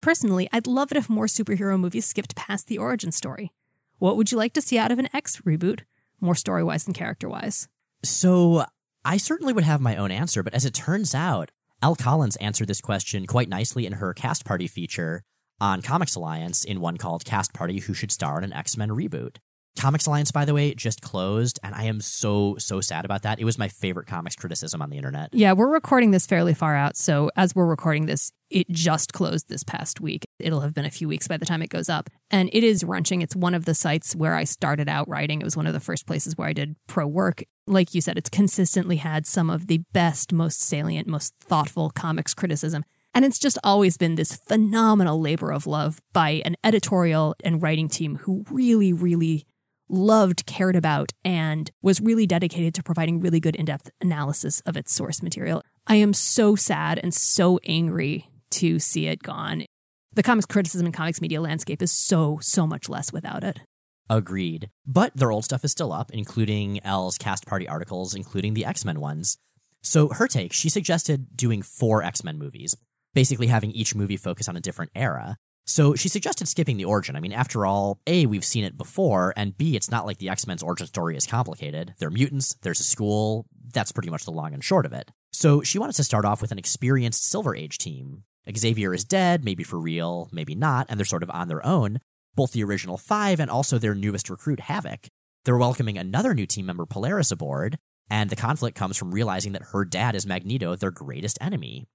Personally, 0.00 0.48
I'd 0.52 0.68
love 0.68 0.92
it 0.92 0.96
if 0.96 1.10
more 1.10 1.26
superhero 1.26 1.76
movies 1.76 2.06
skipped 2.06 2.36
past 2.36 2.68
the 2.68 2.78
origin 2.78 3.10
story. 3.10 3.50
What 3.98 4.16
would 4.16 4.30
you 4.30 4.38
like 4.38 4.52
to 4.54 4.60
see 4.60 4.78
out 4.78 4.92
of 4.92 4.98
an 4.98 5.08
X 5.14 5.40
reboot, 5.46 5.80
more 6.20 6.34
story 6.34 6.62
wise 6.62 6.84
than 6.84 6.94
character 6.94 7.28
wise? 7.28 7.68
So, 8.02 8.64
I 9.04 9.16
certainly 9.16 9.52
would 9.52 9.64
have 9.64 9.80
my 9.80 9.96
own 9.96 10.10
answer, 10.10 10.42
but 10.42 10.52
as 10.52 10.64
it 10.64 10.74
turns 10.74 11.14
out, 11.14 11.50
Elle 11.82 11.96
Collins 11.96 12.36
answered 12.36 12.68
this 12.68 12.80
question 12.80 13.26
quite 13.26 13.48
nicely 13.48 13.86
in 13.86 13.94
her 13.94 14.12
cast 14.12 14.44
party 14.44 14.66
feature 14.66 15.22
on 15.60 15.80
Comics 15.80 16.14
Alliance 16.14 16.64
in 16.64 16.80
one 16.80 16.96
called 16.96 17.24
Cast 17.24 17.54
Party 17.54 17.80
Who 17.80 17.94
Should 17.94 18.12
Star 18.12 18.38
in 18.38 18.44
an 18.44 18.52
X 18.52 18.76
Men 18.76 18.90
Reboot. 18.90 19.36
Comics 19.76 20.06
Alliance, 20.06 20.32
by 20.32 20.44
the 20.44 20.54
way, 20.54 20.74
just 20.74 21.02
closed, 21.02 21.60
and 21.62 21.74
I 21.74 21.84
am 21.84 22.00
so, 22.00 22.56
so 22.58 22.80
sad 22.80 23.04
about 23.04 23.22
that. 23.22 23.38
It 23.38 23.44
was 23.44 23.58
my 23.58 23.68
favorite 23.68 24.06
comics 24.06 24.34
criticism 24.34 24.80
on 24.80 24.90
the 24.90 24.96
internet. 24.96 25.34
Yeah, 25.34 25.52
we're 25.52 25.70
recording 25.70 26.10
this 26.10 26.26
fairly 26.26 26.54
far 26.54 26.74
out. 26.74 26.96
So 26.96 27.30
as 27.36 27.54
we're 27.54 27.66
recording 27.66 28.06
this, 28.06 28.32
it 28.48 28.68
just 28.70 29.12
closed 29.12 29.48
this 29.48 29.62
past 29.62 30.00
week. 30.00 30.26
It'll 30.38 30.60
have 30.60 30.72
been 30.72 30.86
a 30.86 30.90
few 30.90 31.08
weeks 31.08 31.28
by 31.28 31.36
the 31.36 31.44
time 31.44 31.62
it 31.62 31.68
goes 31.68 31.88
up. 31.88 32.08
And 32.30 32.48
it 32.52 32.64
is 32.64 32.84
wrenching. 32.84 33.20
It's 33.20 33.36
one 33.36 33.54
of 33.54 33.64
the 33.64 33.74
sites 33.74 34.16
where 34.16 34.34
I 34.34 34.44
started 34.44 34.88
out 34.88 35.08
writing. 35.08 35.40
It 35.40 35.44
was 35.44 35.56
one 35.56 35.66
of 35.66 35.74
the 35.74 35.80
first 35.80 36.06
places 36.06 36.36
where 36.36 36.48
I 36.48 36.52
did 36.52 36.76
pro 36.86 37.06
work. 37.06 37.42
Like 37.66 37.94
you 37.94 38.00
said, 38.00 38.16
it's 38.16 38.30
consistently 38.30 38.96
had 38.96 39.26
some 39.26 39.50
of 39.50 39.66
the 39.66 39.82
best, 39.92 40.32
most 40.32 40.62
salient, 40.62 41.06
most 41.06 41.34
thoughtful 41.40 41.90
comics 41.90 42.34
criticism. 42.34 42.84
And 43.12 43.24
it's 43.24 43.38
just 43.38 43.58
always 43.64 43.96
been 43.96 44.14
this 44.14 44.36
phenomenal 44.36 45.20
labor 45.20 45.50
of 45.50 45.66
love 45.66 46.00
by 46.12 46.42
an 46.44 46.56
editorial 46.62 47.34
and 47.42 47.62
writing 47.62 47.88
team 47.88 48.16
who 48.16 48.44
really, 48.50 48.92
really 48.92 49.46
loved, 49.88 50.46
cared 50.46 50.76
about, 50.76 51.12
and 51.24 51.70
was 51.82 52.00
really 52.00 52.26
dedicated 52.26 52.74
to 52.74 52.82
providing 52.82 53.20
really 53.20 53.40
good 53.40 53.56
in 53.56 53.64
depth 53.64 53.90
analysis 54.00 54.60
of 54.60 54.76
its 54.76 54.92
source 54.92 55.22
material. 55.22 55.62
I 55.86 55.96
am 55.96 56.12
so 56.12 56.56
sad 56.56 56.98
and 57.02 57.14
so 57.14 57.58
angry 57.64 58.28
to 58.52 58.78
see 58.78 59.06
it 59.06 59.22
gone. 59.22 59.64
The 60.12 60.22
comics 60.22 60.46
criticism 60.46 60.86
and 60.86 60.94
comics 60.94 61.20
media 61.20 61.40
landscape 61.40 61.82
is 61.82 61.92
so, 61.92 62.38
so 62.40 62.66
much 62.66 62.88
less 62.88 63.12
without 63.12 63.44
it. 63.44 63.60
Agreed. 64.08 64.70
But 64.86 65.16
their 65.16 65.32
old 65.32 65.44
stuff 65.44 65.64
is 65.64 65.72
still 65.72 65.92
up, 65.92 66.10
including 66.12 66.82
Elle's 66.84 67.18
cast 67.18 67.46
party 67.46 67.68
articles, 67.68 68.14
including 68.14 68.54
the 68.54 68.64
X 68.64 68.84
Men 68.84 69.00
ones. 69.00 69.36
So, 69.82 70.08
her 70.08 70.26
take, 70.26 70.52
she 70.52 70.68
suggested 70.68 71.36
doing 71.36 71.62
four 71.62 72.02
X 72.02 72.24
Men 72.24 72.38
movies, 72.38 72.74
basically 73.14 73.48
having 73.48 73.72
each 73.72 73.94
movie 73.94 74.16
focus 74.16 74.48
on 74.48 74.56
a 74.56 74.60
different 74.60 74.92
era. 74.94 75.36
So 75.68 75.94
she 75.96 76.08
suggested 76.08 76.46
skipping 76.46 76.76
the 76.76 76.84
origin. 76.84 77.16
I 77.16 77.20
mean, 77.20 77.32
after 77.32 77.66
all, 77.66 77.98
A, 78.06 78.26
we've 78.26 78.44
seen 78.44 78.64
it 78.64 78.78
before, 78.78 79.34
and 79.36 79.56
B, 79.58 79.74
it's 79.74 79.90
not 79.90 80.06
like 80.06 80.18
the 80.18 80.28
X 80.28 80.46
Men's 80.46 80.62
origin 80.62 80.86
story 80.86 81.16
is 81.16 81.26
complicated. 81.26 81.94
They're 81.98 82.08
mutants, 82.08 82.54
there's 82.62 82.80
a 82.80 82.84
school, 82.84 83.46
that's 83.72 83.92
pretty 83.92 84.10
much 84.10 84.24
the 84.24 84.30
long 84.30 84.54
and 84.54 84.62
short 84.62 84.86
of 84.86 84.92
it. 84.92 85.10
So 85.32 85.62
she 85.62 85.78
wanted 85.78 85.96
to 85.96 86.04
start 86.04 86.24
off 86.24 86.40
with 86.40 86.52
an 86.52 86.58
experienced 86.58 87.28
Silver 87.28 87.54
Age 87.54 87.78
team. 87.78 88.22
Xavier 88.56 88.94
is 88.94 89.04
dead, 89.04 89.44
maybe 89.44 89.64
for 89.64 89.80
real, 89.80 90.28
maybe 90.30 90.54
not, 90.54 90.86
and 90.88 90.98
they're 90.98 91.04
sort 91.04 91.24
of 91.24 91.30
on 91.30 91.48
their 91.48 91.66
own, 91.66 91.98
both 92.36 92.52
the 92.52 92.62
original 92.62 92.96
five 92.96 93.40
and 93.40 93.50
also 93.50 93.76
their 93.76 93.94
newest 93.94 94.30
recruit, 94.30 94.60
Havoc. 94.60 95.08
They're 95.44 95.56
welcoming 95.56 95.98
another 95.98 96.32
new 96.32 96.46
team 96.46 96.66
member, 96.66 96.86
Polaris, 96.86 97.32
aboard, 97.32 97.76
and 98.08 98.30
the 98.30 98.36
conflict 98.36 98.76
comes 98.78 98.96
from 98.96 99.12
realizing 99.12 99.52
that 99.52 99.70
her 99.72 99.84
dad 99.84 100.14
is 100.14 100.26
Magneto, 100.26 100.76
their 100.76 100.92
greatest 100.92 101.38
enemy. 101.40 101.86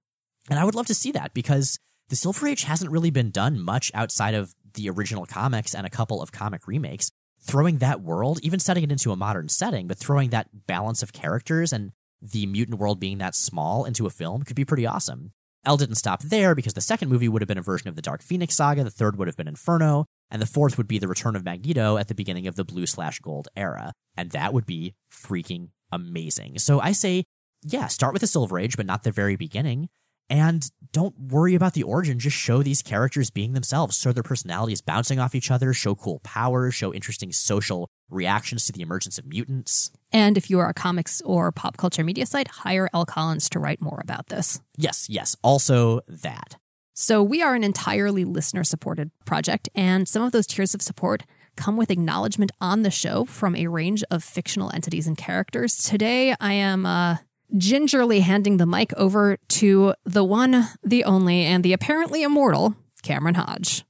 And 0.50 0.58
I 0.58 0.64
would 0.64 0.74
love 0.74 0.86
to 0.86 0.94
see 0.94 1.12
that 1.12 1.32
because 1.32 1.78
the 2.08 2.16
Silver 2.16 2.46
Age 2.46 2.64
hasn't 2.64 2.90
really 2.90 3.10
been 3.10 3.30
done 3.30 3.60
much 3.60 3.90
outside 3.94 4.34
of 4.34 4.54
the 4.74 4.88
original 4.90 5.26
comics 5.26 5.74
and 5.74 5.86
a 5.86 5.90
couple 5.90 6.22
of 6.22 6.32
comic 6.32 6.66
remakes. 6.66 7.10
Throwing 7.40 7.78
that 7.78 8.00
world, 8.00 8.38
even 8.42 8.60
setting 8.60 8.84
it 8.84 8.92
into 8.92 9.10
a 9.10 9.16
modern 9.16 9.48
setting, 9.48 9.86
but 9.86 9.98
throwing 9.98 10.30
that 10.30 10.66
balance 10.66 11.02
of 11.02 11.12
characters 11.12 11.72
and 11.72 11.92
the 12.20 12.46
mutant 12.46 12.78
world 12.78 13.00
being 13.00 13.18
that 13.18 13.34
small 13.34 13.84
into 13.84 14.06
a 14.06 14.10
film 14.10 14.42
could 14.42 14.56
be 14.56 14.64
pretty 14.64 14.86
awesome. 14.86 15.32
Elle 15.64 15.76
didn't 15.76 15.96
stop 15.96 16.22
there 16.22 16.54
because 16.54 16.74
the 16.74 16.80
second 16.80 17.08
movie 17.08 17.28
would 17.28 17.42
have 17.42 17.48
been 17.48 17.58
a 17.58 17.62
version 17.62 17.88
of 17.88 17.96
the 17.96 18.02
Dark 18.02 18.22
Phoenix 18.22 18.56
saga, 18.56 18.82
the 18.82 18.90
third 18.90 19.16
would 19.16 19.28
have 19.28 19.36
been 19.36 19.48
Inferno, 19.48 20.06
and 20.30 20.42
the 20.42 20.46
fourth 20.46 20.76
would 20.76 20.88
be 20.88 20.98
the 20.98 21.08
return 21.08 21.36
of 21.36 21.44
Magneto 21.44 21.96
at 21.98 22.08
the 22.08 22.14
beginning 22.14 22.46
of 22.46 22.56
the 22.56 22.64
blue 22.64 22.86
slash 22.86 23.20
gold 23.20 23.48
era. 23.56 23.92
And 24.16 24.30
that 24.30 24.52
would 24.52 24.66
be 24.66 24.94
freaking 25.12 25.68
amazing. 25.92 26.58
So 26.58 26.80
I 26.80 26.92
say, 26.92 27.24
yeah, 27.62 27.86
start 27.86 28.12
with 28.12 28.22
the 28.22 28.26
Silver 28.26 28.58
Age, 28.58 28.76
but 28.76 28.86
not 28.86 29.04
the 29.04 29.12
very 29.12 29.36
beginning. 29.36 29.88
And 30.30 30.70
don't 30.92 31.18
worry 31.18 31.54
about 31.54 31.74
the 31.74 31.82
origin, 31.82 32.18
just 32.18 32.36
show 32.36 32.62
these 32.62 32.82
characters 32.82 33.30
being 33.30 33.52
themselves, 33.52 33.98
show 33.98 34.12
their 34.12 34.22
personalities 34.22 34.80
bouncing 34.80 35.18
off 35.18 35.34
each 35.34 35.50
other, 35.50 35.72
show 35.72 35.94
cool 35.94 36.20
powers, 36.20 36.74
show 36.74 36.92
interesting 36.92 37.32
social 37.32 37.88
reactions 38.10 38.66
to 38.66 38.72
the 38.72 38.82
emergence 38.82 39.18
of 39.18 39.26
mutants. 39.26 39.90
And 40.12 40.36
if 40.36 40.50
you 40.50 40.58
are 40.58 40.68
a 40.68 40.74
comics 40.74 41.20
or 41.22 41.50
pop 41.52 41.76
culture 41.76 42.04
media 42.04 42.26
site, 42.26 42.48
hire 42.48 42.88
Elle 42.92 43.06
Collins 43.06 43.48
to 43.50 43.58
write 43.58 43.80
more 43.80 44.00
about 44.02 44.26
this. 44.28 44.60
Yes, 44.76 45.06
yes, 45.08 45.36
also 45.42 46.00
that. 46.08 46.56
So 46.94 47.22
we 47.22 47.42
are 47.42 47.54
an 47.54 47.64
entirely 47.64 48.24
listener 48.24 48.64
supported 48.64 49.10
project, 49.24 49.68
and 49.74 50.06
some 50.06 50.22
of 50.22 50.32
those 50.32 50.46
tiers 50.46 50.74
of 50.74 50.82
support 50.82 51.22
come 51.56 51.76
with 51.76 51.90
acknowledgement 51.90 52.52
on 52.60 52.82
the 52.82 52.90
show 52.90 53.24
from 53.24 53.56
a 53.56 53.66
range 53.66 54.04
of 54.10 54.22
fictional 54.22 54.70
entities 54.74 55.06
and 55.06 55.16
characters. 55.16 55.76
Today, 55.76 56.34
I 56.38 56.52
am 56.52 56.84
uh, 56.84 57.16
gingerly 57.56 58.20
handing 58.20 58.56
the 58.56 58.66
mic 58.66 58.92
over 58.94 59.38
to 59.48 59.94
the 60.04 60.24
one, 60.24 60.68
the 60.82 61.04
only, 61.04 61.44
and 61.44 61.64
the 61.64 61.72
apparently 61.72 62.22
immortal 62.22 62.76
Cameron 63.02 63.34
Hodge. 63.34 63.84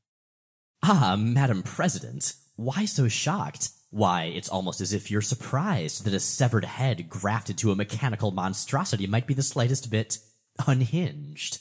Ah, 0.82 1.16
Madam 1.18 1.62
President, 1.62 2.34
why 2.56 2.84
so 2.84 3.08
shocked? 3.08 3.70
Why, 3.90 4.24
it's 4.24 4.48
almost 4.48 4.80
as 4.80 4.92
if 4.92 5.10
you're 5.10 5.20
surprised 5.20 6.04
that 6.04 6.14
a 6.14 6.20
severed 6.20 6.64
head 6.64 7.08
grafted 7.10 7.58
to 7.58 7.70
a 7.70 7.76
mechanical 7.76 8.30
monstrosity 8.30 9.06
might 9.06 9.26
be 9.26 9.34
the 9.34 9.42
slightest 9.42 9.90
bit 9.90 10.18
unhinged. 10.66 11.60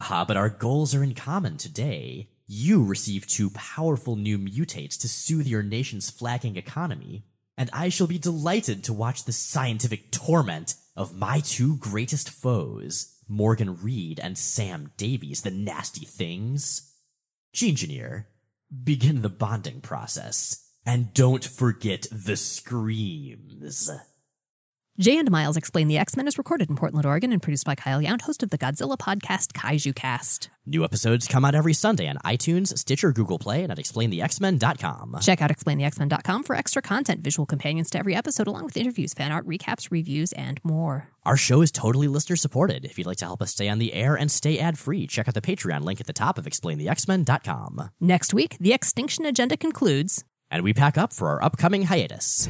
Ah, 0.00 0.24
but 0.26 0.36
our 0.36 0.48
goals 0.48 0.94
are 0.94 1.02
in 1.02 1.14
common 1.14 1.56
today. 1.56 2.30
You 2.46 2.82
receive 2.82 3.26
two 3.26 3.50
powerful 3.50 4.16
new 4.16 4.38
mutates 4.38 4.98
to 5.00 5.08
soothe 5.08 5.46
your 5.46 5.62
nation's 5.62 6.08
flagging 6.08 6.56
economy, 6.56 7.26
and 7.58 7.68
I 7.72 7.90
shall 7.90 8.06
be 8.06 8.18
delighted 8.18 8.82
to 8.84 8.92
watch 8.92 9.24
the 9.24 9.32
scientific 9.32 10.10
torment 10.10 10.74
of 10.98 11.14
my 11.14 11.38
two 11.38 11.76
greatest 11.76 12.28
foes, 12.28 13.14
Morgan 13.28 13.80
Reed 13.80 14.18
and 14.18 14.36
Sam 14.36 14.90
Davies, 14.96 15.42
the 15.42 15.50
nasty 15.52 16.04
things. 16.04 16.92
Genegineer, 17.52 18.26
begin 18.82 19.22
the 19.22 19.28
bonding 19.28 19.80
process. 19.80 20.68
And 20.84 21.14
don't 21.14 21.44
forget 21.44 22.08
the 22.10 22.36
screams. 22.36 23.88
Jay 24.98 25.16
and 25.16 25.30
Miles 25.30 25.56
Explain 25.56 25.86
the 25.86 25.96
X 25.96 26.16
Men 26.16 26.26
is 26.26 26.38
recorded 26.38 26.68
in 26.68 26.74
Portland, 26.74 27.06
Oregon, 27.06 27.30
and 27.30 27.40
produced 27.40 27.64
by 27.64 27.76
Kyle 27.76 28.00
Yount, 28.00 28.22
host 28.22 28.42
of 28.42 28.50
the 28.50 28.58
Godzilla 28.58 28.98
podcast 28.98 29.52
Kaiju 29.52 29.94
Cast. 29.94 30.50
New 30.66 30.82
episodes 30.82 31.28
come 31.28 31.44
out 31.44 31.54
every 31.54 31.72
Sunday 31.72 32.08
on 32.08 32.16
iTunes, 32.24 32.76
Stitcher, 32.76 33.12
Google 33.12 33.38
Play, 33.38 33.62
and 33.62 33.70
at 33.70 33.78
explainthexmen.com. 33.78 35.18
Check 35.22 35.40
out 35.40 35.50
explainthexmen.com 35.50 36.42
for 36.42 36.56
extra 36.56 36.82
content, 36.82 37.20
visual 37.22 37.46
companions 37.46 37.90
to 37.90 37.98
every 37.98 38.16
episode, 38.16 38.48
along 38.48 38.64
with 38.64 38.76
interviews, 38.76 39.14
fan 39.14 39.30
art, 39.30 39.46
recaps, 39.46 39.92
reviews, 39.92 40.32
and 40.32 40.58
more. 40.64 41.10
Our 41.24 41.36
show 41.36 41.62
is 41.62 41.70
totally 41.70 42.08
listener 42.08 42.34
supported. 42.34 42.84
If 42.84 42.98
you'd 42.98 43.06
like 43.06 43.18
to 43.18 43.24
help 43.24 43.40
us 43.40 43.52
stay 43.52 43.68
on 43.68 43.78
the 43.78 43.94
air 43.94 44.16
and 44.16 44.32
stay 44.32 44.58
ad 44.58 44.80
free, 44.80 45.06
check 45.06 45.28
out 45.28 45.34
the 45.34 45.40
Patreon 45.40 45.84
link 45.84 46.00
at 46.00 46.08
the 46.08 46.12
top 46.12 46.38
of 46.38 46.44
explainthexmen.com. 46.44 47.90
Next 48.00 48.34
week, 48.34 48.56
the 48.58 48.72
X-Tinction 48.72 49.24
Agenda 49.26 49.56
concludes. 49.56 50.24
And 50.50 50.64
we 50.64 50.74
pack 50.74 50.98
up 50.98 51.12
for 51.12 51.28
our 51.28 51.44
upcoming 51.44 51.84
hiatus. 51.84 52.48